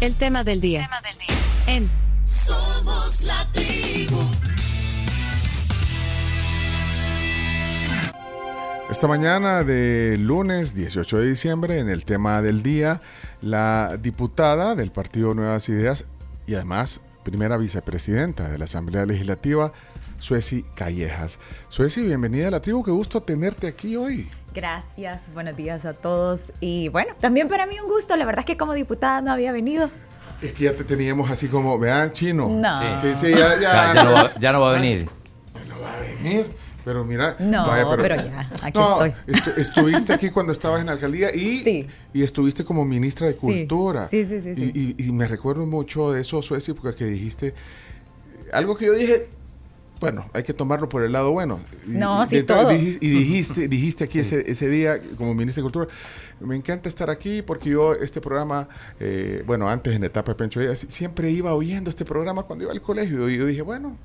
[0.00, 0.88] El tema del día.
[0.88, 1.36] Tema del día.
[1.66, 1.90] En
[2.24, 4.16] Somos la tribu.
[8.88, 13.02] Esta mañana de lunes 18 de diciembre, en el tema del día,
[13.42, 16.06] la diputada del Partido Nuevas Ideas
[16.46, 19.70] y además primera vicepresidenta de la Asamblea Legislativa,
[20.18, 21.38] Sueci Callejas.
[21.68, 24.30] Sueci, bienvenida a la tribu, qué gusto tenerte aquí hoy.
[24.54, 26.52] Gracias, buenos días a todos.
[26.60, 29.52] Y bueno, también para mí un gusto, la verdad es que como diputada no había
[29.52, 29.90] venido.
[30.42, 32.48] Es que ya te teníamos así como, vean, chino.
[32.48, 33.00] No.
[33.00, 33.70] Sí, sí, ya, O ya.
[33.70, 35.08] sea, ya, no va, ya no va a venir.
[35.68, 36.46] No va a venir.
[36.84, 39.34] Pero mira, No, vaya, pero ya, aquí No, estoy.
[39.34, 41.86] estu- estuviste aquí cuando estabas en la alcaldía y, Sí.
[42.14, 44.08] y estuviste como ministra de Cultura.
[44.08, 44.72] sí, sí, sí, sí.
[44.74, 47.54] Y, y- y me recuerdo mucho de eso, Sueci, porque que dijiste
[48.54, 49.28] algo que yo dije,
[50.00, 51.60] bueno, hay que tomarlo por el lado bueno.
[51.86, 52.72] Y- No, y, sí, todo.
[52.72, 55.86] y dijiste, dijiste aquí ese, ese día como ministra de Cultura,
[56.40, 58.68] me encanta estar aquí porque yo este programa,
[58.98, 62.72] eh, bueno, antes en etapa de Pencho Díaz, siempre iba oyendo este programa cuando iba
[62.72, 63.96] al colegio y yo dije, bueno,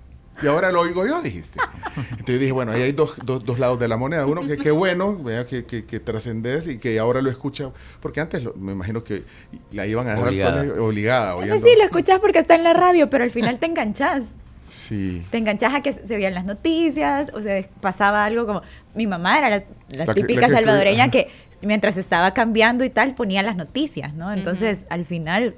[0.43, 1.59] y ahora lo oigo yo, dijiste.
[1.95, 4.25] Entonces yo dije, bueno, ahí hay dos, dos, dos lados de la moneda.
[4.25, 7.69] Uno, que qué bueno, vea, que, que, que trascendes y que ahora lo escucha.
[8.01, 9.23] Porque antes lo- me imagino que
[9.71, 10.51] la iban a dejar Obligada.
[10.59, 11.35] al colegio obligada.
[11.35, 11.65] Pues Oyendo.
[11.69, 14.33] sí, lo escuchas porque está en la radio, pero al final te enganchas.
[14.65, 15.23] Sí.
[15.29, 18.61] Te enganchas a que se veían las noticias, o sea, pasaba algo como...
[18.95, 21.29] Mi mamá era la, la La que- típica la que salvadoreña que
[21.61, 24.33] mientras estaba cambiando y tal, ponía las noticias, ¿no?
[24.33, 25.53] Entonces, al final,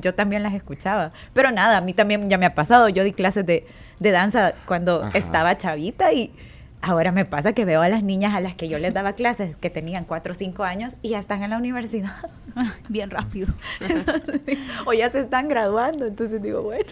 [0.00, 1.12] yo también las escuchaba.
[1.34, 2.88] Pero nada, a mí también ya me ha pasado.
[2.88, 3.66] Yo di clases de,
[4.00, 5.18] de danza cuando Ajá.
[5.18, 6.32] estaba chavita y
[6.80, 9.56] ahora me pasa que veo a las niñas a las que yo les daba clases
[9.56, 12.14] que tenían 4 o 5 años y ya están en la universidad
[12.88, 13.48] bien rápido.
[13.80, 16.06] Entonces, o ya se están graduando.
[16.06, 16.84] Entonces digo, bueno,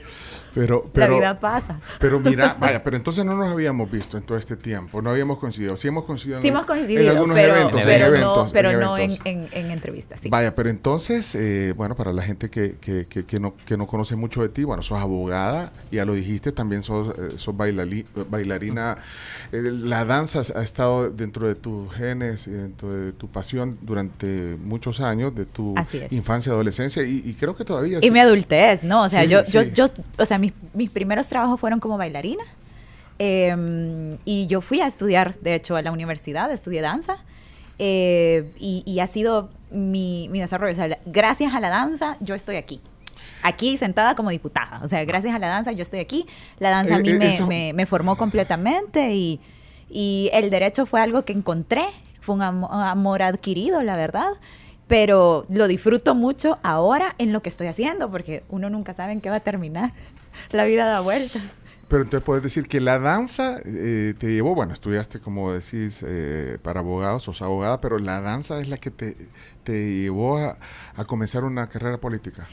[0.55, 1.80] Pero, pero, la vida pasa.
[1.98, 5.38] Pero mira, vaya, pero entonces no nos habíamos visto en todo este tiempo, no habíamos
[5.38, 5.77] coincidido.
[5.77, 8.52] Sí hemos coincidido, Sí en, hemos en coincidido, algunos pero, eventos, en pero eventos, no,
[8.52, 9.27] pero en no en, eventos.
[9.27, 10.20] en, en entrevistas.
[10.20, 10.28] Sí.
[10.28, 13.86] Vaya, pero entonces, eh, bueno, para la gente que, que, que, que no, que no
[13.86, 18.06] conoce mucho de ti, bueno, sos abogada, ya lo dijiste, también sos, eh, sos bailali-
[18.30, 18.98] bailarina.
[19.53, 24.56] Eh, la danza ha estado dentro de tus genes, y dentro de tu pasión durante
[24.62, 25.75] muchos años, de tu
[26.10, 27.98] infancia, adolescencia, y, y creo que todavía...
[27.98, 28.10] Y sí.
[28.10, 29.03] mi adultez, ¿no?
[29.04, 29.86] O sea, Sí, yo, yo, yo,
[30.19, 32.44] o sea, mis, mis primeros trabajos fueron como bailarina.
[33.19, 37.16] eh, y yo fui a estudiar, de hecho, a la universidad, estudié danza.
[37.78, 40.72] eh, y, y ha sido mi, mi desarrollo.
[40.72, 42.81] O sea, gracias a la danza, yo estoy aquí.
[43.43, 44.81] Aquí sentada como diputada.
[44.83, 46.27] O sea, gracias a la danza, yo estoy aquí.
[46.60, 49.41] La danza a Eh, mí eh, me, me- me formó completamente y,
[49.91, 51.84] y el derecho fue algo que encontré.
[52.21, 54.31] Fue un amo- amor adquirido, la verdad.
[54.87, 59.21] Pero lo disfruto mucho ahora en lo que estoy haciendo, porque uno nunca sabe en
[59.21, 59.93] qué va a terminar.
[60.50, 61.43] La vida da vueltas.
[61.89, 66.59] Pero entonces puedes decir que la danza eh, te llevó, bueno, estudiaste como decís eh,
[66.62, 69.17] para abogados, sos abogada, pero la danza es la que te,
[69.65, 70.56] te llevó a,
[70.97, 72.49] a comenzar una carrera política.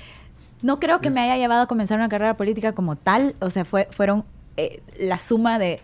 [0.62, 3.36] No creo que me haya llevado a comenzar una carrera política como tal.
[3.40, 4.26] O sea, fue, fueron
[4.58, 5.82] eh, la suma de,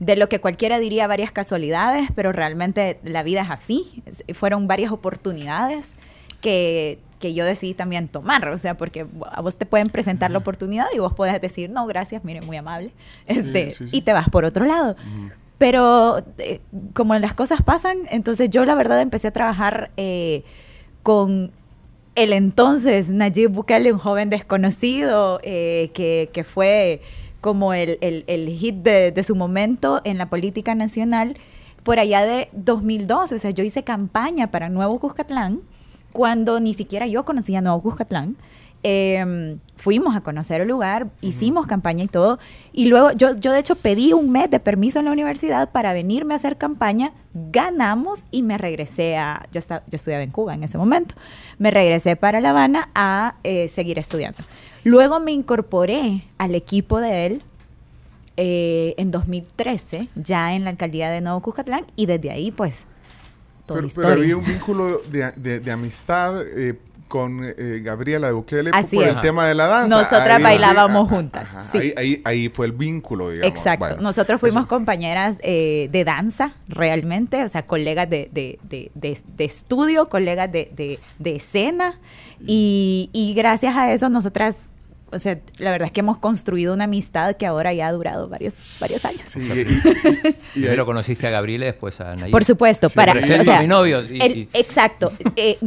[0.00, 4.02] de lo que cualquiera diría varias casualidades, pero realmente la vida es así.
[4.34, 5.94] Fueron varias oportunidades
[6.40, 8.48] que, que yo decidí también tomar.
[8.48, 11.86] O sea, porque a vos te pueden presentar la oportunidad y vos puedes decir, no,
[11.86, 12.90] gracias, mire, muy amable.
[13.28, 13.96] Sí, este, sí, sí.
[13.98, 14.96] Y te vas por otro lado.
[15.58, 16.60] Pero eh,
[16.92, 20.42] como las cosas pasan, entonces yo la verdad empecé a trabajar eh,
[21.02, 21.50] con
[22.14, 27.00] el entonces Nayib Bukele, un joven desconocido, eh, que, que fue
[27.40, 31.36] como el, el- el hit de, de su momento en la política nacional,
[31.84, 33.34] por allá de 2012.
[33.34, 35.60] O sea, yo hice campaña para Nuevo Cuscatlán
[36.16, 38.36] cuando ni siquiera yo conocía Nuevo Cuscatlán.
[38.82, 42.38] Eh, fuimos a conocer el lugar, hicimos campaña y todo.
[42.72, 45.92] Y luego yo, yo de hecho pedí un mes de permiso en la universidad para
[45.92, 47.12] venirme a hacer campaña.
[47.34, 49.46] Ganamos y me regresé a...
[49.52, 51.16] Yo, esta- yo estudiaba en Cuba en ese momento.
[51.58, 54.38] Me regresé para La Habana a eh, seguir estudiando.
[54.84, 57.42] Luego me incorporé al equipo de él
[58.38, 61.84] eh, en 2013, ya en la alcaldía de Nuevo Cuscatlán.
[61.96, 62.84] Y desde ahí, pues,
[63.66, 64.12] toda Pero, la pero historia.
[64.24, 66.74] había un vínculo de, de- de amistad eh,
[67.08, 69.14] con eh, Gabriela de Bukele Así por es.
[69.14, 69.96] el tema de la danza.
[69.96, 71.78] Nosotras Ahí- bailábamos juntas, ajá, sí.
[71.78, 73.56] Ahí, ahí, ahí fue el vínculo, digamos.
[73.56, 73.86] Exacto.
[73.86, 78.90] Bueno, Nosotros fuimos eso- compañeras eh, de danza, realmente, o sea, colegas de, de- de-
[78.94, 81.98] de- de estudio, colegas de, de- de escena,
[82.44, 84.56] y, y gracias a eso nosotras,
[85.12, 88.28] o sea, la verdad es que hemos construido una amistad que ahora ya ha durado
[88.28, 89.22] varios, varios años.
[89.24, 92.32] Sí, y- y- y- Primero conociste a Gabriela y después a Nayib.
[92.32, 94.02] Por supuesto, Sí, para o sea, a mi novio.
[94.02, 95.12] y- el- y- exacto.
[95.36, 95.58] Eh,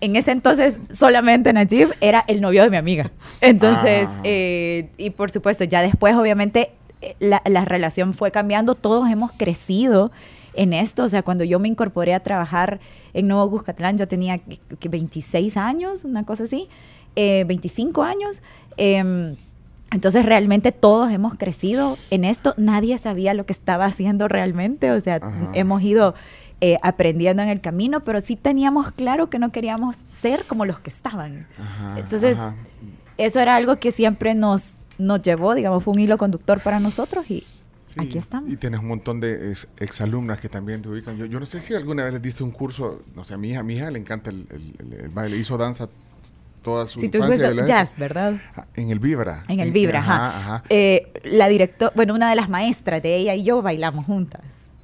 [0.00, 3.10] en ese entonces solamente Najib era el novio de mi amiga.
[3.40, 4.20] Entonces, Ah.
[4.24, 9.32] eh, y por supuesto, ya después obviamente eh, la, la relación fue cambiando, todos hemos
[9.32, 10.10] crecido
[10.54, 11.04] en esto.
[11.04, 12.80] O sea, cuando yo me incorporé a trabajar
[13.14, 16.68] en Nuevo Cuscatlán, yo tenía que- que 26 años, una cosa así,
[17.16, 18.42] eh, 25 años.
[18.76, 19.36] Em,
[19.90, 22.54] entonces realmente todos hemos crecido en esto.
[22.56, 24.90] Nadie sabía lo que estaba haciendo realmente.
[24.90, 25.50] O sea, Ajá.
[25.54, 26.14] hemos ido
[26.60, 30.80] eh, aprendiendo en el camino, pero sí teníamos claro que no queríamos ser como los
[30.80, 31.46] que estaban.
[31.58, 32.54] Ajá, Entonces, ajá.
[33.18, 37.30] eso era algo que siempre nos, nos llevó, digamos, fue un hilo conductor para nosotros
[37.30, 37.44] y
[37.86, 38.50] Sí, aquí estamos.
[38.50, 41.16] Y tienes un montón de ex- exalumnas que también te ubican.
[41.16, 43.50] Yo, yo no sé si alguna vez les diste un curso, no sé, a mi
[43.50, 45.88] hija, a mi hija le encanta el, el- el- el baile, hizo danza
[46.64, 47.50] toda su tú infancia.
[47.52, 48.32] la- jazz, ¿verdad?
[48.56, 49.44] Ah, En el Vibra.
[49.46, 50.26] En el Vibra, ajá.
[50.38, 50.62] ajá.
[50.68, 54.40] Eh, la directora, bueno, una de las maestras de ella y yo bailamos juntas.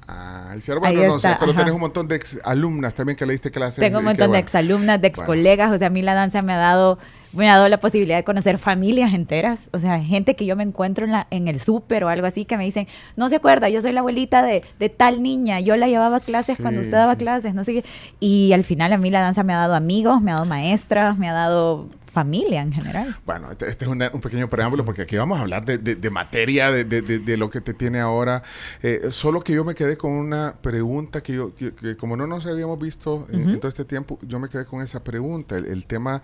[0.07, 1.59] Ah, bueno, Ahí no está, pero ajá.
[1.61, 3.79] tenés un montón de alumnas también que le diste clases.
[3.79, 4.43] Tengo un montón que, de bueno.
[4.43, 5.21] exalumnas, de Bueno.
[5.21, 6.99] excolegas, o sea, a mí la danza me ha dado
[7.33, 10.63] me ha dado la posibilidad de conocer familias enteras, o sea, gente que yo me
[10.63, 13.69] encuentro en, la, en el súper o algo así que me dicen, no se acuerda,
[13.69, 16.81] yo soy la abuelita de, de tal niña, yo la llevaba a clases Sí, cuando
[16.81, 17.19] usted daba sí.
[17.19, 17.85] clases, no sé qué.
[18.19, 21.17] Y al final a mí la danza me ha dado amigos, me ha dado maestras,
[21.17, 23.15] me ha dado familia en general.
[23.25, 25.95] Bueno, este, este es una- un pequeño preámbulo porque aquí vamos a hablar de, de-
[25.95, 28.43] de materia, de, de- de- de lo que te tiene ahora.
[28.83, 32.27] Eh, solo que yo me quedé con una pregunta que yo, que, que como no
[32.27, 35.65] nos habíamos visto en, en todo este tiempo, yo me quedé con esa pregunta, el,
[35.67, 36.21] el tema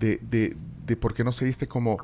[0.00, 0.56] de, de-
[0.86, 1.98] de por qué no seguiste como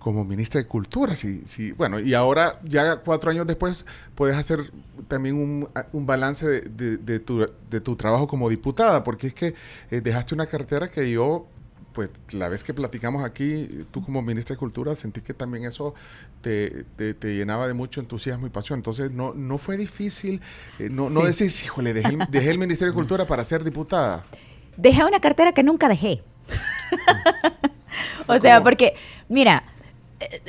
[0.00, 4.58] como ministra de Cultura, sí, sí, bueno, y ahora ya cuatro años después puedes hacer
[5.06, 9.34] también un, un balance de, de- de tu, de tu trabajo como diputada, porque es
[9.34, 9.54] que
[9.92, 11.46] eh, dejaste una cartera que yo
[11.92, 15.94] pues la vez que platicamos aquí, tú como ministra de Cultura, sentí que también eso
[16.40, 18.78] te, te- te llenaba de mucho entusiasmo y pasión.
[18.80, 20.40] Entonces, no, no fue difícil,
[20.80, 24.24] eh, no, no decís, híjole, dejé, el- dejé el Ministerio de Cultura para ser diputada.
[24.76, 26.22] Dejé una cartera que nunca dejé.
[28.26, 28.64] o sea, ¿Cómo?
[28.64, 28.94] porque,
[29.28, 29.64] mira,
[30.20, 30.40] eh,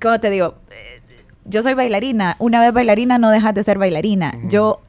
[0.00, 0.54] ¿cómo te digo?
[0.70, 1.00] Eh,
[1.44, 2.36] Yo soy bailarina.
[2.38, 4.34] Una vez bailarina no dejas de ser bailarina.
[4.48, 4.80] Yo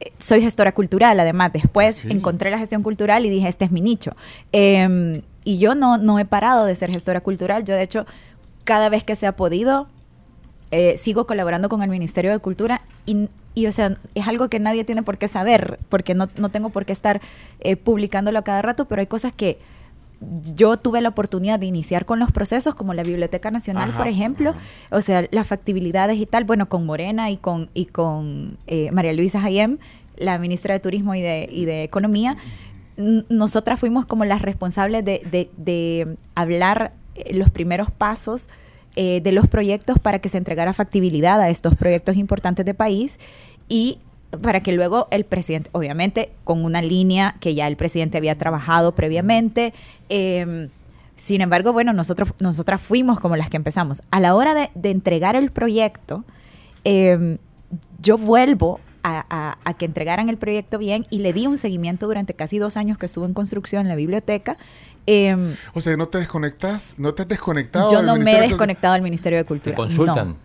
[0.00, 1.52] eh, soy gestora cultural, además.
[1.52, 2.08] Después Sí.
[2.10, 4.12] encontré la gestión cultural y dije, este es mi nicho.
[4.52, 7.64] Em, y yo no, no he parado de ser gestora cultural.
[7.64, 8.06] Yo, de hecho,
[8.64, 9.88] cada vez que se ha podido,
[10.70, 14.58] eh, sigo colaborando con el Ministerio de Cultura y, y, o sea, es algo que
[14.58, 17.20] nadie tiene por qué saber, porque no, no tengo por qué estar
[17.60, 19.58] eh, publicándolo a cada rato, pero hay cosas que
[20.54, 24.08] yo tuve la oportunidad de iniciar con los procesos, como la Biblioteca Nacional, Ajá, por
[24.08, 24.60] ejemplo, ajá.
[24.96, 29.12] o sea, las factibilidades y tal, bueno, con Morena y con, y con eh, María
[29.12, 29.78] Luisa Hayem,
[30.16, 32.36] la ministra de Turismo y de, y de Economía,
[33.28, 38.48] nosotras fuimos como las responsables de, de- de hablar eh, los primeros pasos
[38.94, 43.18] eh, de los proyectos para que se entregara factibilidad a estos proyectos importantes de país
[43.68, 43.98] y
[44.40, 48.94] para que luego el presidente, obviamente con una línea que ya el presidente había trabajado
[48.94, 49.72] previamente,
[50.08, 50.68] eh,
[51.16, 54.02] sin embargo, bueno, nosotros, nosotras fuimos como las que empezamos.
[54.10, 56.24] A la hora de, de entregar el proyecto,
[56.84, 57.38] eh,
[58.00, 62.06] yo vuelvo a, a- a que entregaran el proyecto bien y le di un seguimiento
[62.06, 64.56] durante casi dos años que estuvo en construcción en la biblioteca.
[65.06, 67.90] Eh, O sea, no te desconectas, no te has desconectado.
[67.92, 69.76] yo del no me he desconectado del Ministerio de ¿Te Cultura.
[69.76, 70.28] consultan?
[70.30, 70.36] No.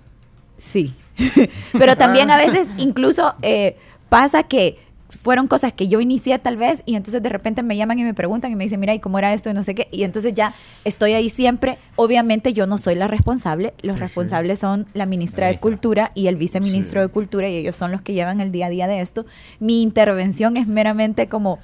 [0.57, 0.93] Sí.
[1.77, 3.77] Pero también a veces incluso eh,
[4.09, 4.77] pasa que
[5.23, 8.13] fueron cosas que yo inicié tal vez y entonces de repente me llaman y me
[8.13, 9.49] preguntan y me dicen, mira, ¿y cómo era esto?
[9.49, 9.89] Y no sé qué.
[9.91, 10.51] Y entonces ya
[10.85, 11.77] estoy ahí siempre.
[11.97, 13.73] Obviamente yo no soy la responsable.
[13.81, 15.59] Los Sí, responsables son la ministra La de.
[15.59, 17.07] Cultura y el viceministro Sí.
[17.07, 19.25] de Cultura y ellos son los que llevan el día a día de esto.
[19.59, 21.59] Mi intervención es meramente como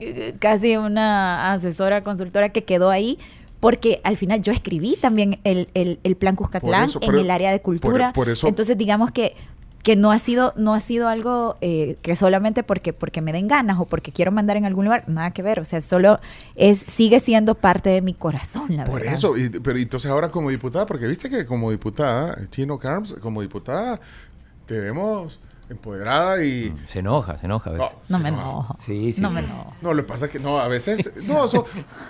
[0.00, 3.18] eh, casi una asesora, consultora que quedó ahí.
[3.60, 7.30] Porque al final yo escribí también el, el- el plan Cuscatlán eso, en por- el
[7.30, 8.12] área de por- cultura.
[8.12, 9.34] por eso- Entonces digamos que,
[9.82, 13.48] que no ha sido, no ha sido algo eh, que solamente porque, porque me den
[13.48, 15.60] ganas o porque quiero mandar en algún lugar, nada que ver.
[15.60, 16.20] O sea, solo
[16.56, 19.14] es, sigue siendo parte de mi corazón, la Por verdad.
[19.14, 23.40] eso, y- pero entonces ahora como diputada, porque viste que como diputada, Chino Carms, como
[23.40, 23.98] diputada,
[24.66, 25.40] te vemos
[25.70, 26.74] empoderada y...
[26.86, 27.90] Se enoja, se enoja a veces.
[28.08, 28.38] No, me no.
[28.40, 28.76] enojo.
[28.84, 29.20] Sí, sí.
[29.20, 29.74] No me enojo.
[29.82, 31.64] No, lo que pasa es que no, a veces, no, eso,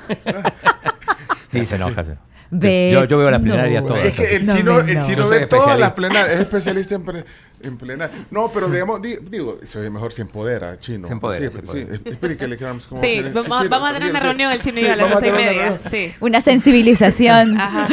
[1.49, 2.05] Sí, se enoja.
[2.51, 3.45] Ve- yo, yo veo las no.
[3.47, 4.05] plenarias todas.
[4.07, 5.05] es que el No, chino, no, el no.
[5.07, 7.25] chino ve todas las plenarias, es especialista en, pre-
[7.61, 8.27] en plenaria.
[8.31, 11.07] No, pero digamos, di- digo, se ve mejor se empodera, chino.
[11.07, 11.87] Se empodera, Sí, se empodera.
[11.95, 14.63] sí, explíquele, Carms, cómo Sí, tiene- vamos, Chino, vamos a tener una sí, reunión el
[14.63, 15.81] chino y sí, yo a las doce y media.
[15.91, 16.15] Sí.
[16.21, 17.61] Una sensibilización.
[17.61, 17.89] Ajá.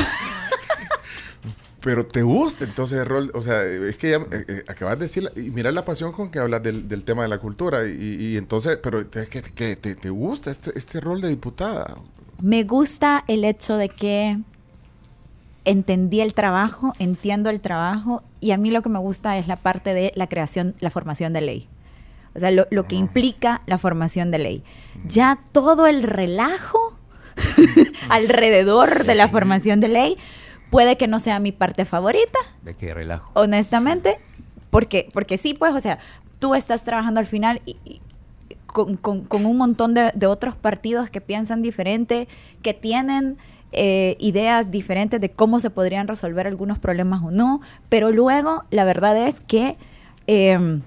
[1.82, 5.06] Pero te gusta entonces el rol, o sea, es que ya, eh, eh, acabas de
[5.06, 8.16] decir, y mira la pasión con que hablas del, del tema de la cultura, y,
[8.32, 11.96] y entonces, pero es que, que te, te gusta este, este rol de diputada.
[12.42, 14.38] Me gusta el hecho de que
[15.64, 19.56] entendí el trabajo, entiendo el trabajo y a mí lo que me gusta es la
[19.56, 21.68] parte de la creación, la formación de ley.
[22.36, 24.64] O sea, lo, lo que implica la formación de ley.
[25.08, 26.94] Ya todo el relajo
[28.10, 30.18] alrededor de la formación de ley
[30.70, 33.32] puede que no sea mi parte favorita, De qué relajo.
[33.34, 34.18] honestamente,
[34.70, 36.00] porque, porque sí, pues, o sea,
[36.40, 38.02] tú estás trabajando al final y- y
[38.76, 42.28] con, con- con un montón de, de otros partidos que piensan diferente,
[42.62, 43.38] que tienen
[43.72, 48.84] eh, ideas diferentes de cómo se podrían resolver algunos problemas o no, pero luego la
[48.84, 49.78] verdad es que,
[50.28, 50.82] eh,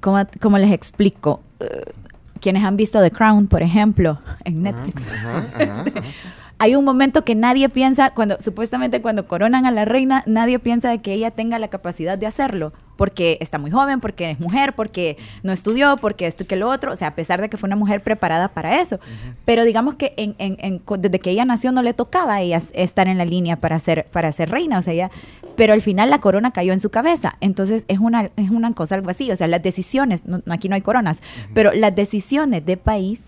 [0.00, 1.92] como, como les explico, Eh,
[2.40, 5.84] quienes han visto The Crown, por ejemplo, en Netflix, ajá.
[6.64, 10.88] hay un momento que nadie piensa, cuando supuestamente cuando coronan a la reina, nadie piensa
[10.88, 14.74] de que ella tenga la capacidad de hacerlo, porque está muy joven, porque es mujer,
[14.74, 17.58] porque no estudió, porque esto y que lo otro, o sea, a pesar de que
[17.58, 18.98] fue una mujer preparada para eso.
[19.44, 22.40] Pero digamos que en- en- en- co- desde que ella nació no le tocaba a
[22.40, 25.10] ella estar en la línea para ser, para ser reina, o sea, ella,
[25.56, 28.94] pero al final la corona cayó en su cabeza, entonces es una, es una cosa
[28.94, 32.78] algo así, o sea, las decisiones, no- aquí no hay coronas, pero las decisiones de
[32.78, 33.20] país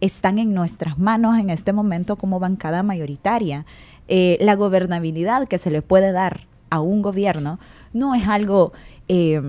[0.00, 3.64] están en nuestras manos en este momento como bancada mayoritaria.
[4.08, 7.58] Eh, la gobernabilidad que se le puede dar a un gobierno
[7.92, 8.72] no es algo
[9.08, 9.40] eh,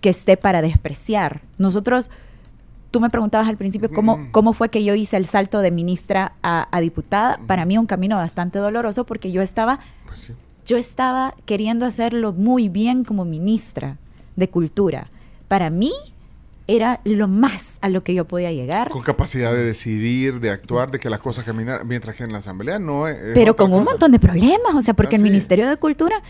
[0.00, 1.42] que esté para despreciar.
[1.58, 2.10] Nosotros,
[2.90, 6.32] tú me preguntabas al principio cómo, cómo fue que yo hice el salto de ministra
[6.42, 7.38] a, a diputada.
[7.46, 10.32] Para mí un camino bastante doloroso porque yo estaba Pues sí.
[10.66, 13.96] yo estaba queriendo hacerlo muy bien como ministra
[14.36, 15.08] de Cultura.
[15.48, 15.92] Para mí
[16.66, 20.90] era lo más a lo que yo podía llegar, Con capacidad de decidir, de actuar,
[20.90, 23.16] de que las cosas caminaran, mientras que en la asamblea no es.
[23.16, 25.28] es pero con un montón de problemas, o sea, porque Ah, el sí.
[25.30, 26.22] Ministerio de Cultura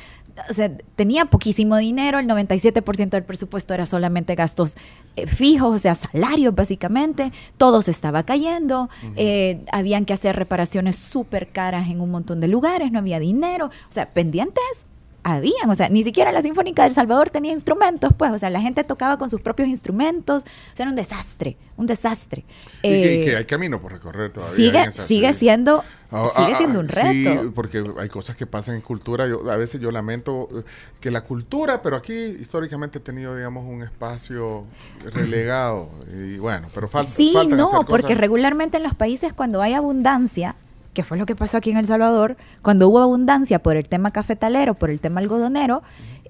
[0.51, 4.77] o sea, tenía poquísimo dinero, el 97% del presupuesto era solamente gastos
[5.17, 10.97] eh, fijos, o sea, salarios básicamente, todo se estaba cayendo, eh, habían que hacer reparaciones
[10.97, 14.87] súper caras en un montón de lugares, no había dinero, o sea, pendientes
[15.25, 18.61] habían, o sea, ni siquiera la Sinfónica del Salvador tenía instrumentos, pues, o sea, la
[18.61, 22.45] gente tocaba con sus propios instrumentos, o sea, era un desastre, un desastre.
[22.83, 24.55] Y, que, y Eh, que hay camino por recorrer todavía.
[24.57, 25.39] sigue, en esa- sigue sí.
[25.41, 25.83] siendo,
[26.17, 27.43] Ah, sigue ah, siendo un ah, reto.
[27.43, 29.27] Sí, porque hay cosas que pasan en cultura.
[29.27, 30.63] Yo, a veces yo lamento eh,
[31.01, 34.65] que la cultura, pero aquí históricamente ha tenido, digamos, un espacio
[35.13, 35.89] relegado.
[36.13, 37.11] Y bueno, pero falta.
[37.11, 38.19] Sí, faltan no, hacer porque cosas.
[38.19, 40.55] regularmente en los países cuando hay abundancia,
[40.95, 44.11] que fue lo que pasó aquí en El Salvador, cuando hubo abundancia por el tema
[44.13, 45.83] cafetalero, por el tema algodonero,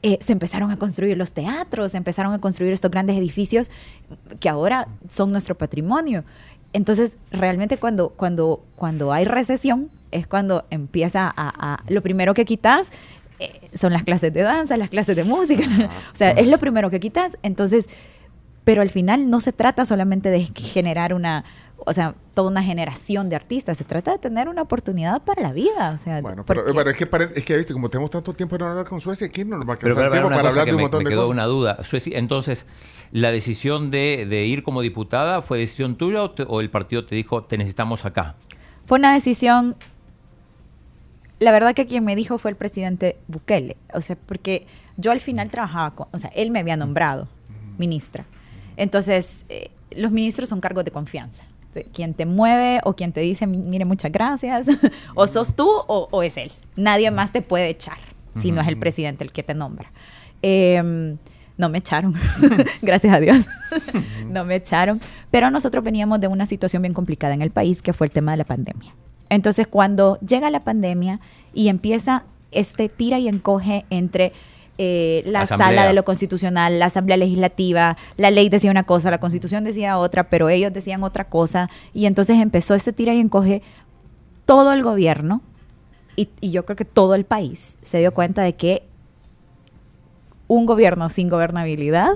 [0.02, 3.70] eh, se empezaron a construir los teatros, se empezaron a construir estos grandes edificios
[4.40, 6.24] que ahora son nuestro patrimonio.
[6.72, 11.74] Entonces, realmente cuando, cuando, cuando hay recesión, es cuando empieza a...
[11.74, 12.90] a- lo primero que quitas
[13.40, 15.64] eh, son las clases de danza, las clases de música.
[16.12, 17.38] o sea, es lo primero que quitas.
[17.42, 17.88] Entonces,
[18.64, 21.44] pero al final no se trata solamente de generar una,
[21.86, 25.52] o sea, toda una generación de artistas, se trata de tener una oportunidad para la
[25.52, 28.56] vida, o sea, Bueno, pero, es, que pare- es que, viste, como tenemos tanto tiempo
[28.56, 30.48] de no hablar con Suecia, aquí no nos va a quedar pero, tiempo una para
[30.48, 31.32] cosa hablar de un me, montón me de quedó cosas.
[31.32, 31.84] una duda.
[31.84, 32.66] Suecia, entonces,
[33.12, 37.04] ¿la decisión de, de ir como diputada fue decisión tuya o, te- o el partido
[37.04, 38.34] te dijo, te necesitamos acá?
[38.86, 39.76] fue una decisión,
[41.38, 45.20] la verdad que quien me dijo fue el presidente Bukele, o sea, porque yo al
[45.20, 47.28] final trabajaba con, o sea, él me había nombrado
[47.78, 48.24] ministra,
[48.76, 51.44] entonces eh, los ministros son cargos de confianza.
[51.74, 54.66] Entonces, Quien te mueve o quien te dice, "Mi- mire, muchas gracias,
[55.14, 56.52] o sos tú o, o es él.
[56.76, 57.98] Nadie más te puede echar
[58.40, 59.90] si no es el presidente el que te nombra.
[60.42, 61.16] Em,
[61.56, 62.14] no me echaron,
[62.82, 63.46] gracias a Dios.
[64.28, 65.00] no me echaron.
[65.30, 68.32] Pero nosotros veníamos de una situación bien complicada en el país, que fue el tema
[68.32, 68.92] de la pandemia.
[69.30, 71.20] Entonces, cuando llega la pandemia
[71.54, 74.32] y empieza este tira y encoge entre
[74.78, 75.68] eh, la Asamblea.
[75.68, 79.98] sala de lo constitucional, la asamblea legislativa, la ley decía una cosa, la constitución decía
[79.98, 83.62] otra, pero ellos decían otra cosa, y entonces empezó este tira y encoge
[84.44, 85.42] todo el gobierno,
[86.16, 88.82] y, y yo creo que todo el país se dio cuenta de que
[90.46, 92.12] un gobierno sin gobernabilidad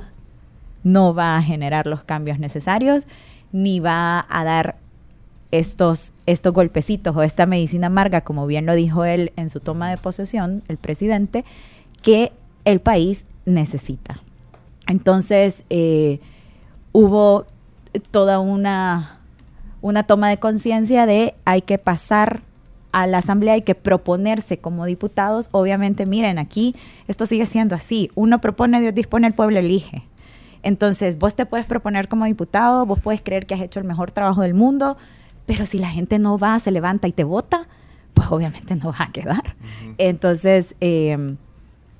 [0.84, 3.06] no va a generar los cambios necesarios
[3.52, 4.76] ni va a dar
[5.50, 9.90] estos, estos golpecitos o esta medicina amarga, como bien lo dijo él en su toma
[9.90, 11.44] de posesión, el presidente,
[12.02, 12.32] que
[12.68, 14.20] el país necesita.
[14.86, 16.20] Entonces, eh,
[16.92, 17.46] hubo
[18.10, 19.20] toda una,
[19.80, 22.42] una toma de conciencia de hay que pasar
[22.92, 25.48] a la asamblea, hay que proponerse como diputados.
[25.52, 28.10] Obviamente, miren, aquí esto sigue siendo así.
[28.14, 30.04] Uno propone, Dios dispone, el pueblo elige.
[30.62, 34.10] Entonces, vos te puedes proponer como diputado, vos puedes creer que has hecho el mejor
[34.10, 34.98] trabajo del mundo,
[35.46, 37.66] pero si la gente no va, se levanta y te vota,
[38.12, 39.54] pues obviamente no vas a quedar.
[39.96, 41.36] Entonces, eh,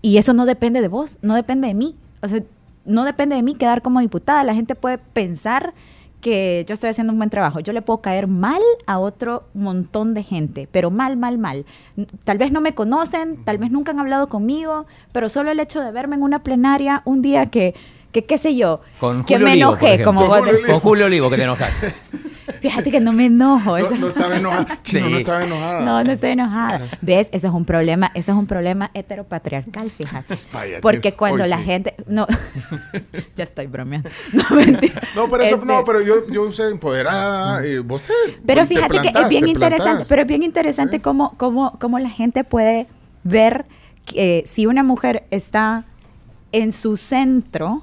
[0.02, 1.96] y eso no depende de vos, no depende de mí.
[2.22, 2.42] O sea,
[2.84, 4.44] no depende de mí quedar como diputada.
[4.44, 5.74] La gente puede pensar
[6.20, 7.60] que yo estoy haciendo un buen trabajo.
[7.60, 11.64] Yo le puedo caer mal a otro montón de gente, pero mal, mal, mal.
[12.24, 15.80] Tal vez no me conocen, tal vez nunca han hablado conmigo, pero solo el hecho
[15.80, 17.74] de verme en una plenaria un día que,
[18.10, 20.66] que qué sé yo, Con que Julio me enojé, como vos decís.
[20.66, 21.94] Con Julio Olivo, que te enojaste.
[22.60, 23.78] Fíjate que no me enojo.
[23.78, 24.78] No, no estaba enojada.
[24.82, 25.12] Chino, Sí.
[25.12, 25.80] no estaba enojada.
[25.82, 26.80] No, no estoy enojada.
[27.00, 27.28] ¿Ves?
[27.32, 30.34] Eso es un problema, eso es un problema heteropatriarcal, fíjate.
[30.52, 31.64] Vaya, Porque cuando la sí.
[31.64, 31.94] gente.
[32.06, 32.26] No,
[33.36, 34.08] ya estoy bromeando.
[34.32, 35.00] No, mentira.
[35.14, 37.66] No, pero eso, Este, no, pero yo, yo usé empoderada.
[37.66, 38.12] y vos te,
[38.46, 41.78] Pero te fíjate que plantás, es bien te interesante, pero es bien interesante cómo, cómo,
[41.78, 42.86] cómo la gente puede
[43.24, 43.66] ver
[44.04, 45.84] que si una mujer está
[46.52, 47.82] en su centro,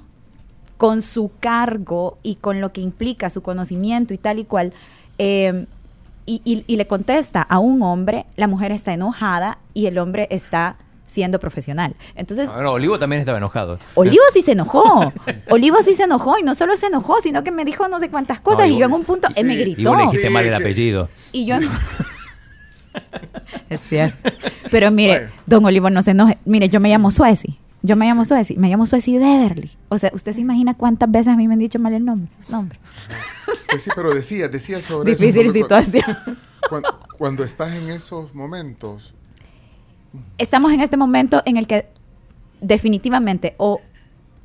[0.78, 4.74] con su cargo y con lo que implica su conocimiento y tal y cual,
[5.18, 5.66] eh,
[6.26, 10.28] y, y- y le contesta a un hombre, la mujer está enojada y el hombre
[10.32, 11.96] está siendo profesional.
[12.16, 13.78] Entonces, Ah, no, Olivo también estaba enojado.
[13.94, 15.14] Olivo sí se enojó.
[15.50, 18.10] Olivo sí se enojó y no solo se enojó, sino que me dijo no sé
[18.10, 19.90] cuántas cosas No, y y yo en un punto, él me sí, Y gritó.
[19.92, 21.10] vos le dijiste Sí, mal el apellido.
[21.32, 21.70] Y yo no.
[23.70, 24.30] es cierto.
[24.72, 25.32] Pero mire, Bueno.
[25.46, 26.38] don Olivo, no se enoje.
[26.46, 27.58] Mire, yo me llamo Suezi.
[27.86, 28.58] Yo me llamo Suezi.
[28.58, 29.72] Me llamo Suezi Beverly.
[29.90, 32.30] O sea, ¿usted se imagina cuántas veces a mí me han dicho mal el nombre?
[32.50, 32.80] Nombre.
[33.70, 36.18] Pues sí, pero decía, decía sobre eso, Difícil sobre cu- situación.
[36.70, 39.14] Cuando, cuando estás en esos momentos,
[40.38, 41.88] Estamos en este momento en el que
[42.62, 43.82] definitivamente o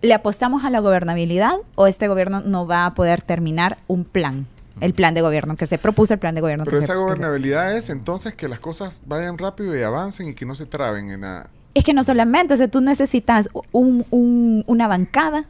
[0.02, 4.46] le apostamos a la gobernabilidad o este gobierno no va a poder terminar un plan.
[4.80, 6.98] El plan de gobierno que se propuso, el plan de gobierno pero que esa se-
[6.98, 10.54] que se gobernabilidad es entonces que las cosas vayan rápido y avancen y que no
[10.54, 11.48] se traben en la...
[11.74, 15.44] Es que no solamente, o sea, tú necesitas un- un- una bancada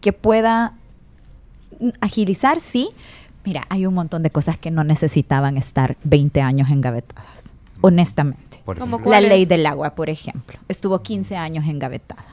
[0.00, 0.72] que pueda
[2.00, 2.88] agilizar, sí.
[3.44, 7.44] Mira, hay un montón de cosas que no necesitaban estar 20 años engavetadas,
[7.80, 8.60] honestamente.
[9.10, 12.24] La ley del agua, por ejemplo, estuvo 15 años engavetada.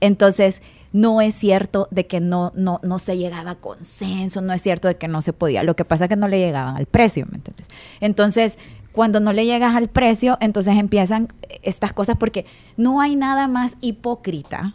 [0.00, 4.62] Entonces, no es cierto de que no, no, no se llegaba a consenso, no es
[4.62, 5.62] cierto de que no se podía.
[5.62, 7.68] Lo que pasa es que no le llegaban al precio, ¿me entiendes?
[8.00, 8.58] Entonces,
[8.98, 13.76] cuando no le llegas al precio, entonces empiezan estas cosas porque no hay nada más
[13.80, 14.74] hipócrita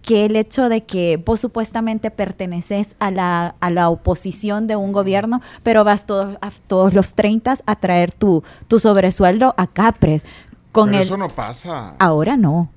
[0.00, 4.92] que el hecho de que vos supuestamente perteneces a la, a la oposición de un
[4.92, 10.24] gobierno, pero vas todos, a todos los 30 a traer tu, tu sobresueldo a Capres.
[10.72, 11.94] Con pero el, eso no pasa.
[11.98, 12.70] Ahora no.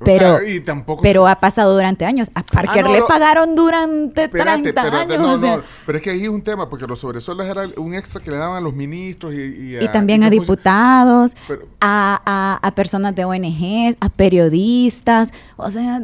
[0.00, 2.30] O Pero, sea, y tampoco pero se- ha pasado durante años.
[2.34, 5.18] A Parker Ah, no, le pagaron durante Espérate, 30 pero, años.
[5.18, 5.56] no, o sea.
[5.58, 8.30] no, pero es que ahí es un tema, porque los sobresueldos era un extra que
[8.30, 12.74] le daban a los ministros y, y, y también a diputados, Pero- a, a- a
[12.74, 15.32] personas de ONGs, a periodistas.
[15.58, 16.00] O sea,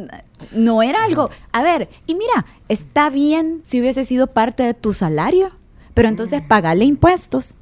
[0.52, 1.30] no era algo.
[1.52, 5.50] A ver, y mira, está bien si hubiese sido parte de tu salario,
[5.94, 6.48] pero entonces Mm.
[6.48, 7.54] pagale impuestos.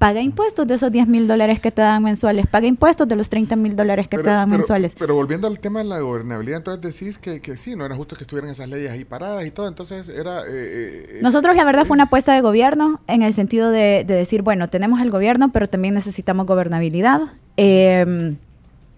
[0.00, 2.46] Paga impuestos de esos 10 mil dólares que te dan mensuales.
[2.46, 4.96] Paga impuestos de los 30 mil dólares que te dan pero, mensuales.
[4.98, 8.16] pero volviendo al tema de la gobernabilidad, entonces decís que, que sí, no era justo
[8.16, 10.40] que estuvieran esas leyes ahí paradas y todo, entonces era...
[10.40, 14.04] eh, eh, eh, Nosotros la verdad fue una apuesta de gobierno en el sentido de,
[14.08, 17.20] de decir, bueno, tenemos el gobierno, pero también necesitamos gobernabilidad.
[17.58, 18.36] Eh,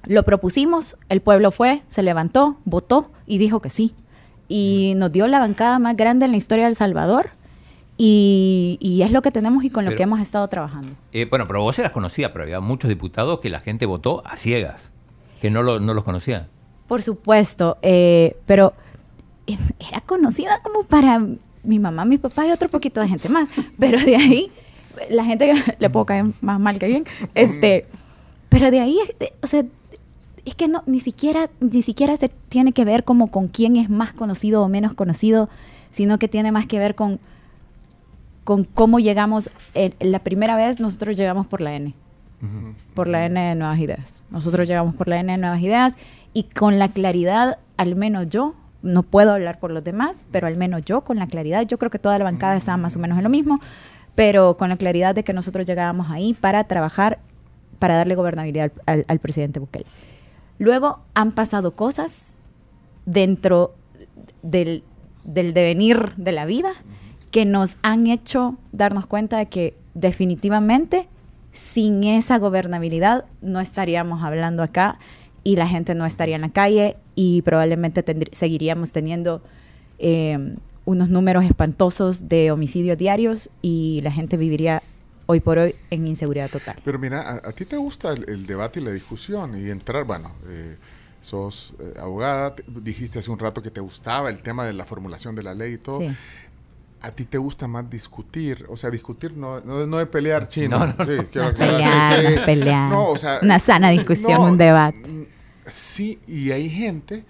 [0.06, 3.92] lo propusimos, el pueblo fue, se levantó, votó y dijo que sí.
[4.46, 7.30] Y nos dio la bancada más grande en la historia de El Salvador.
[8.04, 10.88] Y, y es lo que tenemos y con lo que hemos estado trabajando.
[11.12, 14.34] Eh, bueno, pero vos eras conocida, pero había muchos diputados que la gente votó a
[14.34, 14.90] ciegas,
[15.40, 16.48] que no, lo- no los conocían.
[16.88, 18.72] Por supuesto, eh, pero
[19.46, 19.56] eh,
[19.88, 21.20] era conocida como para
[21.62, 23.48] mi mamá, mi papá y otro poquito de gente más.
[23.78, 24.50] Pero de ahí,
[25.08, 27.04] la gente que le puedo caer más mal que bien.
[27.36, 27.86] Este,
[28.48, 29.62] pero de ahí, eh, o sea,
[30.44, 33.88] es que no, ni siquiera, ni siquiera se tiene que ver como con quién es
[33.88, 35.48] más conocido o menos conocido,
[35.92, 37.20] sino que tiene más que ver con,
[38.44, 39.50] con cómo llegamos.
[39.74, 41.94] eh, la primera vez nosotros llegamos por la N
[42.94, 44.20] por la N de Nuevas Ideas.
[44.30, 45.94] Nosotros llegamos por la N de Nuevas Ideas
[46.34, 50.56] y con la claridad, al menos yo, no puedo hablar por los demás, pero al
[50.56, 53.16] menos yo con la claridad, yo creo que toda la bancada estaba más o menos
[53.16, 53.60] en lo mismo,
[54.16, 57.20] pero con la claridad de que nosotros llegábamos ahí para trabajar,
[57.78, 59.86] para darle gobernabilidad al, al- al presidente Bukele.
[60.58, 62.32] Luego han pasado cosas
[63.06, 63.74] dentro
[64.42, 64.82] del,
[65.22, 66.72] del devenir de la vida
[67.32, 71.08] que nos han hecho darnos cuenta de que definitivamente
[71.50, 74.98] sin esa gobernabilidad no estaríamos hablando acá
[75.44, 79.42] y la gente no estaría en la calle y probablemente seguiríamos teniendo
[79.98, 84.82] eh, unos números espantosos de homicidios diarios y la gente viviría
[85.26, 86.76] hoy por hoy en inseguridad total.
[86.84, 90.04] Pero mira, a, a ti te gusta el, el debate y la discusión y entrar,
[90.04, 90.76] bueno, eh,
[91.20, 94.84] sos eh, abogada, te- dijiste hace un rato que te gustaba el tema de la
[94.86, 96.00] formulación de la ley y todo.
[96.00, 96.08] Sí.
[97.02, 100.78] A ti te gusta más discutir, o sea, discutir no, no, no de pelear chino.
[100.78, 102.34] No, no, Sí, quiero No pelear, sí, sí.
[102.36, 102.90] no pelear.
[102.90, 104.98] No, o sea, Una sana discusión, no, un debate.
[105.08, 105.26] mm,
[105.66, 107.24] Sí, y hay gente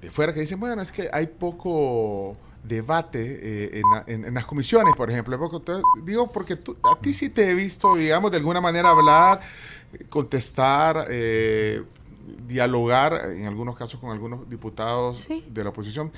[0.00, 4.34] de fuera que dicen, bueno, es que hay poco debate eh, en, la- en- en
[4.34, 5.34] las comisiones, por ejemplo.
[5.34, 5.72] Hay poco- te-
[6.04, 9.40] digo, porque tú- a ti sí te he visto, digamos, de alguna manera hablar,
[10.08, 11.82] contestar, eh,
[12.46, 15.44] dialogar, en algunos casos con algunos diputados Sí.
[15.48, 16.12] de la oposición.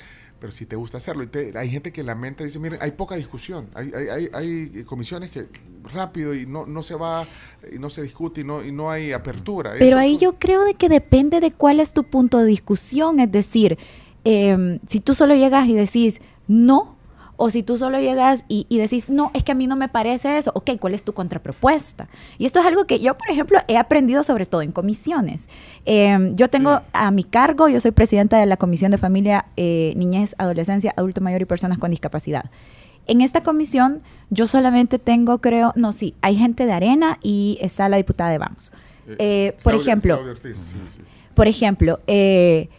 [0.45, 1.23] Pero si te gusta hacerlo.
[1.23, 3.65] Y te- hay gente que lamenta y dice, miren, hay poca discusión.
[3.73, 5.47] Hay, hay, hay, hay comisiones que
[5.91, 7.27] rápido y no, no se va,
[7.73, 9.71] y no se discute y no, y no hay apertura.
[9.73, 12.45] Pero Eso ahí tú- yo creo de que depende de cuál es tu punto de
[12.45, 13.19] discusión.
[13.19, 13.79] Es decir,
[14.23, 16.94] em, si tú solo llegas y decís no,
[17.37, 19.87] o si tú solo llegas y, y decís no, es que a mí no me
[19.89, 20.51] parece eso.
[20.55, 22.07] Ok, ¿cuál es tu contrapropuesta?
[22.37, 25.47] Y esto es algo que yo, por ejemplo, he aprendido sobre todo en comisiones.
[25.85, 26.83] Em, yo tengo Sí.
[26.93, 31.21] a mi cargo, yo soy presidenta de la Comisión de Familia, eh, Niñez, Adolescencia, Adulto
[31.21, 32.45] Mayor y Personas con Discapacidad.
[33.07, 37.87] En esta comisión yo solamente tengo, creo, no, sí, hay gente de Arena y está
[37.89, 38.71] la diputada de Vamos.
[39.19, 41.01] Eh, por Claudia- ejemplo, Claudia Ortiz, sí, sí.
[41.35, 42.69] por ejemplo, eh,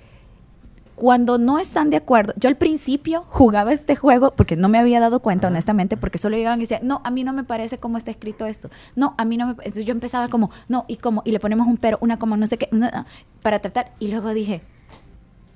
[0.96, 4.98] cuando no están de acuerdo, yo al principio jugaba este juego porque no me había
[4.98, 7.98] dado cuenta, honestamente, porque solo llegaban y decían, no, a mí no me parece cómo
[7.98, 8.70] está escrito esto.
[8.96, 9.52] No, a mí no me.
[9.52, 12.46] Entonces yo empezaba como, no, y como, y le ponemos un pero, una como, no
[12.46, 13.04] sé qué, no, no,
[13.42, 13.92] para tratar.
[14.00, 14.62] Y luego dije,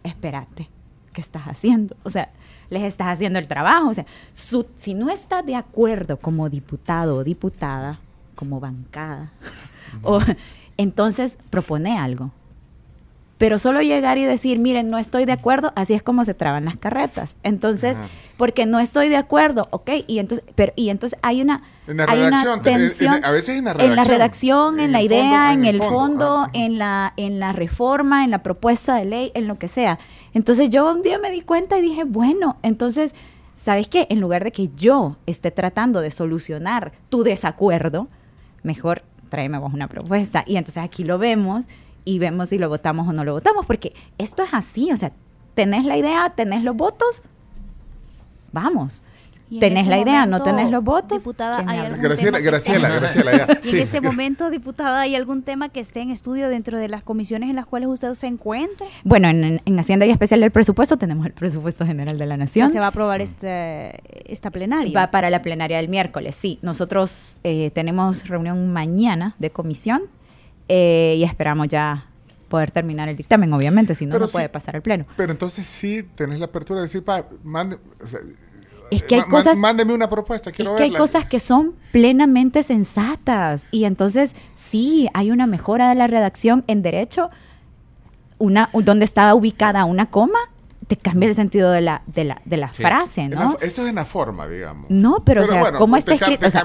[0.05, 0.69] espérate,
[1.13, 1.97] ¿qué estás haciendo?
[2.03, 2.29] O sea,
[2.69, 3.89] les estás haciendo el trabajo.
[3.89, 7.99] O sea, su- si no estás de acuerdo como diputado o diputada,
[8.35, 9.33] como bancada,
[10.03, 10.21] o,
[10.77, 12.31] entonces propone algo.
[13.41, 16.67] Pero solo llegar y decir, miren, no estoy de acuerdo, así es como se traban
[16.67, 17.37] las carretas.
[17.43, 18.07] Entonces, Ajá.
[18.37, 22.05] porque no estoy de acuerdo, ok, y entonces, pero, y entonces hay una, En la
[22.07, 23.15] hay una redacción, te- en- tensión.
[23.15, 25.75] en- a veces en la En la redacción, redacción, en, la idea, fondo, en, el
[25.77, 29.49] el fondo, fondo, ah, en la, en la reforma, en la propuesta de ley, en
[29.49, 29.99] lo que sea.
[30.35, 33.15] Entonces yo un día me di cuenta y dije, bueno, entonces,
[33.65, 34.07] ¿sabes qué?
[34.11, 38.07] En lugar de que yo esté tratando de solucionar tu desacuerdo,
[38.63, 40.45] mejor tráeme vos una propuesta.
[40.47, 41.65] Y entonces aquí lo vemos
[42.15, 45.13] y vemos si lo votamos o no lo votamos, porque esto es así, o sea,
[45.55, 47.23] tenés la idea, tenés los votos,
[48.53, 49.03] vamos.
[49.53, 51.19] Y en Tenés este la idea, no momento, tenés los votos.
[51.19, 53.61] diputada, ¿quién me ¿hay algún Graciela, tema que Graciela, esté- Graciela, ya.
[53.65, 53.77] Y Sí.
[53.79, 57.51] en este momento, diputada, ¿hay algún tema que esté en estudio dentro de las comisiones
[57.51, 58.87] en las cuales usted se encuentra?
[59.03, 62.71] Bueno, en, en Hacienda y Especial del Presupuesto tenemos el Presupuesto General de la Nación.
[62.71, 64.01] se va a aprobar este,
[64.33, 64.97] esta plenaria.
[64.97, 66.61] Va para la plenaria del miércoles, sí.
[66.63, 70.03] Nosotros eh, tenemos reunión mañana de comisión
[70.73, 72.07] eh, y esperamos ya
[72.49, 75.05] poder terminar el dictamen, obviamente, si no, no sí- puede pasar el pleno.
[75.17, 78.21] Pero entonces sí tenés la apertura de decir, pa, mande, o sea,
[78.93, 79.59] Es que hay ma- cosas...
[79.59, 85.09] mándeme una propuesta, Es quiero que hay cosas que son plenamente sensatas y entonces sí,
[85.13, 87.31] hay una mejora de la redacción en derecho,
[88.39, 90.39] una donde está ubicada una coma,
[90.91, 92.83] te cambia el sentido de la, de la, de la Sí.
[92.83, 93.53] frase, la ¿no?
[93.53, 94.91] fo- eso es en la forma, digamos.
[94.91, 96.49] No, pero, o sea, ¿cómo está escrito?
[96.49, 96.65] O sea.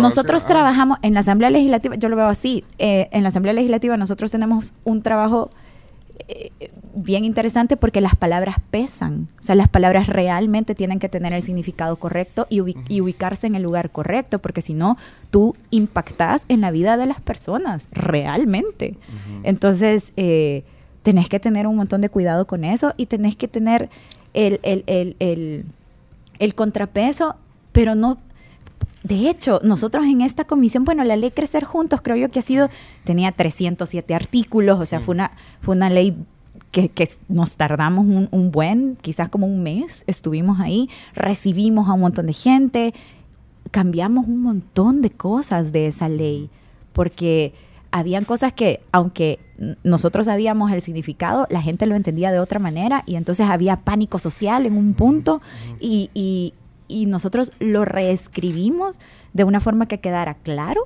[0.00, 3.96] Nosotros trabajamos en la Asamblea Legislativa, yo lo veo así, eh, en la Asamblea Legislativa
[3.96, 5.50] nosotros tenemos un trabajo
[6.28, 6.50] eh,
[6.94, 11.42] bien interesante porque las palabras pesan, o sea, las palabras realmente tienen que tener el
[11.42, 14.96] significado correcto y, ubi- y ubicarse en el lugar correcto, porque si no,
[15.30, 18.96] tú impactas en la vida de las personas, realmente.
[19.42, 20.64] Entonces, eh,
[21.06, 23.90] tenés que tener un montón de cuidado con eso y tenés que tener
[24.34, 25.64] el, el, el,
[26.40, 27.36] el, contrapeso,
[27.70, 28.18] pero no
[29.04, 32.42] de hecho, nosotros en esta comisión, bueno, la ley Crecer Juntos creo yo que ha
[32.42, 32.70] sido,
[33.04, 36.16] tenía 307 artículos, o sea, fue, una, fue una ley
[36.72, 41.92] que, que nos tardamos un, un buen, quizás como un mes, estuvimos ahí, recibimos a
[41.92, 42.94] un montón de gente,
[43.70, 46.50] cambiamos un montón de cosas de esa ley,
[46.92, 47.54] porque
[47.90, 49.38] habían cosas que, aunque
[49.84, 54.18] nosotros sabíamos el significado, la gente lo entendía de otra manera y entonces había pánico
[54.18, 55.40] social en un punto
[55.80, 56.54] y, y-
[56.88, 58.98] y nosotros lo reescribimos
[59.32, 60.82] de una forma que quedara claro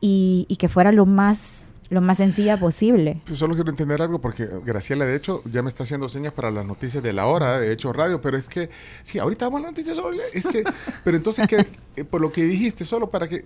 [0.00, 3.20] y, y que fuera lo más, lo más sencilla posible.
[3.24, 6.50] Pues solo quiero entender algo porque Graciela, de hecho, ya me está haciendo señas para
[6.50, 8.68] las noticias de la hora, de hecho radio, pero es que,
[9.02, 10.62] sí, ahorita vamos a las noticias sobre, es que,
[11.04, 13.44] pero entonces que, eh, por lo que dijiste, solo para que,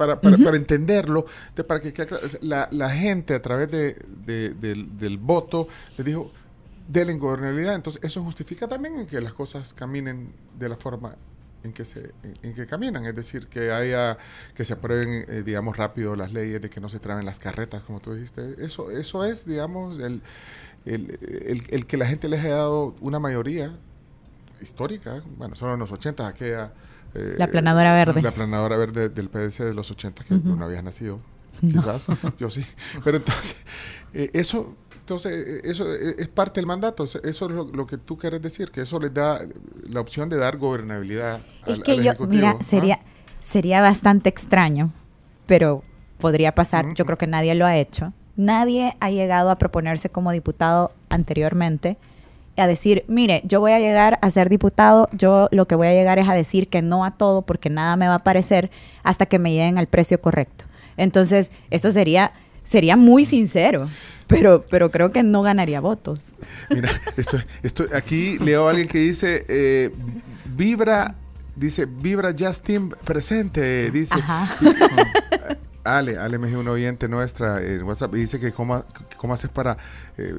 [0.00, 1.92] para, para, para entenderlo, de- para que
[2.40, 6.32] la, la gente a través de, de- del, del voto le dijo,
[6.88, 11.16] denle gobernabilidad, entonces eso justifica también en que las cosas caminen de la forma
[11.64, 14.16] en que se en, en que caminan, es decir, que haya
[14.54, 17.82] que se aprueben eh, digamos rápido las leyes de que no se traben las carretas,
[17.82, 18.54] como tú dijiste.
[18.58, 20.22] Eso eso es, digamos, el,
[20.86, 23.70] el, el- el que la gente les haya dado una mayoría
[24.62, 26.72] histórica, bueno, solo en los 80 aquella
[27.14, 28.22] eh, La planadora verde.
[28.22, 31.20] La planadora verde del PDC de los 80 que no habías nacido,
[31.60, 32.06] quizás,
[32.38, 32.64] yo sí.
[33.04, 33.56] Pero entonces
[34.14, 34.76] eh, eso
[35.10, 37.02] entonces, eh, eso es parte del mandato.
[37.02, 39.40] Eso es lo, lo que tú quieres decir, que eso les da
[39.88, 42.62] la opción de dar gobernabilidad al, Es que al yo, mira, ¿ah?
[42.62, 43.00] sería,
[43.40, 44.92] sería bastante extraño,
[45.46, 45.82] pero
[46.18, 46.94] podría pasar.
[46.94, 48.12] Yo creo que nadie lo ha hecho.
[48.36, 51.96] Nadie ha llegado a proponerse como diputado anteriormente
[52.60, 55.92] a decir, mire, yo voy a llegar a ser diputado, yo lo que voy a
[55.92, 58.70] llegar es a decir que no a todo porque nada me va a parecer
[59.02, 60.64] hasta que me lleguen al precio correcto.
[60.96, 62.32] Entonces, eso sería
[62.70, 63.88] Sería muy sincero,
[64.28, 66.32] pero, pero creo que no ganaría votos.
[66.68, 69.90] Mira, esto, esto, aquí leo a alguien que dice, eh,
[70.54, 71.16] vibra,
[71.56, 74.14] dice, vibra Justin presente, dice.
[74.14, 74.56] Ajá.
[75.84, 78.82] Ale, Ale me dijo una oyente nuestra en WhatsApp y dice que cómo,
[79.16, 79.76] cómo haces para
[80.18, 80.34] eh,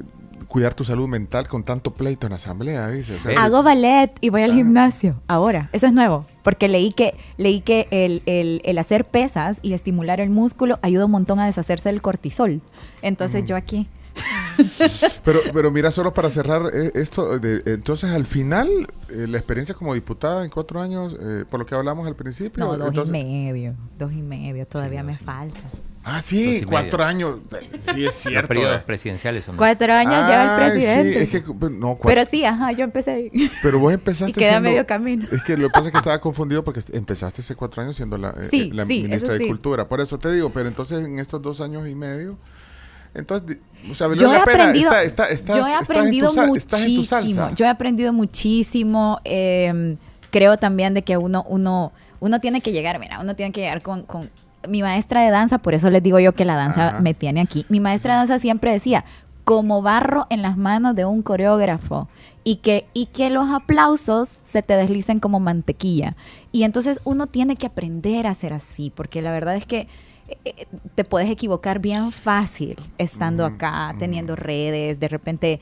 [0.47, 3.15] cuidar tu salud mental con tanto pleito en asamblea, dice.
[3.15, 4.55] O sea, Hago ballet y voy al Ah.
[4.55, 5.21] gimnasio.
[5.27, 9.73] Ahora, eso es nuevo, porque leí que, leí que el, el- el hacer pesas y
[9.73, 12.61] estimular el músculo ayuda un montón a deshacerse del cortisol.
[13.01, 13.87] Entonces yo aquí...
[15.23, 18.67] Pero, pero mira, solo para cerrar eh, esto, de- entonces al final,
[19.09, 22.63] eh, la experiencia como diputada en cuatro años, eh, por lo que hablamos al principio.
[22.63, 25.59] No, dos entonces, y medio, dos y medio, todavía me falta.
[26.03, 27.37] Ah, sí, cuatro años.
[27.77, 28.47] Sí, es Los cierto.
[28.47, 28.83] periodos eh.
[28.85, 29.55] presidenciales son...
[29.55, 31.25] Cuatro años lleva el presidente.
[31.27, 33.51] Sí, es que, no, cuatro- Pero sí, ajá, yo empecé ahí.
[33.61, 35.27] pero vos empezaste Y queda siendo- medio camino.
[35.31, 38.17] Es que lo que pasa es que estaba confundido porque empezaste hace cuatro años siendo
[38.17, 39.47] la, eh, Sí, la sí, ministra eso de sí.
[39.47, 39.87] Cultura.
[39.87, 42.35] Por eso te digo, pero entonces en estos dos años y medio,
[43.13, 43.57] entonces,
[43.89, 44.41] o sea, Yo he pena.
[44.41, 47.01] aprendido, Está- está- estás- yo he estás en tu aprendido sa- muchísimo.
[47.03, 47.55] Estás.
[47.55, 49.19] Yo he aprendido muchísimo.
[49.25, 49.97] eh,
[50.29, 53.81] creo también de que uno, uno, uno tiene que llegar, mira, uno tiene que llegar
[53.81, 54.29] con, con
[54.67, 56.99] mi maestra de danza, por eso les digo yo que la danza Ajá.
[57.01, 57.65] me tiene aquí.
[57.67, 59.03] Mi maestra de danza siempre decía,
[59.43, 62.07] como barro en las manos de un coreógrafo.
[62.43, 66.15] Y que, y que los aplausos se te deslicen como mantequilla.
[66.51, 69.87] Y entonces uno tiene que aprender a ser así, porque la verdad es que
[70.95, 75.59] te puedes equivocar bien fácil estando acá, teniendo redes, de repente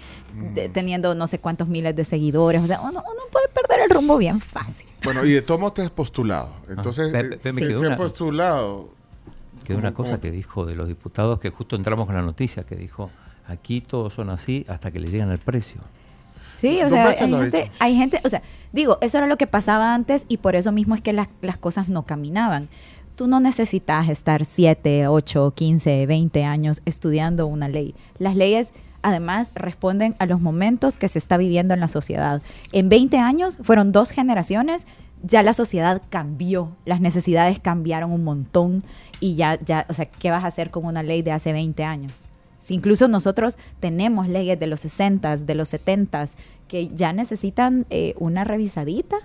[0.53, 2.61] de- teniendo no sé cuántos miles de seguidores.
[2.63, 4.87] O sea, uno, uno puede perder el rumbo bien fácil.
[5.03, 6.53] Bueno, y de todos te has postulado.
[6.69, 8.89] Entonces, Pe- pe- eh, se, quedó se ha una- postulado.
[9.63, 10.21] Que una ¿Cómo- cosa cómo?
[10.21, 13.11] que dijo de los diputados, que justo entramos con la noticia, que dijo,
[13.47, 15.79] aquí todos son así hasta que le llegan el precio.
[16.55, 18.41] Sí, o sea, hay gente, hay gente, o sea,
[18.73, 21.55] digo, eso era lo que pasaba antes y por eso mismo es que las, las
[21.57, 22.67] cosas no caminaban.
[23.19, 27.93] Tú no necesitas estar 7, 8, 15, 20 años estudiando una ley.
[28.17, 32.41] Las leyes, además, responden a los momentos que se está viviendo en la sociedad.
[32.71, 34.87] En 20 años, fueron dos generaciones,
[35.21, 38.85] ya la sociedad cambió, las necesidades cambiaron un montón
[39.19, 41.83] y ya, ya, o sea, ¿qué vas a hacer con una ley de hace 20
[41.83, 42.13] años?
[42.61, 46.29] Si incluso nosotros tenemos leyes de los 60, de los 70
[46.69, 49.17] que ya necesitan eh, una revisadita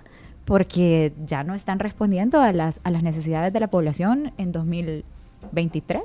[0.45, 6.01] porque ya no están respondiendo a las, a las necesidades de la población en 2023.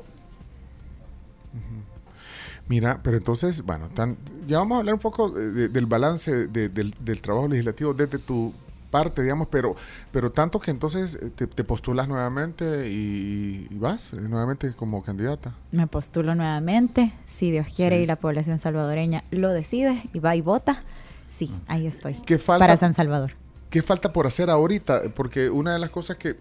[2.68, 6.46] Mira, pero entonces, bueno, tan- ya vamos a hablar un poco de- de- del balance
[6.46, 8.52] de- del, del trabajo legislativo desde tu
[8.92, 9.74] parte, digamos, pero,
[10.12, 15.02] pero tanto que entonces eh, te, te postulas nuevamente y, y vas eh, nuevamente como
[15.02, 15.52] candidata.
[15.72, 18.02] Me postulo nuevamente, si Dios quiere Sí.
[18.04, 20.80] y la población salvadoreña lo decide y va y vota.
[21.26, 22.14] Sí, ahí estoy.
[22.26, 22.64] ¿Qué falta?
[22.66, 23.32] Para San Salvador.
[23.70, 25.02] ¿Qué falta por hacer ahorita?
[25.14, 26.36] Porque una de las cosas que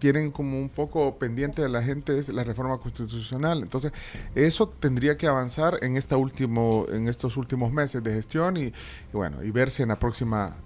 [0.00, 3.62] tienen como un poco pendiente de la gente es la reforma constitucional.
[3.62, 3.92] Entonces,
[4.34, 8.72] eso tendría que avanzar en esta último, en estos últimos meses de gestión y,
[9.12, 10.56] bueno, y verse en la próxima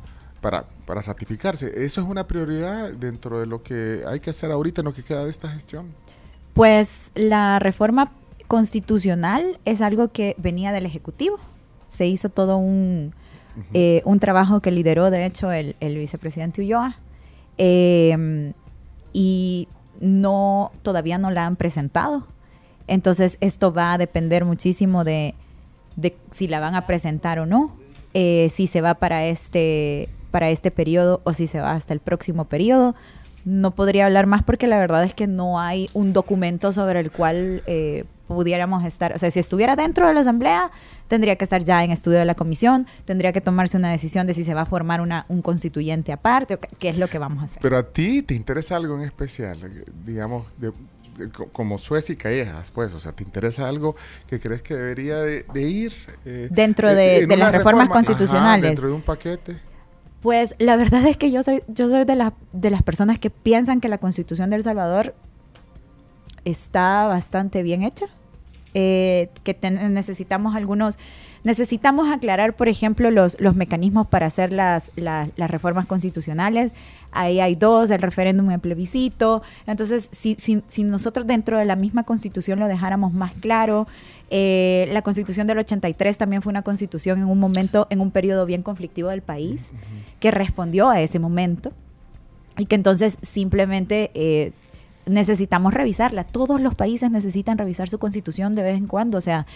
[0.41, 1.85] para, para ratificarse.
[1.85, 5.03] Eso es una prioridad dentro de lo que hay que hacer ahorita en lo que
[5.03, 5.95] queda de esta gestión.
[6.55, 8.11] Pues la reforma
[8.49, 11.39] constitucional es algo que venía del Ejecutivo.
[11.89, 13.15] Se hizo todo un,
[13.75, 16.97] eh, un trabajo que lideró, de hecho, el, el vicepresidente Ulloa.
[17.59, 18.53] Eh,
[19.13, 19.69] y
[20.01, 22.27] no, todavía no la han presentado.
[22.87, 25.35] Entonces, esto va a depender muchísimo de,
[25.97, 27.77] de si la van a presentar o no,
[28.15, 32.01] eh, si se va para este, para este periodo o si se va hasta el
[32.01, 32.95] próximo periodo.
[33.45, 37.11] No podría hablar más porque la verdad es que no hay un documento sobre el
[37.11, 39.15] cual eh, pudiéramos estar.
[39.15, 40.71] O sea, si estuviera dentro de la Asamblea,
[41.09, 44.35] tendría que estar ya en estudio de la comisión, tendría que tomarse una decisión de
[44.35, 47.43] si se va a formar una, un constituyente aparte o qué, es lo que vamos
[47.43, 47.59] a hacer.
[47.63, 49.57] Pero a ti te interesa algo en especial,
[50.05, 50.73] digamos, de-
[51.17, 53.97] de- co- como Suez y Callejas, pues, o sea, ¿te interesa algo
[54.29, 55.93] que crees que debería de, de ir?
[56.27, 57.85] eh, Dentro de- las reformas reforma?
[57.85, 58.63] Ajá, constitucionales.
[58.63, 59.57] dentro de un paquete.
[60.23, 63.31] Pues la verdad es que yo soy, yo soy de, la- de las personas que
[63.31, 65.15] piensan que la constitución de El Salvador
[66.45, 68.07] está bastante bien hecha.
[68.75, 70.99] Eh, que ten- necesitamos algunos,
[71.43, 76.73] necesitamos aclarar, por ejemplo, los, los mecanismos para hacer las, la- las reformas constitucionales.
[77.11, 79.43] Ahí hay dos, el referéndum y el plebiscito.
[79.67, 83.87] Entonces, si, si, si nosotros dentro de la misma constitución lo dejáramos más claro,
[84.31, 88.45] eh, la constitución del 83 también fue una constitución en un momento, en un periodo
[88.47, 89.69] bien conflictivo del país,
[90.21, 91.73] que respondió a ese momento
[92.57, 94.53] y que entonces simplemente eh,
[95.07, 96.25] necesitamos revisarla.
[96.25, 99.17] Todos los países necesitan revisar su constitución de vez en cuando.
[99.19, 99.47] O sea,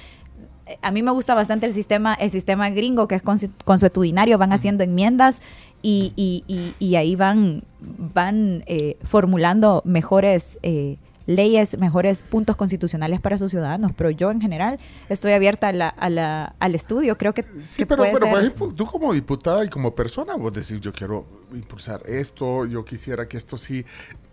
[0.80, 3.22] a mí me gusta bastante el sistema, el sistema gringo que es
[3.64, 5.42] consuetudinario, van haciendo enmiendas
[5.82, 13.20] y, y- y- y ahí van, van eh, formulando mejores eh, leyes, mejores puntos constitucionales
[13.20, 13.92] para sus ciudadanos.
[13.96, 17.16] Pero yo en general estoy abierta a la, a la- al estudio.
[17.18, 20.34] Creo que, Sí, que pero, puede pero ser- ejemplo, tú como diputada y como persona,
[20.36, 23.84] vos decís, yo quiero impulsar esto, yo quisiera que esto sí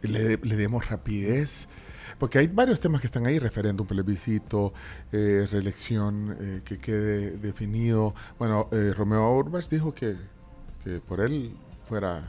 [0.01, 1.67] le, le demos rapidez.
[2.17, 4.73] Porque hay varios temas que están ahí, referéndum, plebiscito,
[5.13, 8.13] eh, reelección, eh, que quede definido.
[8.37, 10.17] Bueno, eh, Romeo Urbas dijo que,
[10.83, 11.55] que por él
[11.87, 12.27] fuera...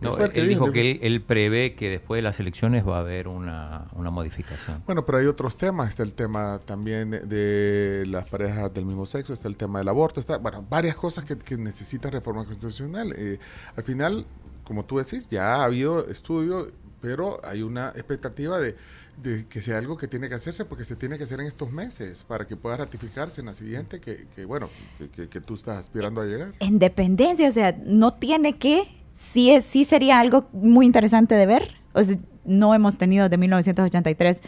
[0.00, 3.28] No, él, dijo que él, él prevé que después de las elecciones va a haber
[3.28, 4.82] una, una modificación.
[4.86, 5.90] Bueno, pero hay otros temas.
[5.90, 10.18] Está el tema también de- las parejas del mismo sexo, está el tema del aborto,
[10.20, 13.12] está, bueno, varias cosas que, que necesitan reforma constitucional.
[13.16, 13.38] Eh,
[13.76, 14.24] al final,
[14.64, 18.76] como tú decís, ya ha habido estudio, pero hay una expectativa de,
[19.22, 21.70] de que sea algo que tiene que hacerse porque se tiene que hacer en estos
[21.70, 25.54] meses para que pueda ratificarse en la siguiente, que, que, bueno, que, que- que tú
[25.54, 26.52] estás aspirando a llegar.
[26.60, 31.46] en dependencia, o sea, no tiene que, sí, es, sí sería algo muy interesante de
[31.46, 31.74] ver.
[31.92, 34.40] O sea, no hemos tenido de 1983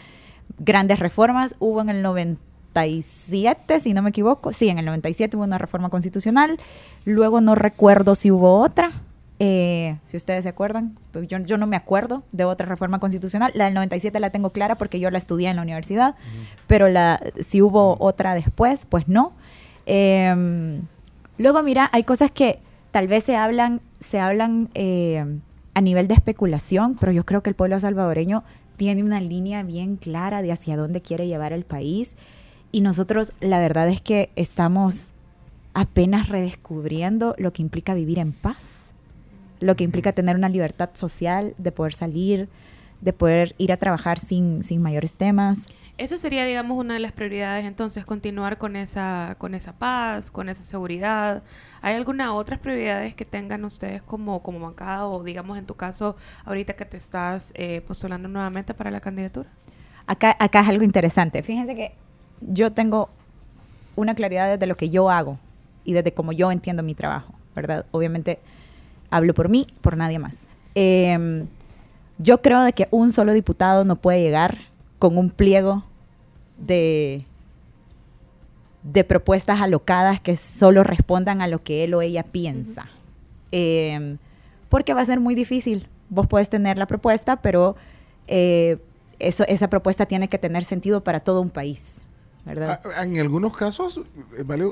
[0.59, 5.45] grandes reformas, hubo en el 97, si no me equivoco, sí, en el 97 hubo
[5.45, 6.59] una reforma constitucional,
[7.05, 8.91] luego no recuerdo si hubo otra.
[9.41, 13.51] eh, si ustedes se acuerdan, pues yo, yo no me acuerdo de otra reforma constitucional.
[13.55, 16.15] La del 97 la tengo clara porque yo la estudié en la universidad,
[16.67, 19.33] pero la, si hubo otra después, pues no.
[19.87, 20.83] Em,
[21.37, 22.59] luego, mira, hay cosas que
[22.95, 25.41] tal vez se hablan, se hablan eh,
[25.75, 28.45] a nivel de especulación, pero yo creo que el pueblo salvadoreño
[28.77, 32.15] tiene una línea bien clara de hacia dónde quiere llevar el país.
[32.71, 35.11] Y nosotros, la verdad es que estamos
[35.75, 38.93] apenas redescubriendo lo que implica vivir en paz,
[39.59, 42.49] lo que implica tener una libertad social, de poder salir,
[43.01, 45.67] de poder ir a trabajar sin, sin mayores temas.
[45.97, 50.49] Esa sería, digamos, una de las prioridades entonces, continuar con esa, con esa paz, con
[50.49, 51.45] esa seguridad.
[51.83, 56.17] ¿Hay alguna otras prioridades que tengan ustedes como, como bancada o, digamos, en tu caso,
[56.47, 59.49] ahorita que te estás eh, postulando nuevamente para la candidatura?
[60.09, 61.45] Acá, acá es algo interesante.
[61.45, 61.93] Fíjense que
[62.41, 63.09] yo tengo
[63.95, 65.39] una claridad desde lo que yo hago
[65.85, 67.87] y desde cómo yo entiendo mi trabajo, ¿verdad?
[67.93, 68.41] Obviamente
[69.11, 70.47] hablo por mí, por nadie más.
[70.75, 71.47] Eh,
[72.19, 74.74] yo creo de que un solo diputado no puede llegar
[75.05, 75.85] con un pliego
[76.57, 77.27] de,
[78.83, 82.89] de propuestas alocadas que solo respondan a lo que él o ella piensa.
[83.53, 84.17] Eh,
[84.71, 85.89] porque va a ser muy difícil.
[86.09, 87.77] Vos puedes tener la propuesta, pero
[88.29, 88.79] eh,
[89.19, 91.85] eso, esa propuesta tiene que tener sentido para todo un país,
[92.45, 92.81] ¿verdad?
[92.97, 93.99] Ah, En algunos casos,
[94.39, 94.71] eh, vale,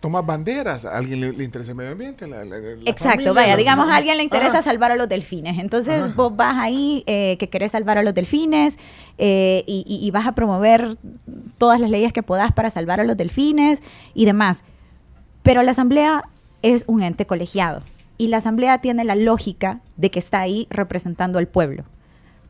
[0.00, 2.26] tomas banderas, a alguien le, le interesa el medio ambiente.
[2.26, 5.08] la- la- la Exacto, familia, vaya, digamos a alguien le interesa Ah, salvar a los
[5.08, 5.58] delfines.
[5.58, 6.12] Entonces Ajá.
[6.16, 8.76] vos vas ahí eh, que querés salvar a los delfines
[9.18, 10.96] eh, y, y- y vas a promover
[11.58, 13.80] todas las leyes que puedas para salvar a los delfines
[14.14, 14.58] y demás.
[15.42, 16.24] Pero la asamblea
[16.62, 17.82] es un ente colegiado
[18.18, 21.84] y la asamblea tiene la lógica de que está ahí representando al pueblo.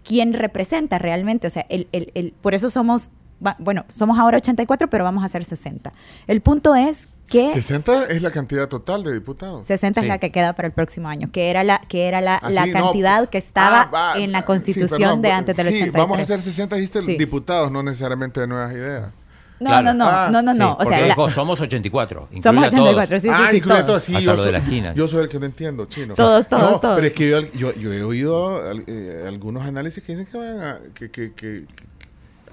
[0.04, 1.46] ¿Quién representa realmente?
[1.46, 3.08] O sea, el, el- el- por eso somos,
[3.44, 5.92] va- bueno, somos ahora 84, pero vamos a ser 60.
[6.26, 7.48] El punto es que...
[7.48, 9.66] 60 es la cantidad total de diputados.
[9.66, 10.04] 60 Sí.
[10.06, 12.50] es la que queda para el próximo año, que era la que era la, Ah,
[12.50, 15.56] la sí, no, cantidad que estaba ah, va, en la sí, constitución perdón, de antes
[15.56, 16.02] del sí, 83.
[16.02, 17.16] vamos a hacer 60, dijiste, Sí.
[17.16, 19.10] diputados, no necesariamente de nuevas ideas.
[19.60, 19.94] No, Claro.
[19.94, 22.22] no, no, Ah, no, no, Sí, no, o porque sea, la- dijo, somos 84.
[22.32, 22.82] incluye somos a todos.
[22.82, 23.86] 84, sí, sí, ah, sí, incluye todos.
[23.86, 24.94] todo, sí, Hasta yo lo de soy, la esquina.
[24.94, 26.14] Yo soy el que no entiendo, chino.
[26.14, 26.96] Todos, todos, No, todos.
[26.96, 30.36] Pero es que yo, yo, yo he oído al- eh, algunos análisis que dicen que,
[30.36, 31.84] van a- que, que, que- que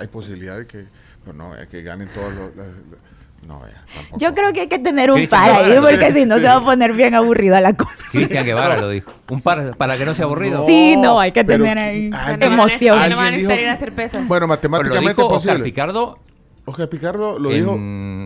[0.02, 0.84] hay posibilidad de que,
[1.24, 2.56] pero no, eh, que ganen todos los...
[2.56, 3.12] las- las-
[3.48, 4.20] no, vea, tampoco.
[4.20, 6.36] Yo creo que hay que tener un Cristian par ahí, Guevara, porque sí, si no
[6.36, 6.42] sí.
[6.42, 8.06] se va a poner bien aburrida la cosa.
[8.12, 9.12] Cristian Guevara lo dijo.
[9.32, 10.64] Un par para que no sea aburrido.
[10.68, 13.10] Sí, no, hay que pero tener ahí alguien- emoción.
[13.10, 14.28] No van a dijo- ir a hacer pesas.
[14.28, 15.64] Bueno, Bueno, lo matemáticamente dijo es Oscar posible.
[15.64, 16.20] Picardo
[16.66, 17.72] Oscar Picardo lo dijo...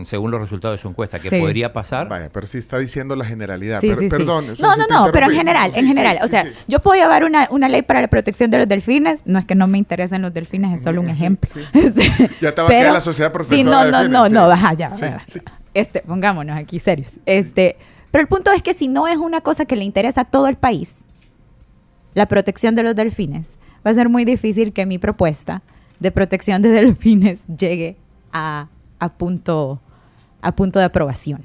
[0.04, 1.40] según los resultados de su encuesta, que Sí.
[1.40, 2.06] podría pasar.
[2.08, 3.80] Vaya, pero sí está diciendo la generalidad.
[3.80, 4.46] Sí, Per- sí, perdón.
[4.48, 6.18] No, sí, no, no, pero en general, Sí, en general.
[6.18, 6.50] sí, o sea, sí.
[6.68, 9.20] yo puedo llevar una, una ley para la protección de los delfines.
[9.24, 11.50] No es que no me interesen los delfines, es solo un Sí, ejemplo.
[11.72, 12.12] sí.
[12.42, 14.32] Ya te va a quedar la sociedad Sí, no, no, delfines, no, sí.
[14.34, 14.94] no, baja ya.
[14.94, 15.22] Sí, baja.
[15.26, 15.40] sí.
[15.72, 17.14] Este, pongámonos aquí serios.
[17.24, 17.76] Este,
[18.10, 20.46] pero el punto es que si no es una cosa que le interesa a todo
[20.48, 20.92] el país,
[22.14, 23.50] la protección de los delfines,
[23.86, 25.62] va a ser muy difícil que mi propuesta
[26.00, 27.96] de protección de delfines llegue
[28.36, 28.68] a,
[28.98, 29.80] a punto,
[30.42, 31.42] a punto de aprobación.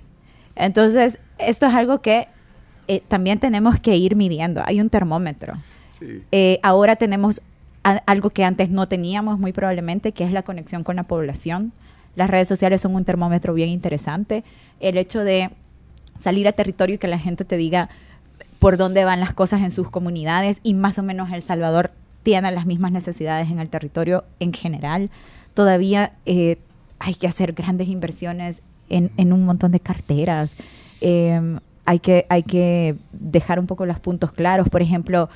[0.55, 2.27] Entonces, esto es algo que
[2.87, 4.61] eh, también tenemos que ir midiendo.
[4.65, 5.53] Hay un termómetro.
[5.87, 6.23] Sí.
[6.31, 7.41] Eh, ahora tenemos
[7.83, 11.71] a- algo que antes no teníamos muy probablemente, que es la conexión con la población.
[12.15, 14.43] Las redes sociales son un termómetro bien interesante.
[14.79, 15.49] El hecho de
[16.19, 17.89] salir a territorio y que la gente te diga
[18.59, 21.91] por dónde van las cosas en sus comunidades y más o menos El Salvador
[22.23, 25.09] tiene las mismas necesidades en el territorio en general.
[25.55, 26.57] Todavía eh,
[27.03, 30.51] hay que hacer grandes inversiones en, en un montón de carteras.
[31.01, 34.69] Eh, hay, que, hay que dejar un poco los puntos claros.
[34.69, 35.29] Por ejemplo,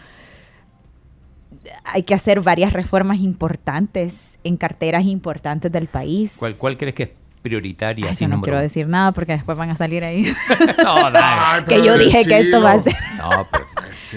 [1.84, 6.34] hay que hacer varias reformas importantes en carteras importantes del país.
[6.38, 7.09] ¿Cuál, cuál crees que es
[7.41, 8.07] prioritaria?
[8.09, 8.61] Ay, yo no quiero uno?
[8.63, 10.24] decir nada porque después van a salir ahí.
[10.84, 11.66] no, dale.
[11.68, 12.93] que yo dije que esto va a ser.
[13.18, 13.66] No, pero.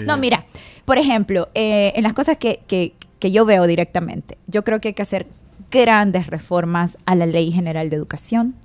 [0.05, 0.45] No, mira,
[0.85, 4.89] por ejemplo, eh, en las cosas que, que- que yo veo directamente, yo creo que
[4.89, 5.27] hay que hacer
[5.71, 8.55] grandes reformas a la Ley General de Educación,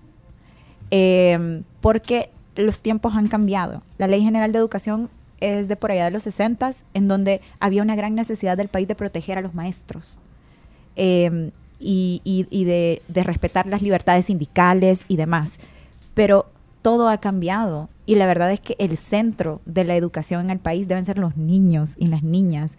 [0.90, 3.82] eh, porque los tiempos han cambiado.
[3.98, 7.82] La Ley General de Educación es de por allá de los 60, en donde había
[7.82, 10.18] una gran necesidad del país de proteger a los maestros.
[10.96, 15.58] eh, y, de, de respetar las libertades sindicales y demás.
[16.14, 16.46] Pero
[16.82, 20.58] todo ha cambiado y la verdad es que el centro de la educación en el
[20.58, 22.76] país deben ser los niños y las niñas,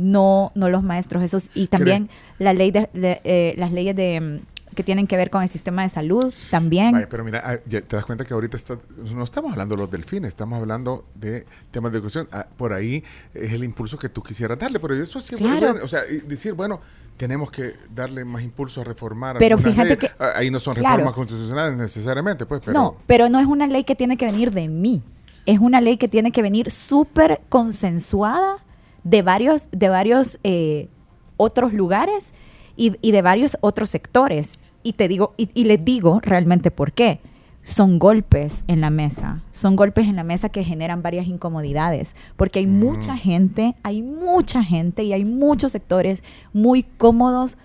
[0.00, 1.22] no, no los maestros.
[1.22, 5.16] Esos, y también la ley de, de, eh, las leyes de, mm, que tienen que
[5.16, 7.06] ver con el sistema de salud también.
[7.10, 8.78] Pero mira, ah, te das cuenta que ahorita está-
[9.14, 12.28] no estamos hablando de los delfines, estamos hablando de temas de educación.
[12.32, 13.02] Ah, por ahí
[13.34, 15.60] es el impulso que tú quisieras darle, pero eso sí, Claro.
[15.72, 16.80] bueno, o sea, decir, bueno,
[17.16, 19.36] tenemos que darle más impulso a reformar.
[19.38, 19.98] Pero fíjate leyes.
[19.98, 20.96] que- Ah, ahí no son claro.
[20.98, 24.52] reformas constitucionales necesariamente, pues, pero No, pero no es una ley que tiene que venir
[24.52, 25.02] de mí.
[25.46, 28.58] Es una ley que tiene que venir súper consensuada
[29.04, 30.88] de varios, de varios eh,
[31.36, 32.32] otros lugares
[32.76, 34.52] y, y de varios otros sectores.
[34.82, 37.20] Y te digo, y, y les digo realmente por qué.
[37.62, 42.60] Son golpes en la mesa, son golpes en la mesa que generan varias incomodidades, porque
[42.60, 46.24] hay mucha gente, hay mucha gente y hay muchos sectores
[46.54, 47.58] muy cómodos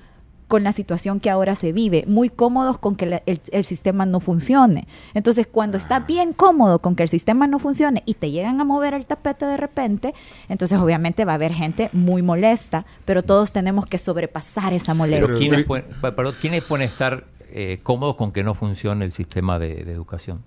[0.47, 4.05] con la situación que ahora se vive, muy cómodos con que la- el, el sistema
[4.05, 4.87] no funcione.
[5.15, 8.63] Entonces, cuando estás bien cómodo con que el sistema no funcione y te llegan a
[8.63, 10.13] mover el tapete de repente,
[10.47, 14.97] entonces obviamente va a haber gente muy molesta, pero todos tenemos que sobrepasar esa Pero
[14.97, 15.37] molestia.
[15.37, 19.57] ¿quiénes, pueden, pa- perdón, ¿quiénes pueden estar eh, cómodos con que no funcione el sistema
[19.57, 20.43] de, de educación?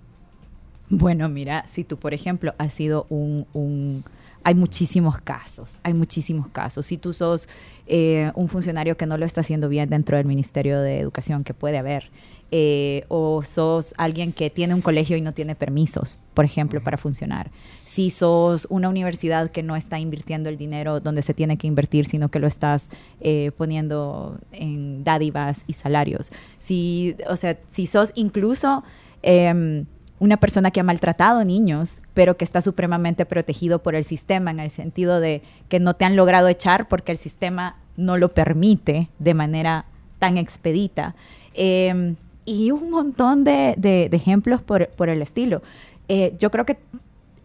[0.89, 3.45] Bueno, mira, si tú, por ejemplo, has sido un...
[3.53, 4.03] un-
[4.43, 6.85] hay muchísimos casos, hay muchísimos casos.
[6.85, 7.47] Si tú sos
[7.87, 11.53] eh, un funcionario que no lo está haciendo bien dentro del Ministerio de Educación, que
[11.53, 12.09] puede haber,
[12.51, 16.97] eh, o sos alguien que tiene un colegio y no tiene permisos, por ejemplo, para
[16.97, 17.51] funcionar.
[17.85, 22.07] Si sos una universidad que no está invirtiendo el dinero donde se tiene que invertir,
[22.07, 22.87] sino que lo estás
[23.21, 26.31] eh, poniendo en dádivas y salarios.
[26.57, 28.83] Si, o sea, si sos incluso
[29.21, 29.85] em,
[30.19, 34.59] una persona que ha maltratado niños, pero que está supremamente protegido por el sistema, en
[34.59, 39.07] el sentido de que no te han logrado echar porque el sistema no lo permite
[39.19, 39.85] de manera
[40.19, 41.15] tan expedita.
[41.53, 42.15] Eh,
[42.45, 45.61] y un montón de, de- de ejemplos por, por el estilo.
[46.07, 46.77] Eh, yo creo que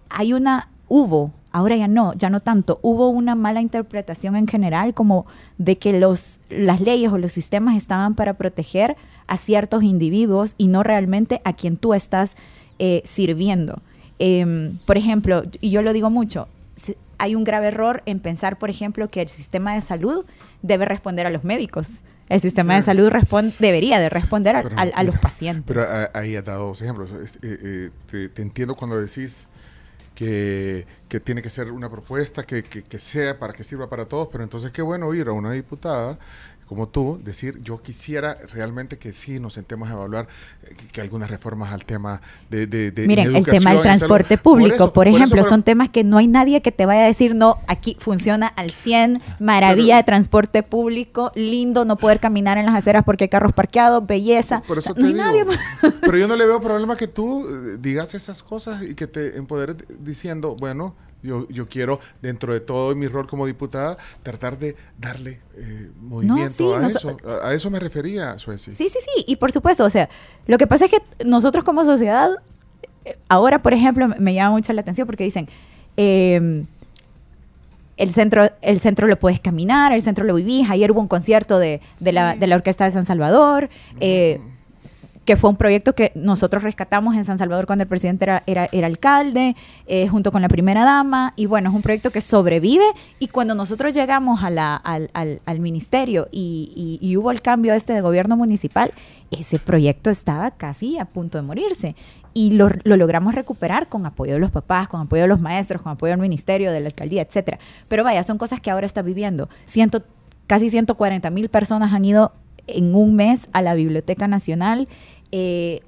[0.08, 4.94] hay una, hubo, ahora ya no, ya no tanto, hubo una mala interpretación en general
[4.94, 5.26] como
[5.58, 8.96] de que los, las leyes o los sistemas estaban para proteger
[9.26, 12.36] a ciertos individuos y no realmente a quien tú estás
[12.78, 13.80] eh, sirviendo.
[14.18, 16.48] Em, por ejemplo, y yo lo digo mucho,
[17.18, 20.24] hay un grave error en pensar, por ejemplo, que el sistema de salud
[20.62, 21.88] debe responder a los médicos.
[22.28, 22.80] El sistema Sí.
[22.80, 23.12] de salud
[23.58, 25.64] debería de responder a, Pero, a- a los pacientes.
[25.66, 27.10] Pero ah, ahí has dado dos ejemplos.
[27.12, 29.46] Eh, eh, te, te entiendo cuando decís
[30.14, 34.06] que, que tiene que ser una propuesta que, que- que sea para que sirva para
[34.06, 36.18] todos, pero entonces qué bueno oír a una diputada
[36.66, 40.28] como tú decir, yo quisiera realmente que sí nos sentemos a evaluar
[40.62, 43.82] eh, que, que algunas reformas al tema de, de, de Miren, el educación tema del
[43.82, 46.72] transporte público, por, eso- por eso, ejemplo, pero- son temas que no hay nadie que
[46.72, 51.84] te vaya a decir, no, aquí funciona al 100, maravilla Pero- de transporte público, lindo
[51.84, 54.62] no poder caminar en las aceras porque hay carros parqueados, belleza.
[54.66, 55.52] Por eso O te sea, no hay digo.
[55.52, 55.92] nadie.
[56.00, 59.36] Pero yo no le veo problema que tú eh, digas esas cosas y que te
[59.36, 60.94] empoderes diciendo, bueno,
[61.24, 66.52] yo, yo quiero, dentro de todo mi rol como diputada, tratar de darle eh, movimiento
[66.52, 67.16] sí, a nos- eso.
[67.42, 68.72] A, a eso me refería, Sueci.
[68.72, 70.08] Sí, sí, sí, y por supuesto, o sea,
[70.46, 72.30] lo que pasa es que nosotros como sociedad,
[73.04, 75.48] eh, ahora, por ejemplo, me- me llama mucho la atención porque dicen,
[75.96, 76.62] eh,
[77.96, 80.68] el centro, el centro lo puedes caminar, el centro lo vivís.
[80.68, 83.70] Ayer hubo un concierto de, de la, de la Orquesta de San Salvador,
[84.00, 84.40] eh,
[85.24, 88.86] que fue un proyecto que nosotros rescatamos en San Salvador cuando el presidente era, era,
[88.86, 89.56] alcalde,
[89.86, 91.32] eh, junto con la primera dama.
[91.36, 92.84] Y bueno, es un proyecto que sobrevive.
[93.18, 97.92] Y cuando nosotros llegamos al, al- al ministerio y, y- y hubo el cambio este
[97.94, 98.92] de gobierno municipal,
[99.30, 101.94] ese proyecto estaba casi a punto de morirse.
[102.34, 105.80] Y lo, lo logramos recuperar con apoyo de los papás, con apoyo de los maestros,
[105.82, 107.58] con apoyo del ministerio, de la alcaldía, etcétera.
[107.88, 109.48] Pero vaya, son cosas que ahora está viviendo.
[109.66, 110.02] Ciento,
[110.48, 112.32] casi 140 mil personas han ido
[112.66, 114.88] en un mes a la Biblioteca Nacional.
[115.36, 115.82] Eh,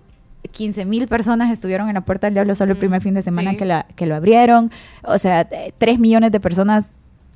[0.50, 3.22] 15 mil personas estuvieron en la Puerta del Diablo solo el Mm, primer fin de
[3.22, 3.58] semana sí.
[3.58, 4.72] que, la, que lo abrieron.
[5.04, 6.88] O sea, 3 millones de personas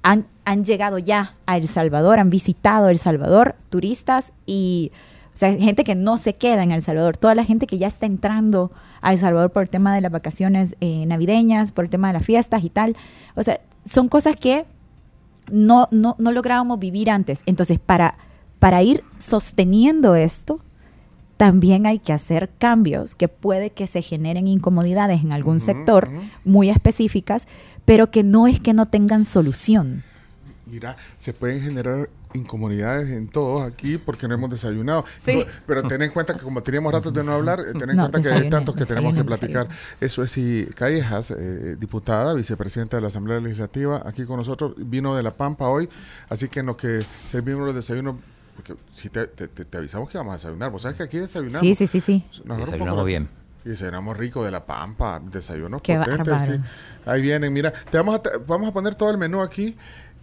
[0.03, 4.91] han, han llegado ya a El Salvador, han visitado El Salvador, turistas y
[5.35, 7.87] o sea, gente que no se queda en El Salvador, toda la gente que ya
[7.87, 11.91] está entrando a El Salvador por el tema de las vacaciones eh, navideñas, por el
[11.91, 12.97] tema de las fiestas y tal.
[13.37, 14.65] O sea, son cosas que
[15.51, 17.43] no, no, no lográbamos vivir antes.
[17.47, 18.17] Entonces, para,
[18.59, 20.61] para ir sosteniendo esto,
[21.41, 26.11] también hay que hacer cambios que puede que se generen incomodidades en algún sector
[26.45, 27.49] muy específicas,
[27.87, 30.03] pero que no es que no tengan solución.
[30.67, 35.07] Mira, se pueden generar incomodidades en todos aquí porque no hemos desayunado.
[35.25, 35.33] Sí.
[35.33, 37.97] No, Pero ten en cuenta que como teníamos ratos de no hablar, eh, ten en
[37.97, 39.69] No, cuenta que hay tantos que tenemos que desayuné, platicar.
[39.99, 45.17] Eso es si Callejas, eh, diputada, vicepresidenta de la Asamblea Legislativa, aquí con nosotros, vino
[45.17, 45.89] de La Pampa hoy,
[46.29, 48.17] así que en lo que servimos los desayunos,
[48.63, 51.19] porque si te, te- te- te avisamos que vamos a desayunar, vos sabes que aquí
[51.19, 51.61] desayunamos.
[51.61, 52.01] Sí, sí, sí,
[52.59, 53.29] Desayunamos bien.
[53.65, 56.53] Y desayunamos rico de la pampa, desayunos Qué potentes, sí.
[57.07, 59.77] Ahí vienen, mira, te vamos a, te- vamos a poner todo el menú aquí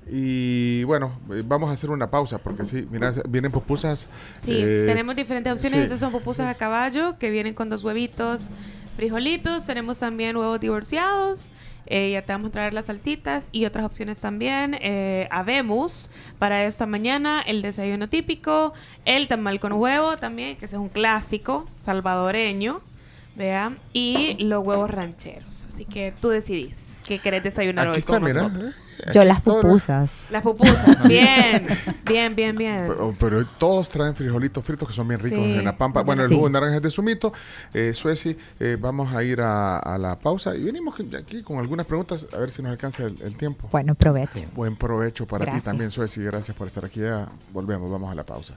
[0.09, 4.07] y bueno, eh, vamos a hacer una pausa porque sí, mira, vienen pupusas.
[4.41, 5.79] Sí, eh, tenemos diferentes opciones.
[5.79, 5.83] sí.
[5.83, 8.49] Estas son pupusas a caballo que vienen con dos huevitos,
[8.95, 9.65] frijolitos.
[9.65, 11.51] Tenemos también huevos divorciados.
[11.89, 14.77] Eh, ya te vamos a traer las salsitas y otras opciones también.
[14.81, 16.09] Eh, habemos
[16.39, 18.73] para esta mañana el desayuno típico,
[19.05, 22.81] el tamal con huevo también, que es un clásico salvadoreño.
[23.35, 25.65] Vea, y los huevos rancheros.
[25.65, 28.41] Así que tú decidís qué querés desayunar Aquí hoy está, con mira.
[28.41, 28.75] nosotros.
[29.13, 30.11] Yo aquí las todo- pupusas.
[30.31, 31.65] Las pupusas, bien,
[32.05, 32.83] bien, bien, bien.
[32.87, 35.53] Pero, pero todos traen frijolitos fritos que son bien ricos Sí.
[35.53, 36.03] en la pampa.
[36.03, 36.35] Bueno, el Sí.
[36.35, 37.31] jugo de naranja es de sumito.
[37.73, 41.59] Eh, Sueci, eh, vamos a ir a, a la pausa y venimos con- aquí con
[41.59, 43.69] algunas preguntas a ver si nos alcanza el, el tiempo.
[43.71, 44.43] Bueno, provecho.
[44.55, 45.63] Buen provecho para ti Gracias.
[45.63, 46.21] también, Sueci.
[46.23, 46.99] Gracias por estar aquí.
[47.01, 48.55] Ya volvemos, vamos a la pausa.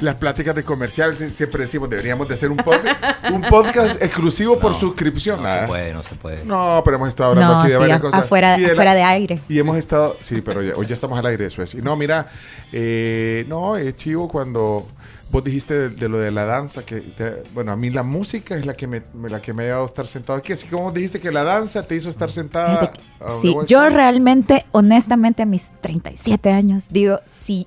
[0.00, 2.96] Las pláticas de comercial sie- siempre decimos deberíamos de hacer un podcast,
[3.32, 5.42] un podcast exclusivo por suscripción.
[5.42, 6.44] No Ah, se puede, no se puede.
[6.44, 8.20] No, pero hemos estado hablando No, aquí de sí, varias a- cosas.
[8.24, 9.38] afuera, Y de la- afuera de aire.
[9.48, 11.74] y hemos estado, sí, pero ya- hoy ya estamos al aire, eso es.
[11.74, 12.26] Y no, mira,
[12.72, 14.86] eh, no, es chivo cuando
[15.30, 18.54] vos dijiste de, de lo de la danza, que, te- bueno, a mí la música
[18.56, 20.52] es la que me, me- la que me ha llevado a estar sentado aquí.
[20.52, 22.78] Así como dijiste que la danza te hizo estar sentada.
[22.78, 27.66] Fíjate que- a donde Sí, yo realmente, honestamente, a mis 37 años, digo, si,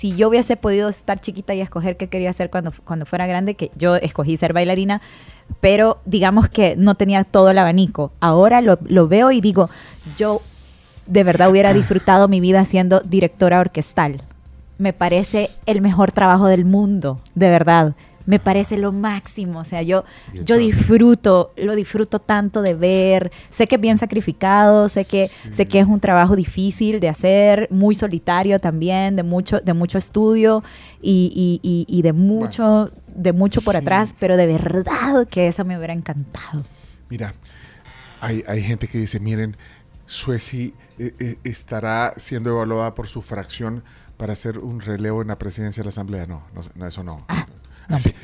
[0.00, 3.54] si yo hubiese podido estar chiquita y escoger qué quería hacer cuando, cuando fuera grande,
[3.54, 5.02] que yo escogí ser bailarina,
[5.60, 8.10] pero digamos que no tenía todo el abanico.
[8.18, 9.68] Ahora lo, lo veo y digo,
[10.16, 10.40] yo
[11.04, 14.22] de verdad hubiera disfrutado mi vida siendo directora orquestal.
[14.78, 17.94] Me parece el mejor trabajo del mundo, de verdad.
[18.26, 19.60] Me parece lo máximo.
[19.60, 20.04] O sea, yo,
[20.44, 23.32] yo disfruto, lo disfruto tanto de ver.
[23.48, 27.66] Sé que es bien sacrificado, sé que, sé que es un trabajo difícil de hacer,
[27.70, 30.62] muy solitario también, de mucho, de mucho estudio
[31.02, 33.78] y, y- y- y de mucho, de mucho por Sí.
[33.80, 36.64] atrás, pero de verdad que eso me hubiera encantado.
[37.08, 37.32] Mira,
[38.20, 39.56] hay, hay gente que dice, miren,
[40.06, 43.82] Sueci eh, eh, estará siendo evaluada por su fracción
[44.18, 46.26] para hacer un relevo en la presidencia de la Asamblea.
[46.26, 47.24] No, no, no, eso no.
[47.90, 47.96] No.
[47.96, 48.14] Así,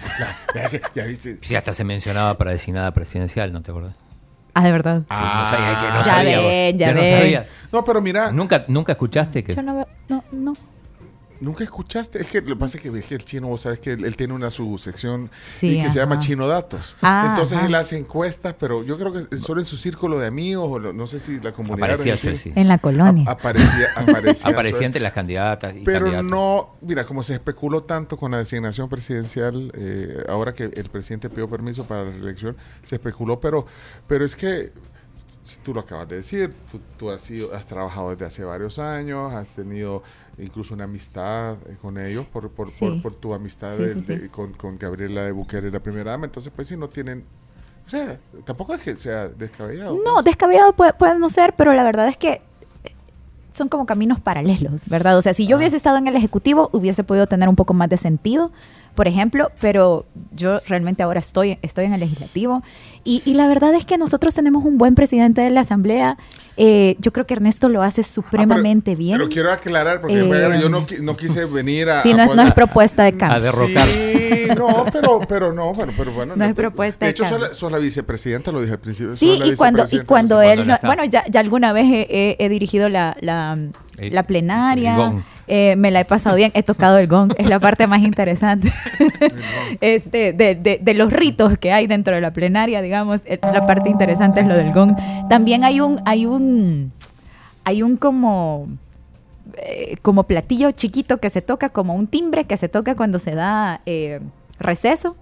[0.54, 1.38] la- que- ya viste.
[1.42, 3.94] Sí, hasta se mencionaba para designada presidencial, ¿no te acordás?
[4.54, 5.02] Ah, de verdad.
[5.10, 6.48] Ah, no sabía, que no ya sabía, vos.
[6.48, 7.18] ven, ya no ven.
[7.18, 7.46] sabía.
[7.72, 10.54] No, pero mira, ¿Nunca, ¿Nunca escuchaste que Yo no veo, no, no.
[11.40, 12.20] Nunca escuchaste.
[12.20, 14.04] Es que lo que pasa es que, es que el chino, vos sabes que él,
[14.04, 16.18] él tiene una subsección Sí, y que se llama.
[16.18, 16.94] Chino Datos.
[17.02, 17.66] Ah, Entonces ajá.
[17.66, 20.92] él hace encuestas, pero yo creo que solo en su círculo de amigos, o no,
[20.92, 21.90] no sé si la comunidad.
[21.92, 22.52] aparecía?
[22.54, 23.24] En la colonia.
[23.28, 26.30] a- aparecía, aparecía, Aparecía entre las candidatas y Pero candidatos.
[26.30, 31.28] no, mira, como se especuló tanto con la designación presidencial, eh, ahora que el presidente
[31.28, 33.66] pidió permiso para la reelección, se especuló, pero,
[34.06, 34.72] pero es que,
[35.62, 39.32] tú lo acabas de decir, tú, tú has, sido, has trabajado desde hace varios años,
[39.32, 40.02] has tenido
[40.38, 42.80] incluso una amistad eh, con ellos por, por, Sí.
[42.80, 44.16] por, por tu amistad Sí, de- sí, sí.
[44.16, 47.24] de- con, con Gabriela de Bukele, la primera dama, entonces pues si no tienen,
[47.86, 49.96] o sea, tampoco es que sea descabellado.
[50.04, 50.24] No, pues.
[50.24, 52.42] descabellado puede, puede no ser, pero la verdad es que
[52.84, 52.92] eh,
[53.52, 55.16] son como caminos paralelos, ¿verdad?
[55.16, 57.88] O sea, si yo hubiese estado en el Ejecutivo, hubiese podido tener un poco más
[57.88, 58.50] de sentido,
[58.96, 62.62] por ejemplo, pero yo realmente ahora estoy, estoy en el Legislativo
[63.06, 66.18] y, y la verdad es que nosotros tenemos un buen presidente de la Asamblea.
[66.58, 69.18] Eh, yo creo que Ernesto lo hace Ah, pero- supremamente bien.
[69.18, 72.02] Pero quiero aclarar, porque Eh, bueno, yo no, no quise venir a...
[72.02, 73.36] Sí, a no, es- no poner- es propuesta de cambio.
[73.38, 73.88] A derrocar.
[73.88, 76.34] Sí, no, pero, pero no, bueno, pero bueno.
[76.34, 78.78] No es pero- propuesta De de hecho, sos la, sos la vicepresidenta, lo dije al
[78.78, 79.16] principio.
[79.16, 82.48] Sí, y cuando, y cuando él, no- bueno, ya, ya alguna vez he, he- he
[82.48, 83.58] dirigido la, la,
[84.26, 85.12] plenaria,
[85.48, 88.72] eh, me la he pasado bien, he tocado el gong, es la parte más interesante
[89.80, 92.95] este, de, de- de los ritos que hay dentro de la plenaria, digamos,
[93.26, 94.96] eh, la parte interesante es lo del gong.
[95.28, 96.92] También hay un, hay un,
[97.64, 98.66] hay un como
[99.58, 103.34] eh, como platillo chiquito que se toca, como un timbre que se toca cuando se
[103.34, 104.20] da eh,
[104.58, 105.16] receso.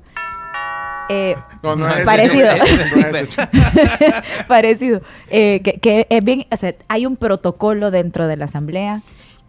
[1.11, 2.49] Eh, No, no es Parecido.
[2.51, 3.43] es chico.
[4.49, 5.01] parecido.
[5.31, 9.01] Eh, que, que es bien, o sea, hay un protocolo dentro de la asamblea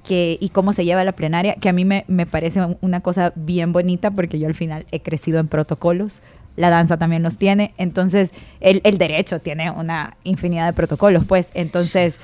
[0.06, 3.00] que, y cómo se lleva la plenaria, que a mí me, me parece un- una
[3.02, 6.20] cosa bien bonita porque yo al final he crecido en protocolos.
[6.56, 7.74] La danza también los tiene.
[7.78, 8.32] Entonces,
[8.62, 11.48] el, el derecho tiene una infinidad de protocolos, pues.
[11.54, 12.16] Entonces,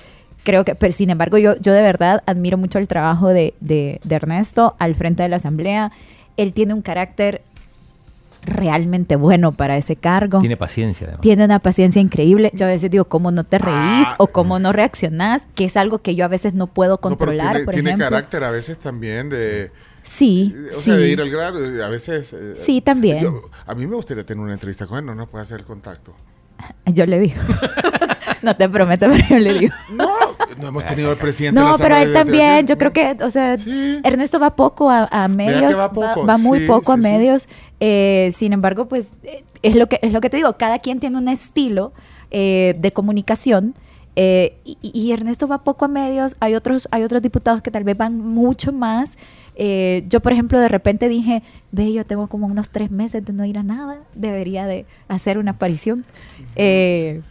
[0.44, 4.00] creo que, pero sin embargo, yo, yo de verdad admiro mucho el trabajo de, de-
[4.04, 5.92] de Ernesto al frente de la asamblea.
[6.38, 7.42] Él tiene un carácter
[8.44, 10.40] realmente bueno para ese cargo.
[10.40, 11.22] Tiene paciencia, además.
[11.22, 12.50] Tiene una paciencia increíble.
[12.56, 14.16] Yo a veces digo, ¿cómo no te reís Ah.
[14.18, 15.46] o cómo no reaccionás?
[15.54, 17.90] Que es algo que yo a veces no puedo No, pero controlar, tiene, por tiene
[17.92, 18.10] ejemplo.
[18.10, 19.72] carácter a veces también de,
[20.04, 20.82] Sí, o sí.
[20.86, 22.34] sea, de ir al grado, a veces...
[22.34, 23.22] eh, Sí, también.
[23.24, 25.66] yo- a mí me gustaría tener una entrevista con él, no nos puede hacer el
[25.66, 26.14] contacto.
[26.86, 27.36] Yo le digo.
[28.41, 29.74] no te prometo, pero yo le digo.
[29.93, 30.08] No,
[30.60, 33.58] no hemos tenido al presidente de No, pero él también, yo creo que, o sea,
[33.58, 33.99] Sí.
[34.04, 37.47] Ernesto va poco a, a medios, va poco, va muy sí, poco a sí, medios.
[37.80, 40.54] eh, sin embargo, pues eh, es lo que es lo que te digo.
[40.58, 41.93] Cada quien tiene un estilo
[42.32, 43.74] eh, de comunicación.
[44.16, 46.36] eh, y, y Ernesto va poco a medios.
[46.41, 49.18] Hay otros, hay otros diputados que tal vez van mucho más.
[49.56, 53.34] Eh, yo, por ejemplo, de repente dije, ve, yo tengo como unos tres meses de
[53.34, 53.97] no ir a nada.
[54.16, 56.06] Debería de hacer una aparición.
[56.56, 57.22] Eh,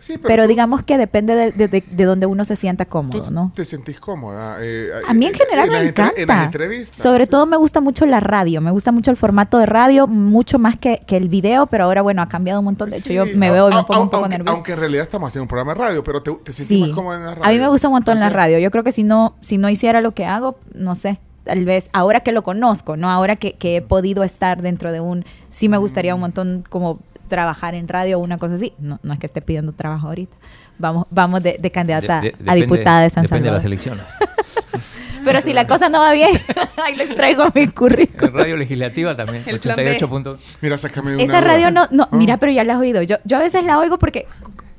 [0.00, 2.90] Sí, pero tú- digamos que depende de, de- de- de donde uno se sienta tú
[2.92, 3.50] cómodo, ¿no?
[3.56, 4.58] te sentís cómoda.
[4.60, 6.50] eh, A mí en general las me encanta.
[6.52, 6.86] En.
[6.86, 7.30] Sobre sí.
[7.32, 10.78] todo me gusta mucho la radio, me gusta mucho el formato de radio, mucho más
[10.78, 12.90] que, que el video, pero ahora bueno, ha cambiado un montón.
[12.90, 14.54] De hecho, Sí, yo me veo y me pongo un poco aunque, nerviosa.
[14.54, 17.16] Aunque en realidad estamos haciendo un programa de radio, pero te, te sentís más cómoda
[17.18, 17.44] en la radio.
[17.44, 18.60] A mí me gusta un montón la radio.
[18.60, 21.18] Yo creo que si no, si no hiciera lo que hago, no sé,
[21.48, 25.00] tal vez ahora que lo conozco, no ahora que, que he podido estar dentro de
[25.00, 28.74] un, sí me gustaría un montón como trabajar en radio o una cosa así.
[28.78, 30.36] No, no es que esté pidiendo trabajo ahorita.
[30.78, 33.62] Vamos, vamos de, de candidata De- de- a depende- diputada de San Depende de las
[33.62, 33.66] Salvador.
[33.66, 34.06] elecciones.
[35.24, 36.30] Pero si la cosa no va bien,
[36.82, 38.28] ahí les traigo mi currículum.
[38.28, 39.42] En radio legislativa también.
[39.46, 39.82] El plan B.
[39.82, 40.58] 88 puntos.
[40.62, 41.48] Mira, sácame una Esa duda.
[41.48, 42.16] radio no, no, Ah.
[42.16, 43.02] mira, pero ya la has oído.
[43.02, 44.26] Yo, yo a veces la oigo porque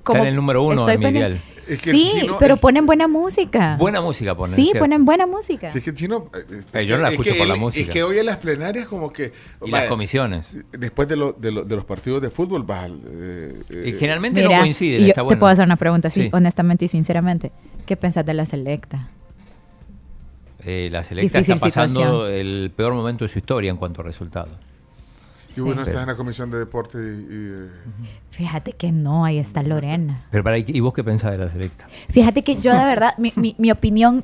[0.04, 1.40] como en el número uno estoy en mi.
[1.70, 3.76] Es que el Sí, chino- pero el- ponen buena música.
[3.78, 4.56] Buena música ponen.
[4.56, 4.80] sí, ¿cierto?
[4.80, 5.70] ponen buena música.
[5.72, 6.30] Sí, es que el chino.
[6.34, 7.84] eh, Eh, yo no la es escucho que por la él- música.
[7.84, 9.26] Es que hoy en las plenarias, como que.
[9.66, 10.58] Y vaya, las comisiones.
[10.72, 13.96] Después de, lo- de, lo- de los partidos de fútbol, vas al, eh, Y eh,
[14.00, 15.02] generalmente Mira, no coinciden.
[15.02, 15.40] yo está te bueno.
[15.40, 16.30] puedo hacer una pregunta, sí, Sí.
[16.34, 17.52] honestamente y sinceramente.
[17.86, 19.08] ¿Qué pensás de la selecta?
[20.66, 22.32] Eh, la selecta Difícil está pasando situación.
[22.34, 24.52] el peor momento de su historia en cuanto a resultados.
[25.60, 27.02] Y vos no estás en la comisión de deporte y.
[27.02, 27.70] y, eh,
[28.32, 30.22] Fíjate que no, ahí está Lorena.
[30.32, 31.88] Pero para, ¿y vos qué pensás de la selecta?
[32.10, 34.24] Fíjate que yo de verdad, mi, mi- mi opinión,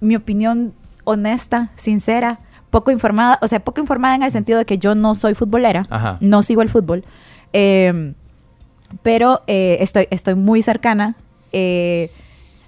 [0.00, 0.72] mi opinión
[1.04, 2.38] honesta, sincera,
[2.70, 5.86] poco informada, o sea, poco informada en el sentido de que yo no soy futbolera,
[5.88, 6.18] Ajá.
[6.20, 7.04] no sigo el fútbol,
[7.52, 8.12] eh,
[9.02, 11.14] pero eh, estoy, estoy muy cercana.
[11.52, 12.10] eh,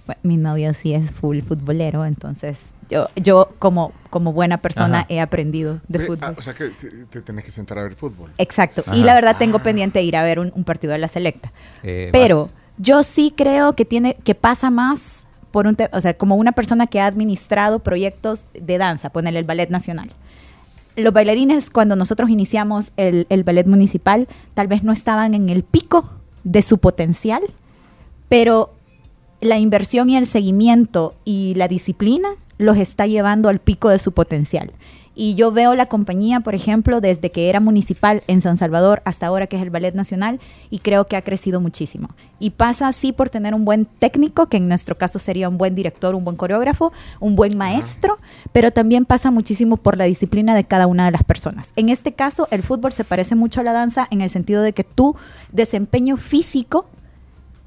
[0.06, 2.58] bueno, mi novio sí es full futbolero, entonces
[2.90, 5.06] yo, yo como, como buena persona Ajá.
[5.08, 6.18] he aprendido de ve- fútbol.
[6.22, 6.70] ah, o sea que
[7.10, 8.30] te tenés que sentar a ver fútbol.
[8.38, 8.82] Exacto.
[8.92, 11.52] Y la verdad tengo pendiente ir a ver un, un partido de la selecta.
[11.82, 16.14] Eh, Pero vas- yo sí creo que tiene que pasa más por un, o sea,
[16.14, 20.10] como una persona que ha administrado proyectos de danza, ponerle el ballet nacional.
[20.96, 25.62] Los bailarines cuando nosotros iniciamos el, el ballet municipal tal vez no estaban en el
[25.62, 26.08] pico
[26.44, 27.42] de su potencial,
[28.28, 28.72] pero
[29.40, 32.28] la inversión y el seguimiento y la disciplina
[32.60, 34.70] los está llevando al pico de su potencial.
[35.14, 39.26] Y yo veo la compañía, por ejemplo, desde que era municipal en San Salvador hasta
[39.26, 40.40] ahora que es el Ballet Nacional
[40.70, 42.10] y creo que ha crecido muchísimo.
[42.38, 45.74] Y pasa así por tener un buen técnico, que en nuestro caso sería un buen
[45.74, 48.18] director, un buen coreógrafo, un buen maestro,
[48.52, 51.72] pero también pasa muchísimo por la disciplina de cada una de las personas.
[51.76, 54.72] En este caso, el fútbol se parece mucho a la danza en el sentido de
[54.72, 55.16] que tu
[55.50, 56.86] desempeño físico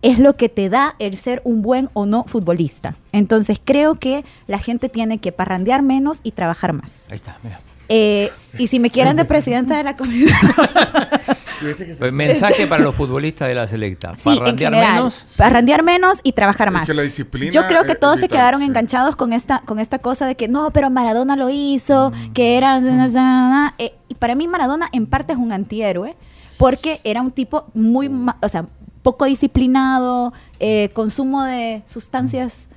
[0.04, 2.95] es lo que te da el ser un buen o no futbolista.
[3.12, 7.08] Entonces creo que la gente tiene que parrandear menos y trabajar más.
[7.10, 7.60] Ahí está, mira.
[7.89, 10.30] Eh, y si me quieren de presidenta de la comisión,
[11.99, 14.14] Pues, mensaje para los futbolistas de la selecta.
[14.18, 15.36] sí, en Parrandear general, menos.
[15.38, 16.88] parrandear menos y trabajar Es más.
[16.88, 18.68] que la disciplina Yo creo que todos se quedaron sí.
[18.68, 22.34] enganchados con esta, con esta cosa de que no, pero Maradona lo hizo, Mm.
[22.34, 23.74] que era...
[23.78, 26.16] Eh, y para mí Maradona en parte es un antihéroe,
[26.58, 28.66] porque era un tipo muy, ma- o sea,
[29.04, 32.70] poco disciplinado, eh, consumo de sustancias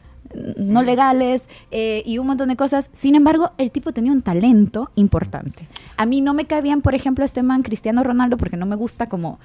[0.57, 2.91] no legales eh, y un montón de cosas.
[2.93, 5.66] Sin embargo, el tipo tenía un talento importante.
[5.97, 8.77] A mí no me cae bien, por ejemplo, este man Cristiano Ronaldo, porque no me
[8.77, 9.39] gusta como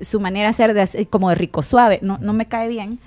[0.00, 2.98] su manera de ser como de rico suave, no, no me cae bien.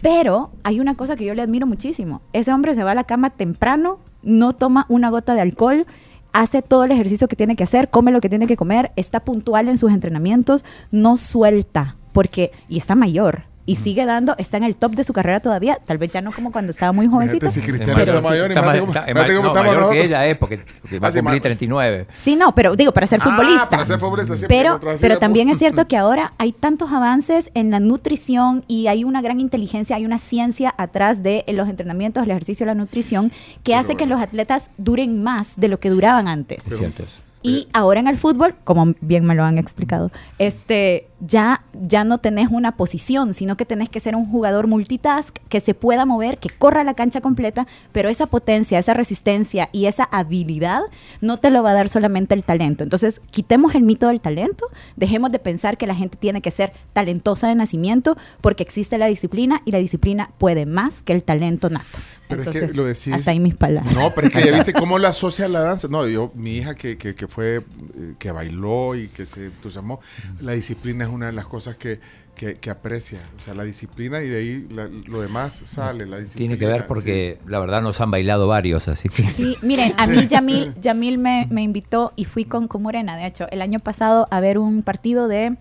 [0.00, 2.20] Pero hay una cosa que yo le admiro muchísimo.
[2.32, 5.86] Ese hombre se va a la cama temprano, no toma una gota de alcohol,
[6.32, 9.20] hace todo el ejercicio que tiene que hacer, come lo que tiene que comer, está
[9.20, 14.62] puntual en sus entrenamientos, no suelta, porque, y está mayor, y sigue dando, está en
[14.62, 17.50] el top de su carrera todavía, tal vez ya no como cuando estaba muy jovencito.
[17.50, 20.98] si Cristiano Es está mayor, imagínate ma- cómo- está- mayor que ella es, porque, porque
[20.98, 22.06] va a sí, cumplir ma- 39.
[22.12, 23.68] Sí, no, pero digo, para ser Ah, futbolista.
[23.68, 27.70] para ser futbolista, sí, pero, pero también es cierto que ahora hay tantos avances en
[27.72, 32.30] la nutrición y hay una gran inteligencia, hay una ciencia atrás de los entrenamientos, el
[32.30, 33.30] ejercicio, la nutrición,
[33.64, 36.66] que hace que los atletas duren más de lo que duraban antes.
[36.68, 37.20] Es cierto eso.
[37.42, 42.18] Y ahora en el fútbol, como bien me lo han explicado, este ya, ya no
[42.18, 46.38] tenés una posición, sino que tenés que ser un jugador multitask que se pueda mover,
[46.38, 50.82] que corra la cancha completa, pero esa potencia, esa resistencia y esa habilidad
[51.20, 52.84] no te lo va a dar solamente el talento.
[52.84, 56.72] Entonces, quitemos el mito del talento, dejemos de pensar que la gente tiene que ser
[56.92, 61.70] talentosa de nacimiento, porque existe la disciplina y la disciplina puede más que el talento
[61.70, 61.98] nato.
[62.28, 63.12] Pero es que lo decís.
[63.12, 63.94] hasta ahí mis palabras.
[63.94, 65.86] No, pero es que ya viste cómo la asocia la danza.
[65.88, 70.00] No, yo, mi hija que, que, que fue, eh, que bailó y que se entusiasmó,
[70.40, 72.00] la disciplina es una de las cosas que,
[72.34, 73.20] que, que aprecia.
[73.38, 76.06] O sea, la disciplina y de ahí la- lo demás sale.
[76.06, 79.22] La disciplina, Tiene que ver porque la verdad nos han bailado varios, así que...
[79.22, 83.26] Sí, miren, a mí Yamil, Yamil me, me invitó y fui con, con Morena, de
[83.26, 85.56] hecho, el año pasado a ver un partido de,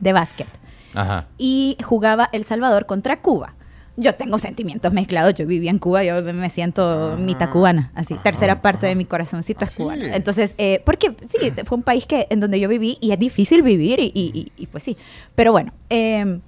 [0.00, 0.48] de básquet.
[0.94, 1.26] Ajá.
[1.38, 3.54] Y jugaba El Salvador contra Cuba.
[4.00, 8.62] Yo tengo sentimientos mezclados, yo vivía en Cuba, yo me siento mitad cubana, así, tercera
[8.62, 9.82] parte de mi corazoncito es Ah, sí.
[9.82, 10.14] cubana.
[10.14, 13.62] Entonces, eh, porque sí, fue un país que, en donde yo viví y es difícil
[13.62, 14.96] vivir y, y- y- y pues sí.
[15.34, 16.38] Pero bueno, eh,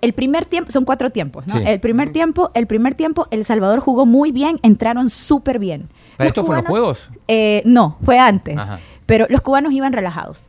[0.00, 1.54] el primer tiempo, son cuatro tiempos, ¿no?
[1.58, 1.64] Sí.
[1.66, 5.88] El primer tiempo, el primer tiempo, El Salvador jugó muy bien, entraron súper bien.
[6.16, 7.20] ¿Para esto fueron los cubanos- juegos?
[7.26, 8.56] eh, no, fue antes.
[8.58, 8.78] Ajá.
[9.06, 10.48] Pero los cubanos iban relajados.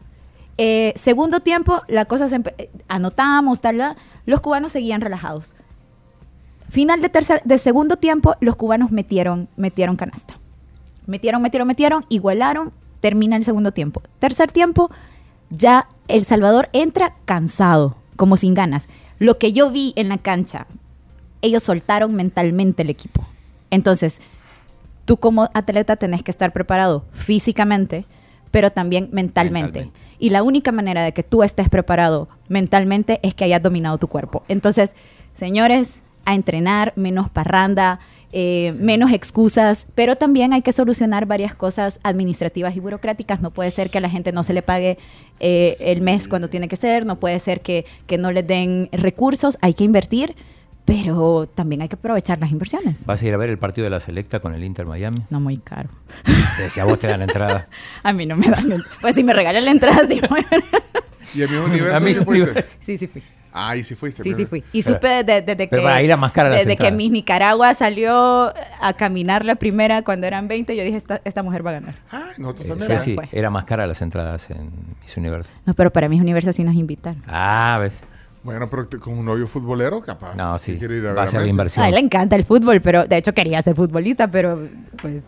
[0.60, 3.96] Eh, segundo tiempo, la cosa se eh, anotamos, tal, la-
[4.28, 5.54] los cubanos seguían relajados.
[6.70, 10.36] Final de tercer, de segundo tiempo, los cubanos metieron, metieron canasta.
[11.08, 14.02] Metieron, metieron, metieron, igualaron, termina el segundo tiempo.
[14.20, 14.92] Tercer tiempo,
[15.50, 18.88] ya El Salvador entra cansado, como sin ganas.
[19.18, 20.68] Lo que yo vi en la cancha,
[21.42, 23.26] ellos soltaron mentalmente el equipo.
[23.72, 24.22] Entonces,
[25.06, 28.06] tú como atleta tenés que estar preparado físicamente,
[28.52, 29.80] pero también mentalmente.
[29.80, 30.00] Mentalmente.
[30.20, 34.08] Y la única manera de que tú estés preparado mentalmente es que hayas dominado tu
[34.08, 34.44] cuerpo.
[34.50, 34.94] Entonces,
[35.34, 38.00] señores, a entrenar, menos parranda,
[38.32, 43.42] eh, menos excusas, pero también hay que solucionar varias cosas administrativas y burocráticas.
[43.42, 44.98] No puede ser que a la gente no se le pague
[45.40, 48.90] eh, el mes cuando tiene que ser, no puede ser que, que no les den
[48.92, 50.36] recursos, hay que invertir,
[50.86, 53.06] pero también hay que aprovechar las inversiones.
[53.06, 55.18] ¿Vas a ir a ver el partido de la Selecta con el Inter Miami?
[55.30, 55.90] No muy caro.
[56.58, 57.68] Te decía, vos te dan la entrada.
[58.04, 58.72] A mí no me dan.
[58.72, 60.20] el- Pues si me regalan la entrada, sí.
[61.36, 62.20] Y a mi universo A mí sí
[62.80, 63.22] sí, sí fui.
[63.68, 64.24] Ah, y sí fuiste.
[64.24, 64.64] Sí, sí fui.
[64.74, 65.78] Y supe desde, que.
[65.82, 66.98] va a ir a más cara las Desde que entradas.
[66.98, 71.66] mi Nicaragua salió a caminar la primera cuando eran 20, yo dije: Esta, esta mujer
[71.66, 71.96] va a ganar.
[72.12, 73.00] Ah, nosotros Eh, también.
[73.00, 73.28] sí, sí, fue.
[73.32, 74.70] era más cara las entradas en
[75.02, 75.52] Miss Universo.
[75.66, 77.22] No, pero para mis universos sí nos invitaron.
[77.28, 78.02] Ah, ¿ves?
[78.44, 80.34] Bueno, pero con un novio futbolero, capaz.
[80.36, 80.78] No, sí.
[80.78, 81.52] quiere ir a Va a ser la Messi.
[81.52, 81.86] inversión.
[81.86, 84.66] A él le encanta el fútbol, pero de hecho quería ser futbolista, pero
[85.02, 85.24] pues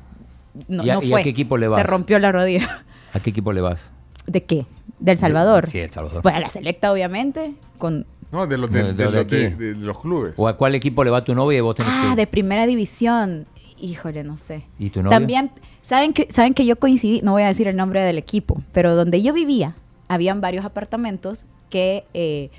[0.69, 1.23] no, ¿Y a- no y a fue.
[1.23, 1.81] qué equipo le vas?
[1.81, 2.83] Se rompió la rodilla.
[3.13, 3.91] ¿A qué equipo le vas?
[4.27, 4.65] ¿De qué?
[4.99, 5.67] ¿Del Salvador?
[5.67, 6.21] Sí, El Salvador.
[6.21, 9.49] Pues a la selecta, obviamente, con No, de los, de, De- de de los, de-
[9.55, 10.33] de- de los clubes.
[10.37, 12.15] ¿O a cuál equipo le va tu novia y vos tenés Ah, que...
[12.21, 13.45] de primera división.
[13.79, 14.63] Híjole, no sé.
[14.79, 15.17] ¿Y tu novio?
[15.17, 15.51] También,
[15.81, 18.95] ¿saben que, saben que yo coincidí, no voy a decir el nombre del equipo, pero
[18.95, 19.75] donde yo vivía,
[20.07, 22.51] habían varios apartamentos que eh,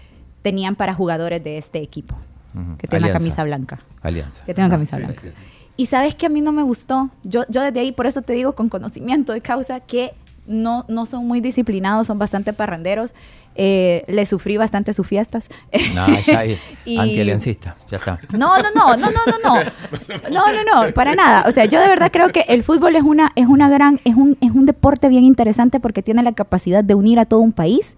[0.43, 2.16] tenían para jugadores de este equipo,
[2.79, 3.18] que tienen la Alianza.
[3.18, 3.81] camisa blanca.
[4.03, 4.45] Alianza.
[4.45, 5.20] Que tengan camisa sí, blanca.
[5.20, 5.43] sí, sí.
[5.77, 7.09] Y sabes que a mí no me gustó.
[7.25, 10.11] Yo, yo desde ahí, por eso te digo con conocimiento de causa, que
[10.47, 13.14] no, no son muy disciplinados, son bastante parranderos.
[13.55, 15.51] Eh, le sufrí bastante sus fiestas.
[15.95, 16.59] No, está ahí.
[16.86, 18.18] Y- Antialiancista, ya está.
[18.30, 19.62] No, no, no, no, no, no, no.
[20.30, 21.45] No, no, no, para nada.
[21.47, 24.14] O sea, yo de verdad creo que el fútbol es una, es una gran, es
[24.16, 27.53] un, es un deporte bien interesante porque tiene la capacidad de unir a todo un
[27.53, 27.97] país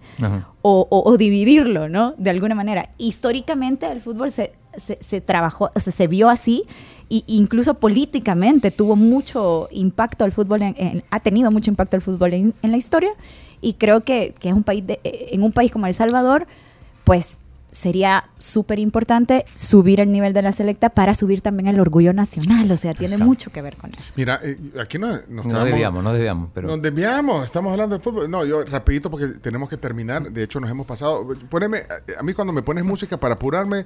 [0.61, 2.13] o, o- o dividirlo, ¿no?
[2.17, 2.89] De alguna manera.
[2.97, 6.63] Históricamente el fútbol se, se, se trabajó, o sea, se vio así.
[7.07, 12.01] Y incluso políticamente tuvo mucho impacto el fútbol, en- en- ha tenido mucho impacto el
[12.01, 13.11] fútbol en, en la historia.
[13.61, 16.47] Y creo que, que es un país de- en un país como El Salvador,
[17.03, 17.37] pues
[17.75, 22.71] sería súper importante subir el nivel de la selecta para subir también el orgullo nacional.
[22.71, 24.13] O sea, tiene mucho que ver con eso.
[24.15, 26.67] Mira, eh, aquí no, nos No quedamos- desviamos, no desviamos, pero...
[26.69, 28.31] Nos desviamos, estamos hablando de fútbol.
[28.31, 30.23] No, yo rapidito porque tenemos que terminar.
[30.31, 31.27] De hecho, nos hemos pasado.
[31.49, 33.83] Poneme, a- a mí cuando me pones música para apurarme,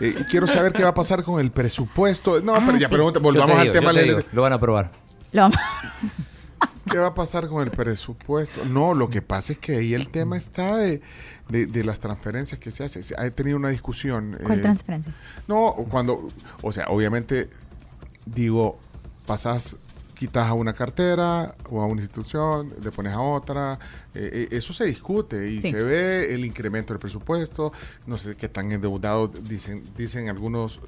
[0.00, 2.40] eh, quiero saber qué va a pasar con el presupuesto.
[2.40, 2.94] No, Ah, pero ya sí.
[2.94, 3.92] pregunta, Yo volvamos al tema.
[3.92, 4.90] yo te de- digo, lo van a aprobar.
[5.32, 5.58] Lo vamos-
[6.90, 8.64] ¿Qué va a pasar con el presupuesto?
[8.64, 11.00] No, lo que pasa es que ahí el tema está de,
[11.48, 13.02] de- de las transferencias que se hacen.
[13.02, 14.38] Se ha tenido una discusión.
[14.44, 15.12] ¿Cuál eh, transferencia?
[15.46, 16.28] No, cuando,
[16.62, 17.50] o sea, obviamente,
[18.26, 18.78] digo,
[19.26, 19.76] pasas,
[20.18, 23.78] quitas a una cartera o a una institución, le pones a otra,
[24.14, 25.70] eh, eh, eso se discute y Sí.
[25.70, 27.72] se ve el incremento del presupuesto,
[28.06, 30.80] no sé qué tan endeudado dicen, dicen algunos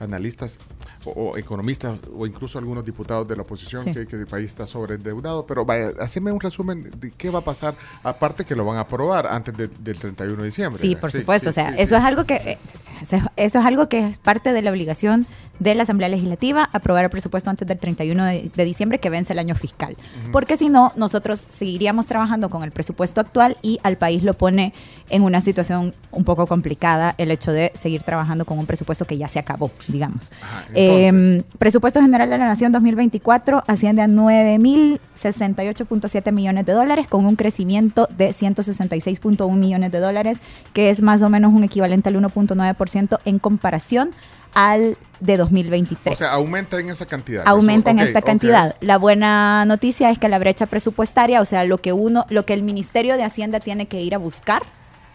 [0.00, 0.58] analistas
[1.04, 3.92] o, o economistas o incluso algunos diputados de la oposición Sí.
[3.92, 7.44] que, que el país está sobreendeudado, pero vaya, haceme un resumen de qué va a
[7.44, 10.80] pasar, aparte que lo van a aprobar antes de- del 31 de diciembre.
[10.80, 11.50] Sí, por Sí, supuesto.
[11.50, 12.58] o sea, eso es algo que eh,
[13.02, 15.26] Eso es, eso es algo que es parte de la obligación
[15.58, 19.32] de la Asamblea Legislativa, aprobar el presupuesto antes del 31 de, de diciembre que vence
[19.32, 19.96] el año fiscal.
[20.32, 24.72] Porque si no, nosotros seguiríamos trabajando con el presupuesto actual y al país lo pone
[25.10, 29.16] en una situación un poco complicada el hecho de seguir trabajando con un presupuesto que
[29.16, 30.32] ya se acabó, digamos.
[30.42, 30.64] Ajá.
[30.74, 37.36] Em, presupuesto General de la Nación 2024 asciende a 9.068.7 millones de dólares con un
[37.36, 40.38] crecimiento de 166.1 millones de dólares,
[40.72, 44.10] que es más o menos un equivalente al 1.9% en comparación
[44.54, 47.42] al de 2023 O sea, aumenta en esa cantidad.
[47.46, 48.76] aumenta en esta cantidad.
[48.80, 52.52] La buena noticia es que la brecha presupuestaria, o sea, lo que uno, lo que
[52.52, 54.62] el Ministerio de Hacienda tiene que ir a buscar,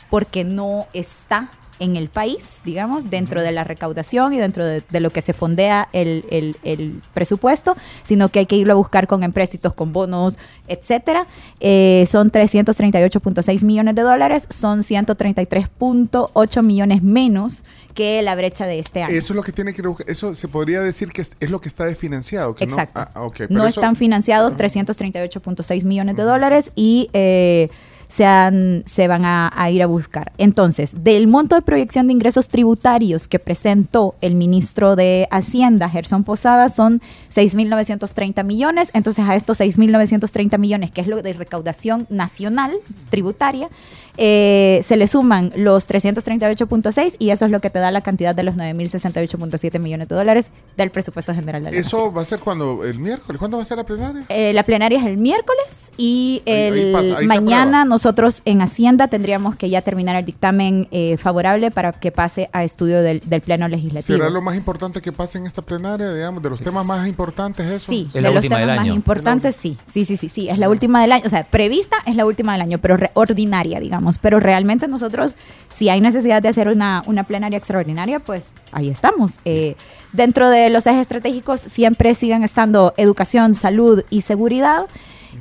[0.10, 5.00] porque no está en el país, digamos, dentro de la recaudación y dentro de, de
[5.00, 9.08] lo que se fondea el, el- el presupuesto, sino que hay que irlo a buscar
[9.08, 11.28] con empréstitos, con bonos, etcétera.
[11.60, 17.64] Eh, son 338.6 millones de dólares, son 133.8 millones menos
[17.94, 19.14] que la brecha de este año.
[19.16, 21.62] Eso es lo que tiene que buscar- Eso se podría decir que es, es lo
[21.62, 22.56] que está desfinanciado.
[22.56, 23.00] Que Exacto.
[23.00, 27.70] No, Ah, ok, pero no eso- están financiados 338.6 millones de dólares y eh,
[28.16, 30.32] se, han- se van a, a ir a buscar.
[30.38, 36.24] Entonces, del monto de proyección de ingresos tributarios que presentó el ministro de Hacienda, Gerson
[36.24, 37.02] Posada, son
[37.32, 38.92] 6.930 millones.
[38.94, 42.72] Entonces, a estos 6.930 millones, que es lo de recaudación nacional
[43.10, 43.70] tributaria,
[44.18, 48.36] eh, se le suman los 338.6 y eso es lo que te da la cantidad
[48.36, 52.02] de los 9.068.7 millones de dólares del presupuesto general de la nación.
[52.02, 53.40] Eso va a ser cuando el miércoles.
[53.40, 54.24] ¿Cuándo va a ser la plenaria?
[54.30, 58.42] Eh, la plenaria es el miércoles y Ahí- ahí el pasa, ahí se mañana nosotros
[58.46, 63.02] en Hacienda tendríamos que ya terminar el dictamen eh, favorable para que pase a estudio
[63.02, 64.18] del, del Pleno Legislativo.
[64.18, 67.66] ¿Será lo más importante que pase en esta plenaria, digamos, de los temas más importantes
[67.68, 67.92] eso?
[67.92, 68.94] Sí, Es de los temas del más año.
[68.94, 69.78] importantes, sí.
[69.86, 70.50] Sí, sí, sí, sí.
[70.50, 71.24] Es la última del año.
[71.26, 74.03] O sea, prevista es la última del año, pero re- ordinaria, digamos.
[74.20, 75.36] Pero realmente nosotros,
[75.70, 79.40] si hay necesidad de hacer una, una plenaria extraordinaria, pues ahí estamos.
[79.46, 79.76] Eh,
[80.12, 84.88] dentro de los ejes estratégicos siempre siguen estando educación, salud y seguridad.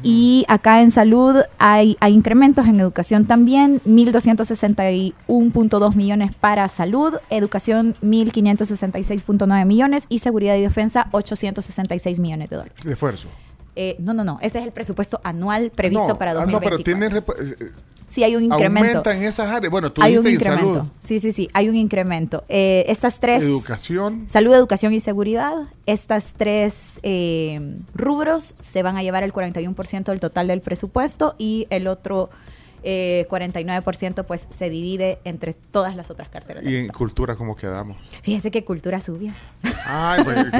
[0.02, 7.94] Y acá en salud hay, hay incrementos, en educación también, 1.261.2 millones para salud, educación
[8.02, 12.82] 1.566.9 millones y seguridad y defensa 866 millones de dólares.
[12.82, 13.28] De esfuerzo.
[13.74, 16.52] Eh, no, no, no, ese es el presupuesto anual previsto no, para ah, 2024.
[16.52, 17.24] no, pero tienen...
[18.12, 18.98] Sí, hay un incremento.
[18.98, 19.70] Aumenta en esas áreas.
[19.70, 20.80] Bueno, tú Hay un dijiste en incremento.
[20.80, 22.44] salud, Sí, sí, sí, hay un incremento.
[22.50, 23.42] Eh, estas tres...
[23.42, 24.24] educación.
[24.28, 25.54] Salud, educación y seguridad.
[25.86, 31.66] Estas tres eh, rubros se van a llevar el 41% del total del presupuesto y
[31.70, 32.28] el otro
[32.82, 36.64] eh, 49% pues se divide entre todas las otras carteras.
[36.64, 36.98] Y en Estado.
[36.98, 37.96] cultura, ¿cómo quedamos?
[38.22, 39.32] Fíjese que cultura subió.
[39.86, 40.36] Ay, pues,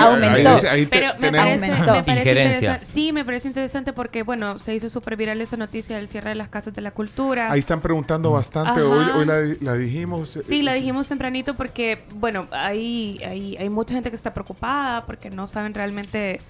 [0.00, 0.68] Aumentó.
[0.70, 2.54] ahí Injerencia.
[2.54, 2.84] interesante.
[2.84, 6.34] Sí, me parece interesante porque, bueno, se hizo súper viral esa noticia del cierre de
[6.36, 7.50] las casas de la cultura.
[7.50, 8.80] Ahí están preguntando bastante.
[8.80, 8.88] Ajá.
[8.88, 10.36] Hoy, hoy la, la dijimos.
[10.36, 15.04] eh, Sí, la dijimos tempranito porque, bueno, hay, hay, hay mucha gente que está preocupada
[15.06, 16.40] porque no saben realmente,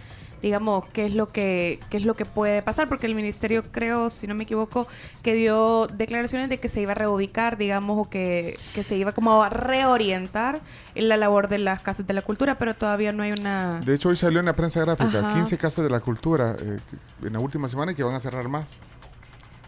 [0.44, 4.10] digamos, qué es lo que qué es lo que puede pasar, porque el ministerio, creo,
[4.10, 4.86] si no me equivoco,
[5.22, 9.12] que dio declaraciones de que se iba a reubicar, digamos, o que, que se iba
[9.12, 10.60] como a reorientar
[10.94, 13.80] en la labor de las casas de la cultura, pero todavía no hay una...
[13.80, 15.32] De hecho, hoy salió en la prensa gráfica Ajá.
[15.32, 16.78] 15 casas de la cultura eh,
[17.22, 18.80] en la última semana y que van a cerrar más.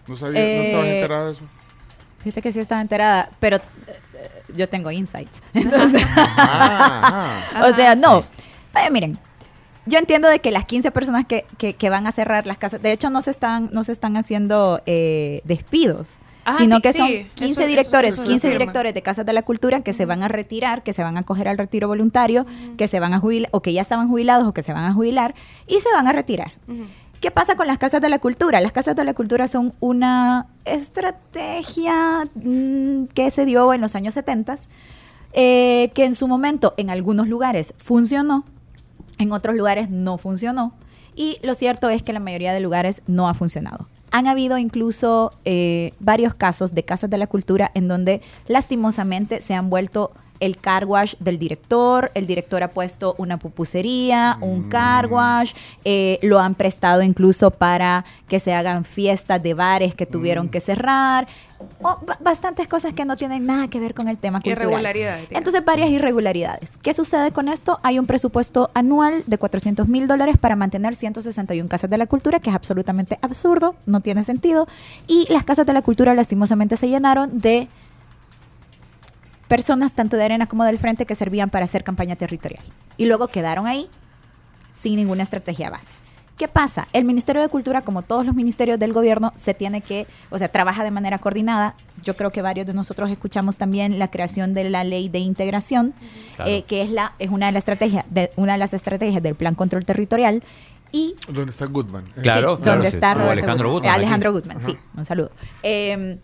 [0.07, 1.43] ¿No, sabía, ¿no Eh, estabas enterada de eso?
[2.19, 3.61] Fíjate que sí estaba enterada, pero eh,
[4.15, 5.41] eh, yo tengo insights.
[5.55, 7.67] Entonces, Ah, ajá.
[7.73, 8.23] o sea, no.
[8.75, 9.19] Vaya, miren,
[9.87, 12.83] yo entiendo de que las 15 personas que, que- que van a cerrar las casas,
[12.83, 16.19] de hecho no se están, no se están haciendo eh, despidos.
[16.49, 18.59] Ajá, sino sí, que son sí, 15 eso- eso- directores, eso se 15 afirma.
[18.61, 21.25] directores de Casas de la Cultura que se van a retirar, que se van a
[21.25, 22.47] coger al retiro voluntario,
[22.79, 24.93] que se van a jubilar, o que ya estaban jubilados o que se van a
[24.93, 25.35] jubilar,
[25.67, 26.53] y se van a retirar.
[27.21, 28.61] ¿Qué pasa con las casas de la cultura?
[28.61, 34.15] Las casas de la cultura son una estrategia mm, que se dio en los años
[34.15, 34.55] 70,
[35.33, 38.45] eh, que en su momento en algunos lugares funcionó,
[39.19, 40.73] en otros lugares no funcionó,
[41.15, 43.87] y lo cierto es que la mayoría de lugares no ha funcionado.
[44.13, 49.55] Han habido incluso eh, varios casos de casas de la cultura en donde lastimosamente se
[49.55, 55.07] han vuelto el car wash del director, el director ha puesto una pupusería, un car
[55.07, 55.53] wash,
[55.85, 60.61] eh, lo han prestado incluso para que se hagan fiestas de bares que tuvieron que
[60.61, 61.29] cerrar,
[61.83, 64.69] o bastantes cosas que no tienen nada que ver con el tema cultural.
[64.69, 65.29] Irregularidades.
[65.31, 66.77] Entonces, varias irregularidades.
[66.77, 67.79] ¿Qué sucede con esto?
[67.83, 72.41] Hay un presupuesto anual de 400 mil dólares para mantener 161 casas de la cultura,
[72.41, 74.67] que es absolutamente absurdo, no tiene sentido.
[75.07, 77.69] Y las casas de la cultura lastimosamente se llenaron de
[79.49, 82.65] personas tanto de arena como del frente que servían para hacer campaña territorial.
[82.97, 83.89] Y luego quedaron ahí
[84.73, 85.95] sin ninguna estrategia base.
[86.37, 86.87] ¿Qué pasa?
[86.93, 90.49] El Ministerio de Cultura, como todos los ministerios del gobierno, se tiene que, o sea,
[90.49, 91.75] trabaja de manera coordinada.
[92.03, 95.95] Yo creo que varios de nosotros escuchamos también la creación de la ley de integración,
[96.37, 96.51] Claro.
[96.51, 99.35] eh, que es la es una de las estrategias de una de las estrategias del
[99.35, 100.43] Plan Control Territorial
[100.93, 102.05] y ¿Dónde está Goodman?
[102.21, 102.97] Claro, Sí, claro, donde sí.
[102.97, 103.73] está Roberto Alejandro.
[103.73, 104.33] Gutman, Alejandro.
[104.35, 105.31] Gutman, sí, un saludo.
[105.63, 106.19] Eh,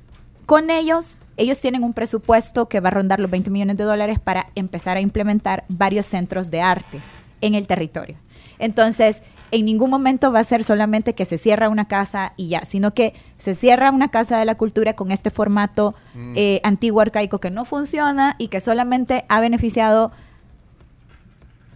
[0.47, 4.19] con ellos, ellos tienen un presupuesto que va a rondar los 20 millones de dólares
[4.19, 7.01] para empezar a implementar varios centros de arte
[7.41, 8.17] en el territorio.
[8.59, 12.65] Entonces, en ningún momento va a ser solamente que se cierra una casa y ya,
[12.65, 15.95] sino que se cierra una casa de la cultura con este formato
[16.35, 20.11] eh, antiguo arcaico que no funciona y que solamente ha beneficiado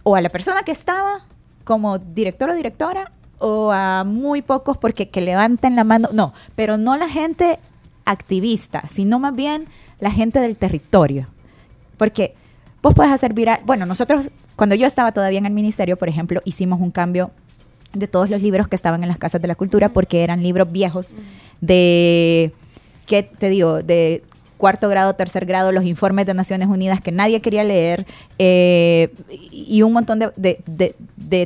[0.03, 1.25] o a la persona que estaba
[1.65, 6.77] como director o directora o a muy pocos porque que levanten la mano, no, pero
[6.77, 7.59] no la gente
[8.07, 9.65] activista, sino más bien
[9.99, 11.27] la gente del territorio.
[11.97, 12.33] Porque
[12.81, 16.41] vos puedes hacer viral, bueno, nosotros cuando yo estaba todavía en el ministerio, por ejemplo,
[16.45, 17.31] hicimos un cambio
[17.93, 20.71] de todos los libros que estaban en las casas de la cultura porque eran libros
[20.71, 21.15] viejos
[21.61, 22.51] de,
[23.05, 23.81] ¿qué te digo?
[23.81, 24.23] De
[24.57, 28.05] cuarto grado, tercer grado, los informes de Naciones Unidas que nadie quería leer
[28.39, 30.95] eh, y un montón de,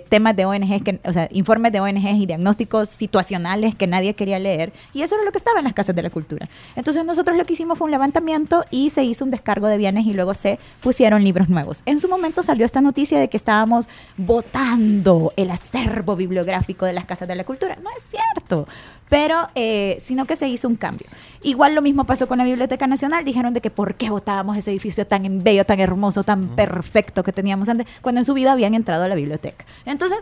[0.09, 4.39] temas de ONGs, que, o sea, informes de ONGs y diagnósticos situacionales que nadie quería
[4.39, 6.49] leer y eso era lo que estaba en las casas de la cultura.
[6.75, 10.05] Entonces nosotros lo que hicimos fue un levantamiento y se hizo un descargo de bienes
[10.05, 11.83] y luego se pusieron libros nuevos.
[11.85, 17.05] En su momento salió esta noticia de que estábamos votando el acervo bibliográfico de las
[17.05, 17.77] casas de la cultura.
[17.81, 18.67] No es cierto,
[19.11, 21.05] pero eh, sino que se hizo un cambio.
[21.43, 23.25] Igual lo mismo pasó con la Biblioteca Nacional.
[23.25, 27.33] Dijeron de que por qué votábamos ese edificio tan bello, tan hermoso, tan perfecto que
[27.33, 29.65] teníamos antes, cuando en su vida habían entrado a la biblioteca.
[29.85, 30.17] Entonces,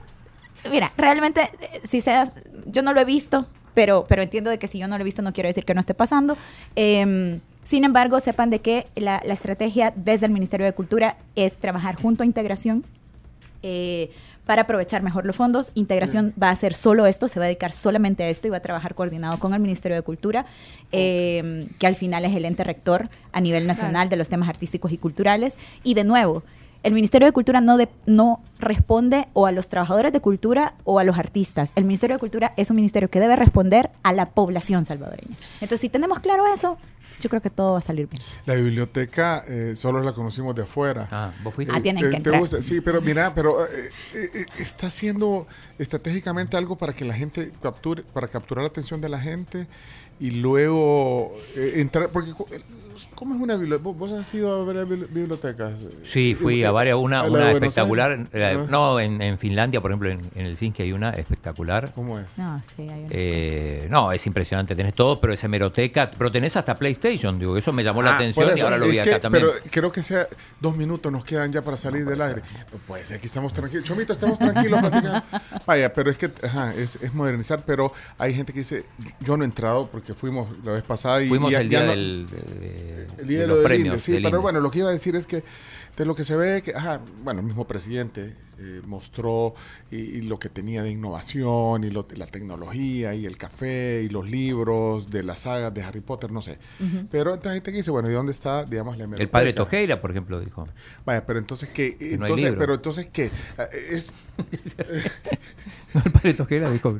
[0.71, 2.33] mira, realmente, eh, si seas,
[2.65, 5.05] yo no lo he visto, pero, pero entiendo de que si yo no lo he
[5.05, 6.35] visto no quiero decir que no esté pasando.
[6.75, 11.55] Em, sin embargo, sepan de que la, la estrategia desde el Ministerio de Cultura es
[11.55, 12.83] trabajar junto a integración
[13.61, 14.11] eh,
[14.49, 15.69] para aprovechar mejor los fondos.
[15.75, 18.57] Integración va a hacer solo esto, se va a dedicar solamente a esto y va
[18.57, 20.47] a trabajar coordinado con el Ministerio de Cultura,
[20.91, 24.91] eh, que al final es el ente rector a nivel nacional de los temas artísticos
[24.91, 25.55] y culturales.
[25.83, 26.41] Y de nuevo,
[26.81, 30.97] el Ministerio de Cultura no, de- no responde o a los trabajadores de cultura o
[30.97, 31.71] a los artistas.
[31.75, 35.35] El Ministerio de Cultura es un ministerio que debe responder a la población salvadoreña.
[35.61, 36.79] Entonces, si tenemos claro eso,
[37.19, 38.21] yo creo que todo va a salir bien.
[38.45, 41.07] La biblioteca eh, solo la conocimos de afuera.
[41.11, 41.73] Ah, vos fuiste.
[41.75, 42.39] Ah, tienen Eh, que entrar.
[42.39, 45.47] gusta, Sí, pero mira, pero eh, eh, eh, está haciendo
[45.77, 49.67] estratégicamente algo para que la gente capture, para capturar la atención de la gente
[50.19, 52.61] y luego eh, entrar, porque eh,
[53.15, 53.89] ¿cómo es una biblioteca?
[53.91, 55.79] ¿Vos, has ido a ver bibli- bibliotecas?
[56.01, 58.27] Sí, fui a varias, una, ¿A la una espectacular.
[58.31, 58.65] La de- Ah.
[58.69, 61.91] no, en, en Finlandia, por ejemplo, en, en Helsinki hay una espectacular.
[61.93, 62.37] ¿Cómo es?
[62.37, 66.55] No, sí, hay una- Eh, no, es impresionante, tenés todo, pero es hemeroteca, pero tenés
[66.57, 68.97] hasta PlayStation, digo, eso me llamó la Ah, atención por y ahora lo es vi
[68.97, 69.45] que- acá también.
[69.45, 70.27] Pero creo que sea
[70.59, 72.41] dos minutos nos quedan ya para salir del aire.
[72.87, 73.85] No ser, aquí estamos tranquilos.
[73.85, 75.23] Chomito, estamos tranquilos platicando.
[75.65, 78.85] Vaya, pero es que ajá, es, es modernizar, pero hay gente que dice,
[79.19, 81.85] yo no he entrado porque fuimos la vez pasada y Fuimos ya- el ya día
[81.85, 82.37] no- del, de,
[83.17, 84.01] el día de los premios.
[84.01, 85.43] Sí, del pero bueno, lo que iba a decir es que
[85.97, 89.53] de lo que se ve que, ajá, bueno, el mismo presidente eh, mostró
[89.91, 94.09] y, y lo que tenía de innovación y lo- la tecnología y el café y
[94.09, 96.57] los libros de las sagas de Harry Potter, no sé.
[97.11, 99.51] Pero entonces hay gente que dice, bueno, ¿y dónde está, digamos, la El padre?
[99.53, 100.67] Tojeira, por ejemplo, dijo.
[101.05, 102.59] Vaya, pero entonces qué, no hay entonces, libro.
[102.59, 103.31] pero entonces qué, Eh,
[103.91, 104.09] es
[106.05, 106.97] el padre Tojeira dijo.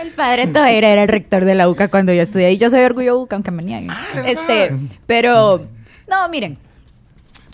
[0.00, 2.80] El padre Toera era el rector de la UCA cuando yo estudié y yo soy
[2.82, 3.90] orgullo UCA, aunque me nieguen.
[4.26, 4.74] este,
[5.06, 5.66] pero,
[6.08, 6.58] no, miren,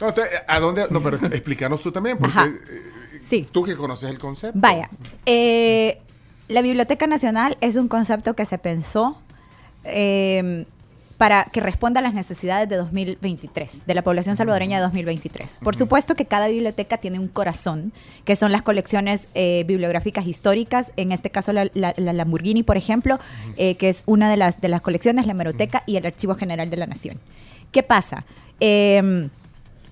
[0.01, 0.15] no,
[0.49, 0.87] ¿a dónde?
[0.91, 2.47] No, pero explícanos tú también, porque Ajá.
[2.47, 3.47] eh, sí.
[3.51, 4.59] tú que conoces el concepto.
[4.61, 4.89] Vaya,
[5.27, 5.99] eh,
[6.49, 9.19] la Biblioteca Nacional es un concepto que se pensó
[9.85, 10.65] eh,
[11.19, 15.59] para que responda a las necesidades de 2023, de la población salvadoreña de 2023.
[15.63, 17.93] Por supuesto que cada biblioteca tiene un corazón,
[18.27, 22.77] que son las colecciones eh, bibliográficas históricas, en este caso la, la- la Lamborghini, por
[22.77, 23.19] ejemplo,
[23.57, 26.69] eh, que es una de las, de las colecciones, la hemeroteca y el Archivo General
[26.69, 27.19] de la Nación.
[27.73, 28.27] ¿Qué pasa?
[28.61, 29.31] Em,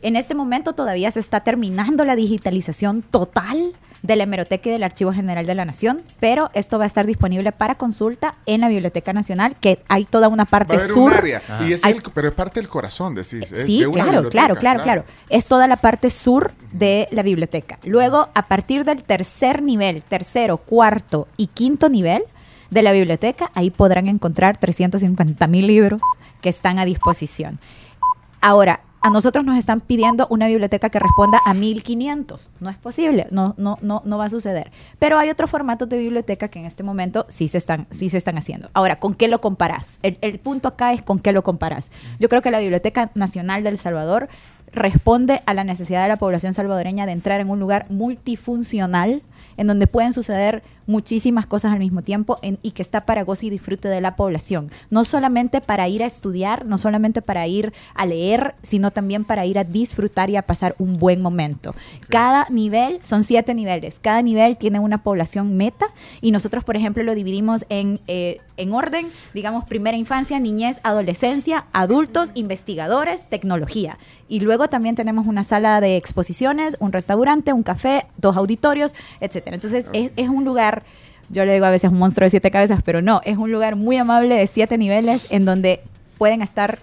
[0.04, 4.82] en este momento todavía se está terminando la digitalización total de la hemeroteca y del
[4.82, 8.68] Archivo General de la Nación, pero esto va a estar disponible para consulta en la
[8.68, 11.10] Biblioteca Nacional, que hay toda una Va a parte haber sur.
[11.10, 13.50] un área, y es Hay- el- pero es parte del corazón, decís.
[13.50, 15.04] es Sí, de una claro, claro, claro, claro.
[15.30, 17.78] Es toda la parte sur de la biblioteca.
[17.84, 22.24] Luego, a partir del tercer nivel, tercero, cuarto y quinto nivel
[22.70, 26.02] de la biblioteca, ahí podrán encontrar 350 mil libros
[26.42, 27.58] que están a disposición.
[28.42, 32.48] Ahora, a nosotros nos están pidiendo una biblioteca que responda a 1500.
[32.60, 34.72] No es posible, no, no, no, no va a suceder.
[34.98, 38.16] Pero hay otros formatos de biblioteca que en este momento sí se están, sí se
[38.16, 38.70] están haciendo.
[38.72, 39.98] Ahora, ¿con qué lo comparás?
[40.02, 41.90] El, punto acá es con qué lo comparás.
[42.18, 44.30] Yo creo que la Biblioteca Nacional del Salvador
[44.72, 49.20] responde a la necesidad de la población salvadoreña de entrar en un lugar multifuncional
[49.56, 53.46] en donde pueden suceder muchísimas cosas al mismo tiempo en- y que está para goce
[53.46, 54.70] y disfrute de la población.
[54.90, 59.46] No solamente para ir a estudiar, no solamente para ir a leer, sino también para
[59.46, 61.74] ir a disfrutar y a pasar un buen momento.
[62.08, 65.86] Cada nivel, son siete niveles, cada nivel tiene una población meta
[66.20, 71.64] y nosotros, por ejemplo, lo dividimos en, eh, en orden, digamos, primera infancia, niñez, adolescencia,
[71.72, 73.98] adultos, investigadores, tecnología.
[74.28, 78.94] Y luego también tenemos una sala de exposiciones, un restaurante, un café, dos auditorios,
[79.44, 79.54] etcétera.
[79.56, 80.82] Entonces, es, es un lugar,
[81.30, 83.76] yo le digo a veces un monstruo de siete cabezas, pero no, es un lugar
[83.76, 85.82] muy amable de siete niveles en donde
[86.18, 86.78] pueden estar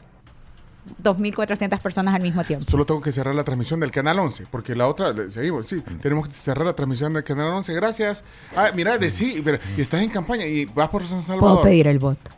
[1.04, 2.66] 2.400 personas al mismo tiempo.
[2.66, 5.82] Solo tengo que cerrar la transmisión del canal 11, porque la otra, le- seguimos, sí,
[6.02, 7.74] tenemos que cerrar la transmisión del canal 11.
[7.76, 8.24] Gracias.
[8.56, 11.58] Ah, mira, de sí, pero y estás en campaña y vas por San Salvador.
[11.62, 12.32] Puedo pedir el voto.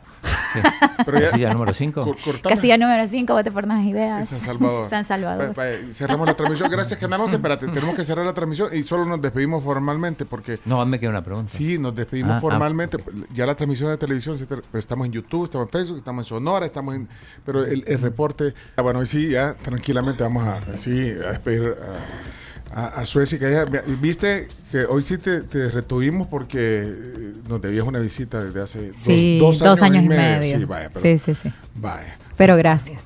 [1.04, 2.00] Pero ya- Casilla número 5.
[2.02, 2.54] cor- cortame.
[2.54, 4.28] Casilla número 5, vote por unas En ideas.
[4.28, 4.88] San Salvador.
[4.88, 5.58] San Salvador.
[5.58, 6.70] Va- va, cerramos la transmisión.
[6.70, 7.36] Gracias, Canal 11.
[7.36, 11.10] Espérate, tenemos que cerrar la transmisión y solo nos despedimos formalmente porque No, me queda
[11.10, 11.52] una pregunta.
[11.52, 12.40] sí, nos despedimos Ah, ah.
[12.40, 12.98] formalmente.
[13.32, 16.66] Ya la transmisión de televisión, pero estamos en YouTube, estamos en Facebook, estamos en Sonora,
[16.66, 17.08] estamos en.
[17.44, 18.54] Pero el, el reporte.
[18.76, 22.43] ah, bueno, sí, ya tranquilamente vamos a, sí, a despedir a,
[22.74, 23.38] a, a Suecia.
[23.38, 23.64] Que
[24.00, 28.88] Viste que hoy sí te, te retuvimos porque eh, nos debías una visita desde hace
[28.88, 30.40] dos- Sí, dos, años, y medio.
[30.40, 30.58] medio.
[30.58, 31.52] Sí, vaya, pero, sí, sí, sí.
[31.76, 32.18] vaya.
[32.36, 33.04] Pero gracias.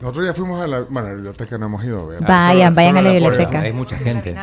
[0.00, 2.06] Nosotros ya fuimos a la, bueno, a la biblioteca, no hemos ido.
[2.08, 2.26] ¿verdad?
[2.28, 3.60] Vayan, vayan a la biblioteca.
[3.60, 4.34] Hay mucha gente.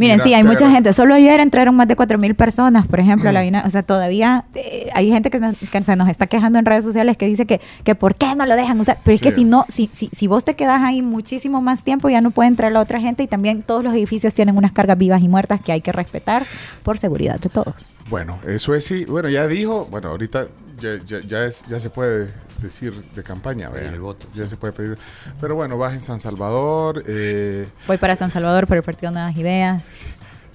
[0.00, 0.94] Miren, Mira, sí, hay mucha gente.
[0.94, 5.10] Solo ayer entraron más de 4.000 personas, por ejemplo, la O sea, todavía eh, hay
[5.10, 5.38] gente que,
[5.82, 8.56] se nos está quejando en redes sociales que dice que, que ¿por qué no lo
[8.56, 8.96] dejan usar?
[9.04, 12.08] Pero es que si no, si, si, si vos te quedas ahí muchísimo más tiempo,
[12.08, 14.96] ya no puede entrar la otra gente y también todos los edificios tienen unas cargas
[14.96, 16.42] vivas y muertas que hay que respetar
[16.82, 17.98] por seguridad de todos.
[18.08, 19.04] Bueno, eso es sí.
[19.04, 20.46] Bueno, ya dijo, bueno, ahorita
[20.80, 24.26] ya, ya, ya es, ya se puede decir de campaña, el voto.
[24.34, 24.98] Ya se puede pedir.
[25.40, 27.02] Pero bueno, vas en San Salvador.
[27.06, 29.84] Eh, Voy para San Salvador por el Partido Nuevas Ideas.
[29.90, 30.08] sí,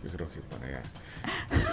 [0.03, 0.77] yo creo que bueno.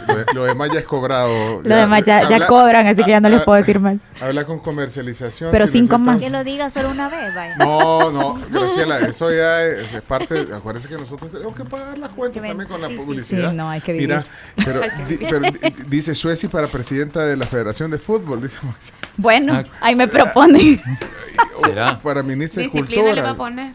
[0.09, 1.63] Lo, de- lo demás ya es cobrado.
[1.63, 3.97] Lo demás ya, cobran, así que ya no les puedo decir más.
[4.21, 5.51] Habla con comercialización.
[5.51, 6.19] Pero cinco más.
[6.21, 7.57] Que lo diga solo una vez, vaya.
[7.57, 10.47] No, no, Graciela, eso ya es, es parte.
[10.55, 13.51] Acuérdense que nosotros tenemos que pagar las cuentas también con la sí, publicidad.
[13.51, 14.09] sí, no, hay que vivir.
[14.09, 14.25] Mira,
[14.65, 15.59] pero, di- pero di-
[15.89, 18.95] dice Sueci para presidenta de la Federación de Fútbol, dice Moisés.
[19.17, 19.65] Bueno, Ah.
[19.81, 20.81] ahí me proponen.
[21.65, 22.01] ¿Será?
[22.01, 23.15] Para ministra de Cultura.
[23.15, 23.75] le va a poner.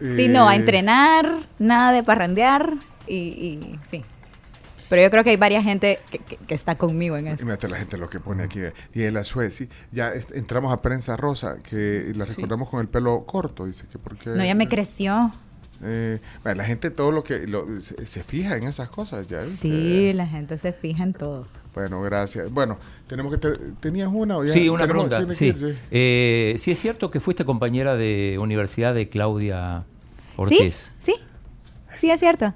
[0.00, 2.72] Sí, no, a Eh, entrenar, nada de parrandear
[3.06, 4.04] y, y sí.
[4.92, 7.44] Pero yo creo que hay varias gente que, que- que está conmigo en eso.
[7.44, 8.58] Imagínate la gente lo que pone aquí.
[8.60, 12.88] eh, Y en la Sueci, ya entramos a prensa rosa, que la recordamos con el
[12.88, 14.28] pelo corto, dice que porque...
[14.28, 15.30] No, ya me creció.
[15.82, 17.46] eh, bueno, la gente todo lo que...
[17.46, 19.56] lo- se, se fija en esas cosas, ¿ya viste?
[19.56, 21.46] Sí, la gente se fija en todo.
[21.74, 22.50] Bueno, gracias.
[22.50, 22.76] Bueno,
[23.08, 23.38] tenemos que...
[23.38, 24.52] te- ¿Tenías una o ya?
[24.52, 25.34] Sí, una tenemos- pregunta.
[25.34, 25.54] Sí.
[25.90, 30.32] Eh, sí, es cierto que fuiste compañera de universidad de Claudia ¿Sí?
[30.36, 30.92] Ortiz.
[30.98, 31.14] Sí,
[31.94, 32.52] sí, es cierto.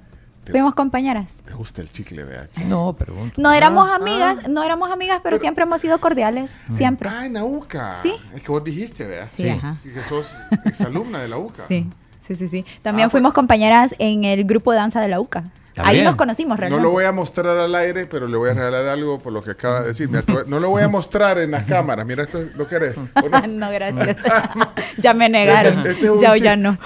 [0.51, 1.27] Fuimos compañeras.
[1.45, 2.47] ¿Te gusta el chicle, vea?
[2.49, 2.65] chicle?
[2.65, 3.41] No, pregunto.
[3.41, 6.57] No éramos Ah, amigas, no éramos amigas, pero siempre hemos sido cordiales.
[6.69, 7.09] Siempre.
[7.09, 7.95] Ah, en la UCA.
[8.01, 8.13] Sí.
[8.33, 9.29] Es que vos dijiste, ¿verdad?
[9.33, 9.77] Sí, ajá.
[9.83, 11.65] Y que sos exalumna de la UCA.
[11.67, 11.89] Sí,
[12.21, 12.65] sí, sí, sí.
[12.81, 15.43] También Ah, fuimos compañeras en el grupo de danza de la UCA.
[15.83, 16.83] Ahí nos conocimos No realmente.
[16.83, 19.51] lo voy a mostrar al aire, pero le voy a regalar algo por lo que
[19.51, 20.09] acaba de decir.
[20.09, 22.05] Mira, no lo voy a mostrar en las cámaras.
[22.05, 22.95] Mira, esto es lo que eres.
[22.97, 23.41] ¿o no?
[23.47, 24.17] no, gracias.
[24.97, 25.85] ya me negaron.
[25.85, 26.77] Este es un ya, ya no.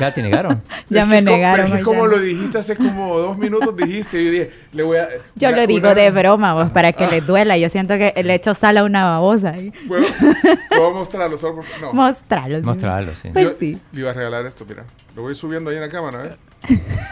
[0.00, 0.62] ¿Ya te negaron?
[0.90, 1.64] Ya Es me negaron.
[1.66, 2.06] Pero es como no.
[2.08, 4.22] lo dijiste hace como dos minutos, dijiste.
[4.24, 5.08] Yo dije, le voy a.
[5.34, 7.56] Yo una- lo digo una- de broma, vos, para que les duela.
[7.56, 9.54] Yo siento que le echo sal a una babosa.
[9.88, 10.04] ¿Puedo,
[10.68, 11.92] puedo mostrarlo solo por- No.
[11.92, 12.60] Mostrarlo.
[12.62, 13.30] Mostrarlo, sí.
[13.32, 13.78] Pues Yo sí.
[13.92, 14.84] Le iba a regalar esto, mira.
[15.16, 16.36] Lo voy subiendo ahí en la cámara, ¿eh?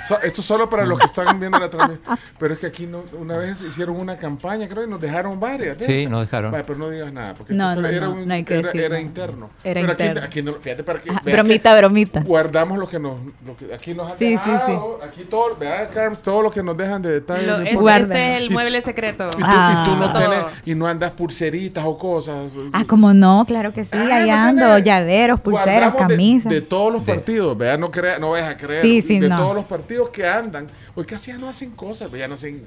[0.08, 2.18] So- esto es solo para los que están viendo la transmisión.
[2.38, 5.78] Pero es que aquí no, una vez hicieron una campaña, creo, y nos dejaron varias.
[5.78, 6.52] de Sí, nos dejaron.
[6.52, 8.54] Pero no digas nada, porque No, esto solo no, era, no, un- no hay que
[8.58, 9.50] era, interno.
[9.64, 10.20] Era pero interno.
[10.20, 12.20] Aquí, aquí no, fíjate para que, Ajá, bromita, que bromita.
[12.22, 13.14] Guardamos lo que nos,
[13.46, 16.62] lo que aquí nos han Sí, sí, dejado, aquí todo, vea, Carms, todo lo que
[16.62, 17.46] nos dejan de detalle.
[17.46, 17.82] Lo- no es- importa.
[17.82, 18.14] Guarda.
[18.18, 19.26] este es el mueble secreto.
[19.28, 19.96] y, tú, y tú Ah.
[20.00, 20.22] no Todo.
[20.30, 22.50] tenés, y no andas pulseritas o cosas.
[22.72, 23.90] Ah, como no, claro que sí.
[23.92, 24.84] Ah, ahí ¿no ando, tenés?
[24.84, 26.52] llaveros, pulseras, de- camisas.
[26.52, 28.82] De, todos los partidos, vea, no, crea, no vayas a creer.
[28.82, 29.41] Sí, sí, no.
[29.42, 30.66] Todos los partidos que andan.
[30.94, 32.62] Hoy casi ya no hacen cosas, ya no hacen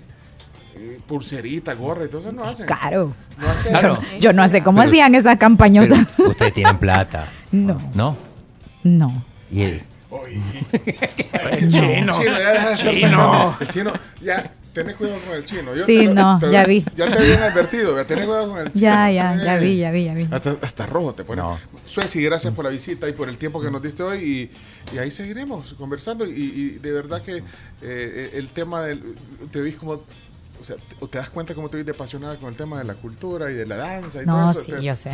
[0.76, 2.66] eh, pulseritas, gorra y todo eso no hacen.
[2.66, 3.14] Claro.
[3.38, 3.72] No hacen.
[3.72, 3.98] Claro.
[4.20, 6.06] Yo no sé cómo Pero- hacían esa campañota.
[6.18, 7.28] Pero ustedes tienen plata.
[7.52, 8.18] No, ¿No?
[8.84, 9.26] no.
[9.52, 10.42] Y el- Oye.
[11.52, 12.14] El chino.
[12.24, 15.74] ya deja de sacando- El chino, ya, tenés cuidado con el chino.
[15.74, 16.86] Yo Sí, te lo- no, te- ya vi.
[16.96, 18.82] Ya te habían advertido, ya tenés cuidado con el chino.
[18.82, 20.28] Ya, ya, ya vi, ya vi, ya vi.
[20.30, 21.42] Hasta, hasta rojo te pone.
[21.42, 21.58] No.
[21.86, 24.52] Sueci, gracias por la visita y por el tiempo que nos diste hoy.
[24.92, 26.26] Y, y ahí seguiremos conversando.
[26.28, 27.42] Y, y de verdad que
[27.82, 29.16] eh, el tema del.
[29.52, 29.94] Te oís como.
[29.94, 32.94] O sea, te, te das cuenta cómo te de apasionada con el tema de la
[32.94, 34.64] cultura y de la danza y No, todo eso.
[34.64, 35.12] sí, Te- yo sé.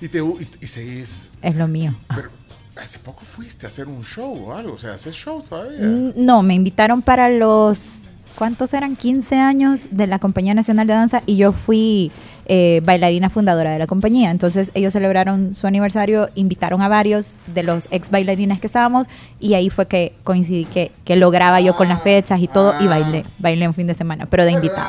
[0.00, 1.30] y, te, y, y seguís.
[1.42, 1.94] Es lo mío.
[2.14, 2.30] Pero
[2.76, 4.72] hace poco fuiste a hacer un show o algo.
[4.74, 5.78] O sea, haces show todavía.
[6.16, 8.04] No, me invitaron para los
[8.38, 8.94] ¿cuántos eran?
[8.94, 12.12] 15 años de la Compañía Nacional de Danza y yo fui
[12.46, 14.30] eh, bailarina fundadora de la compañía.
[14.30, 19.08] Entonces ellos celebraron su aniversario, invitaron a varios de los ex bailarines que estábamos
[19.40, 22.86] y ahí fue que coincidí que, que lograba yo con las fechas y todo y
[22.86, 24.88] bailé, bailé un fin de semana, pero de invitado.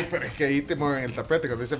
[0.00, 1.76] Ay, pero es que ahí te mueven el tapete cuando dice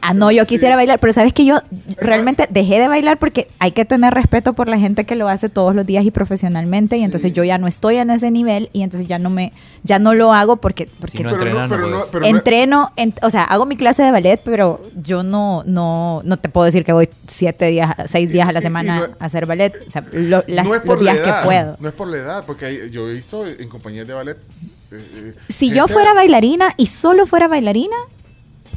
[0.00, 0.50] Ah, no, yo sí.
[0.50, 1.56] quisiera bailar, pero sabes que yo
[1.98, 5.48] realmente dejé de bailar porque hay que tener respeto por la gente que lo hace
[5.48, 8.82] todos los días y profesionalmente y entonces yo ya no estoy en ese nivel y
[8.82, 9.52] entonces ya no me
[9.84, 12.10] ya no lo hago porque porque Si no Pero entrenas, no, pero no no, puedes.
[12.12, 16.22] pero no- entreno, en- o sea, hago mi clase de ballet, pero yo no no
[16.24, 18.66] no te puedo decir que voy siete días, seis días a la Y- y- y
[18.66, 21.22] semana no- a hacer ballet, o sea, lo- las- no es por los días la
[21.22, 21.76] edad, que puedo.
[21.80, 24.38] No es por la edad, porque hay- yo he visto en compañías de ballet.
[24.92, 27.96] Eh, eh, Si yo fuera bailarina y solo fuera bailarina,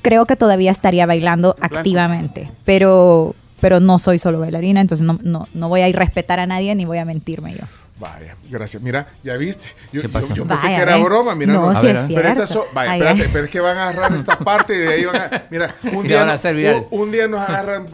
[0.01, 2.49] creo que todavía estaría bailando activamente.
[2.65, 6.45] Pero, pero no soy solo bailarina, entonces no, no, no voy a ir respetar a
[6.47, 7.63] nadie ni voy a mentirme yo.
[7.97, 8.83] Vaya, gracias.
[8.83, 9.67] Mira, ya viste.
[9.93, 10.33] Yo, ¿Qué yo- pasó?
[10.33, 11.53] yo pensé Vaya, que era broma, mira.
[11.53, 12.65] No, sí pero es pero estas cierto.
[12.65, 13.29] son- vaya, Ay, espérate, ay.
[13.31, 15.43] pero es que van a agarrar esta parte y de ahí van a.
[15.49, 16.87] Mira, un día, van a no- hacer viral.
[16.91, 17.87] un, un día nos agarran.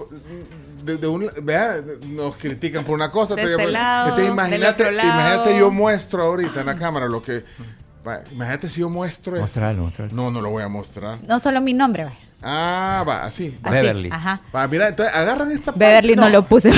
[0.83, 1.75] De, de un, vea,
[2.07, 3.35] nos critican por una cosa.
[3.35, 5.09] Día este por- lado, Entonces, del imagínate, otro lado.
[5.09, 7.43] imagínate yo muestro ahorita en la cámara lo que.
[8.03, 9.45] Vaya, imagínate si yo muestro esto.
[9.45, 10.15] Mostrarlo, mostrarlo.
[10.15, 11.17] No, no lo voy a mostrar.
[11.27, 12.17] No solo mi nombre, vaya.
[12.43, 13.55] Ah, va, así.
[13.61, 14.09] Beverly.
[14.11, 14.41] Ajá.
[14.55, 15.85] Va, mira, entonces agarran esta parte.
[15.85, 16.71] Beverly no, lo puse.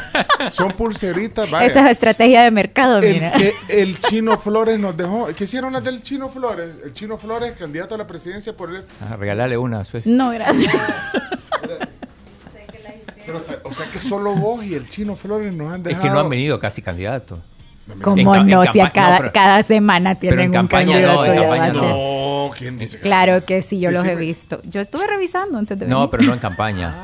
[0.50, 1.66] Son pulseritas, vaya.
[1.66, 3.28] Esa es estrategia de mercado, El, mira.
[3.38, 5.26] eh, el Chino Flores nos dejó.
[5.36, 6.70] ¿Qué hicieron las del Chino Flores?
[6.84, 8.82] El Chino Flores, candidato a la presidencia por el.
[9.02, 10.10] Ah, regalarle una a Suecia.
[10.10, 10.74] No, gracias.
[13.26, 15.84] Pero, o sea, o sea que solo vos y el Chino Flores nos han Es
[15.84, 16.02] dejado.
[16.04, 17.38] que no han venido casi candidatos.
[18.02, 20.54] Como En no, en si a cada, no, pero- cada semana pero tienen en un
[20.54, 21.24] campaña no, candidato.
[21.26, 21.72] en campaña.
[21.72, 24.60] No, ¿quién dice que Claro que sí, yo los he visto.
[24.64, 25.98] Yo estuve revisando antes de venir.
[25.98, 26.94] No, pero no en campaña.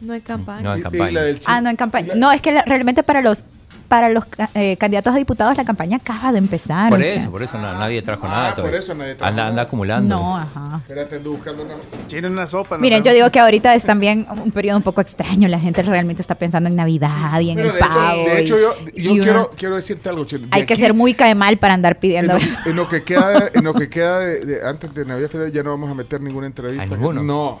[0.00, 0.62] No hay campaña.
[0.62, 1.20] No en campaña.
[1.46, 2.14] Ah, no, en campaña.
[2.16, 3.44] No, es que la- realmente para los
[3.92, 4.24] para los
[4.54, 6.88] eh, candidatos a diputados la campaña acaba de empezar.
[6.88, 7.14] Por sea.
[7.16, 8.46] eso, por eso na- nadie trajo Ah, nada.
[8.46, 8.78] por todavía.
[8.78, 9.50] eso nadie trajo anda, nada.
[9.50, 10.16] anda acumulando.
[10.16, 10.78] No, ajá.
[10.78, 12.28] Espérate, ando buscando una.
[12.28, 12.78] Una sopa.
[12.78, 15.46] Miren, yo digo que ahorita es también un periodo un poco extraño.
[15.48, 18.24] La gente realmente está pensando en Navidad y en el de hecho, pavo.
[18.24, 20.42] de hecho, yo, yo y uno- quiero, quiero decirte algo, Chino.
[20.42, 22.32] De Hay que ser muy cae mal para andar En pidiendo.
[22.38, 22.40] lo,
[22.70, 25.62] en lo que queda, en lo que queda de, de- antes de Navidad Federal ya
[25.62, 26.96] no vamos a meter ninguna entrevista.
[26.96, 27.60] No,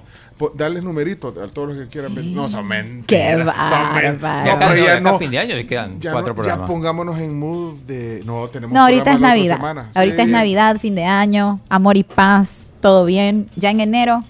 [0.54, 2.24] darles numeritos a todos los que quieran ver.
[2.24, 3.06] No, son mentiras.
[3.06, 3.32] Qué.
[3.32, 5.10] Y No, pero ya no.
[5.10, 8.22] a fin de año le quedan Ya, cuatro no- ya pongámonos en mood de...
[8.24, 9.86] No, tenemos No, ahorita es Navidad.
[9.94, 10.28] Ahorita es.
[10.28, 13.48] Navidad, fin de año, amor y paz, todo bien.
[13.56, 14.24] Ya en enero,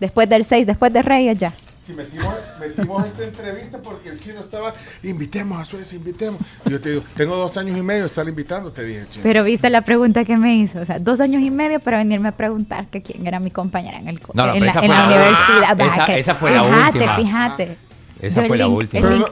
[0.00, 1.52] después del 6, después de Reyes, ya.
[1.86, 4.74] Si metimos, metimos esta entrevista porque el chino estaba...
[5.04, 6.40] Invitemos a Suecia, invitemos.
[6.64, 9.22] Yo te digo, tengo dos años y medio de estar invitando, te dije, chino.
[9.22, 10.80] Pero viste la pregunta que me hizo.
[10.80, 14.00] O sea, dos años y medio para venirme a preguntar que quién era mi compañera
[14.00, 15.80] en, el, No, no, en, la, esa en fue la la- universidad.
[15.80, 17.16] Esa- que- esa fue la fíjate, última.
[17.16, 17.78] Fíjate,
[18.20, 19.26] Esa Yo fue la última.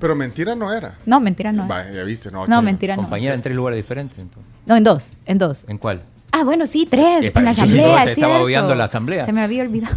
[0.00, 0.96] pero, mentira no era.
[1.06, 1.68] No, mentira no.
[1.68, 2.40] Ya viste, no.
[2.40, 2.62] No, chino.
[2.62, 3.02] mentira no.
[3.02, 4.18] Compañera en tres lugares diferentes.
[4.18, 4.50] Entonces.
[4.66, 5.64] No, en dos, en dos.
[5.68, 6.02] ¿En cuál?
[6.32, 8.04] Ah, bueno, sí, tres, en la asamblea.
[8.04, 9.24] te es estaba obviando la asamblea.
[9.24, 9.96] Se me había olvidado.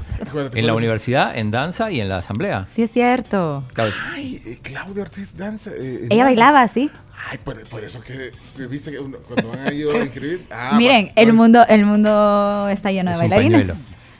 [0.54, 2.66] En la universidad, en danza y en la asamblea.
[2.68, 3.64] Sí, es cierto.
[3.74, 5.72] Claro, Ay, eh, Claudia Ortiz danza.
[5.72, 6.24] eh, en Ella danza.
[6.26, 6.92] bailaba así.
[7.32, 10.48] Ay, por, por eso que, que viste que uno- cuando van a ir a inscribirse.
[10.52, 13.68] Ah, Miren, va- el mundo, el mundo está lleno de Es un bailarines.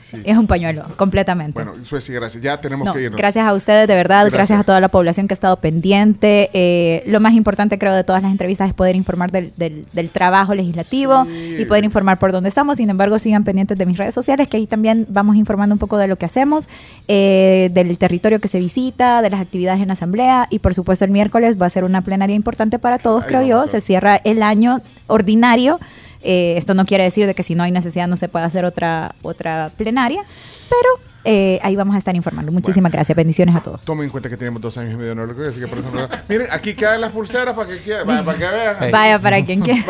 [0.08, 0.22] Sí.
[0.24, 1.52] Es un pañuelo, completamente.
[1.52, 2.42] Bueno, Suecia, gracias.
[2.42, 3.18] Ya tenemos No, que irnos.
[3.18, 4.32] gracias a ustedes, de verdad, gracias.
[4.38, 4.60] Gracias.
[4.60, 6.48] a toda la población que ha estado pendiente.
[6.54, 10.08] Eh, lo más importante, creo, de todas las entrevistas es poder informar del, del- del
[10.10, 11.56] trabajo legislativo Sí.
[11.58, 12.78] y poder informar por dónde estamos.
[12.78, 15.98] Sin embargo, sigan pendientes de mis redes sociales, que ahí también vamos informando un poco
[15.98, 16.68] de lo que hacemos,
[17.06, 21.04] eh, del territorio que se visita, de las actividades en la asamblea y, por supuesto,
[21.04, 23.66] el miércoles va a ser una plenaria importante para todos, Ahí creo yo.
[23.66, 25.78] Se cierra el año ordinario.
[26.22, 28.64] Eh, esto no quiere decir de que si no hay necesidad no se pueda hacer
[28.64, 30.22] otra, otra plenaria,
[30.68, 32.50] pero eh, ahí vamos a estar informando.
[32.52, 33.14] Muchísimas gracias.
[33.16, 33.84] Bendiciones a todos.
[33.84, 35.78] Tomen en cuenta que tenemos dos años y medio, no lo creo, así que por
[35.78, 38.90] eso no- Miren, aquí quedan las pulseras para que, quede- para, para que vean.
[38.90, 39.84] Vaya para quien quiera.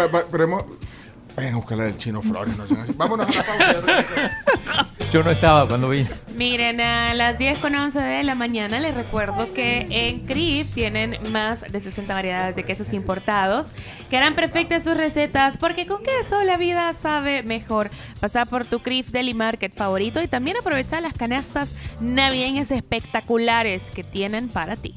[1.37, 2.93] Vayan a buscar la del chino Flores, no sean así.
[2.97, 4.89] Vámonos a la pausa.
[5.13, 6.11] Yo no estaba cuando vine.
[6.37, 11.19] Miren, a las 10 con 11 de la mañana les recuerdo que en CRIF tienen
[11.31, 13.69] más de 60 variedades de quesos importados
[14.11, 17.91] que harán perfectas sus recetas porque con queso la vida sabe mejor.
[18.21, 24.05] Pasa por tu CRIF Deli Market favorito y también aprovecha las canastas navideñas espectaculares que
[24.05, 24.95] tienen para ti.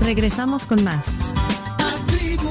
[0.00, 1.14] Regresamos con más.
[1.78, 2.50] La tribu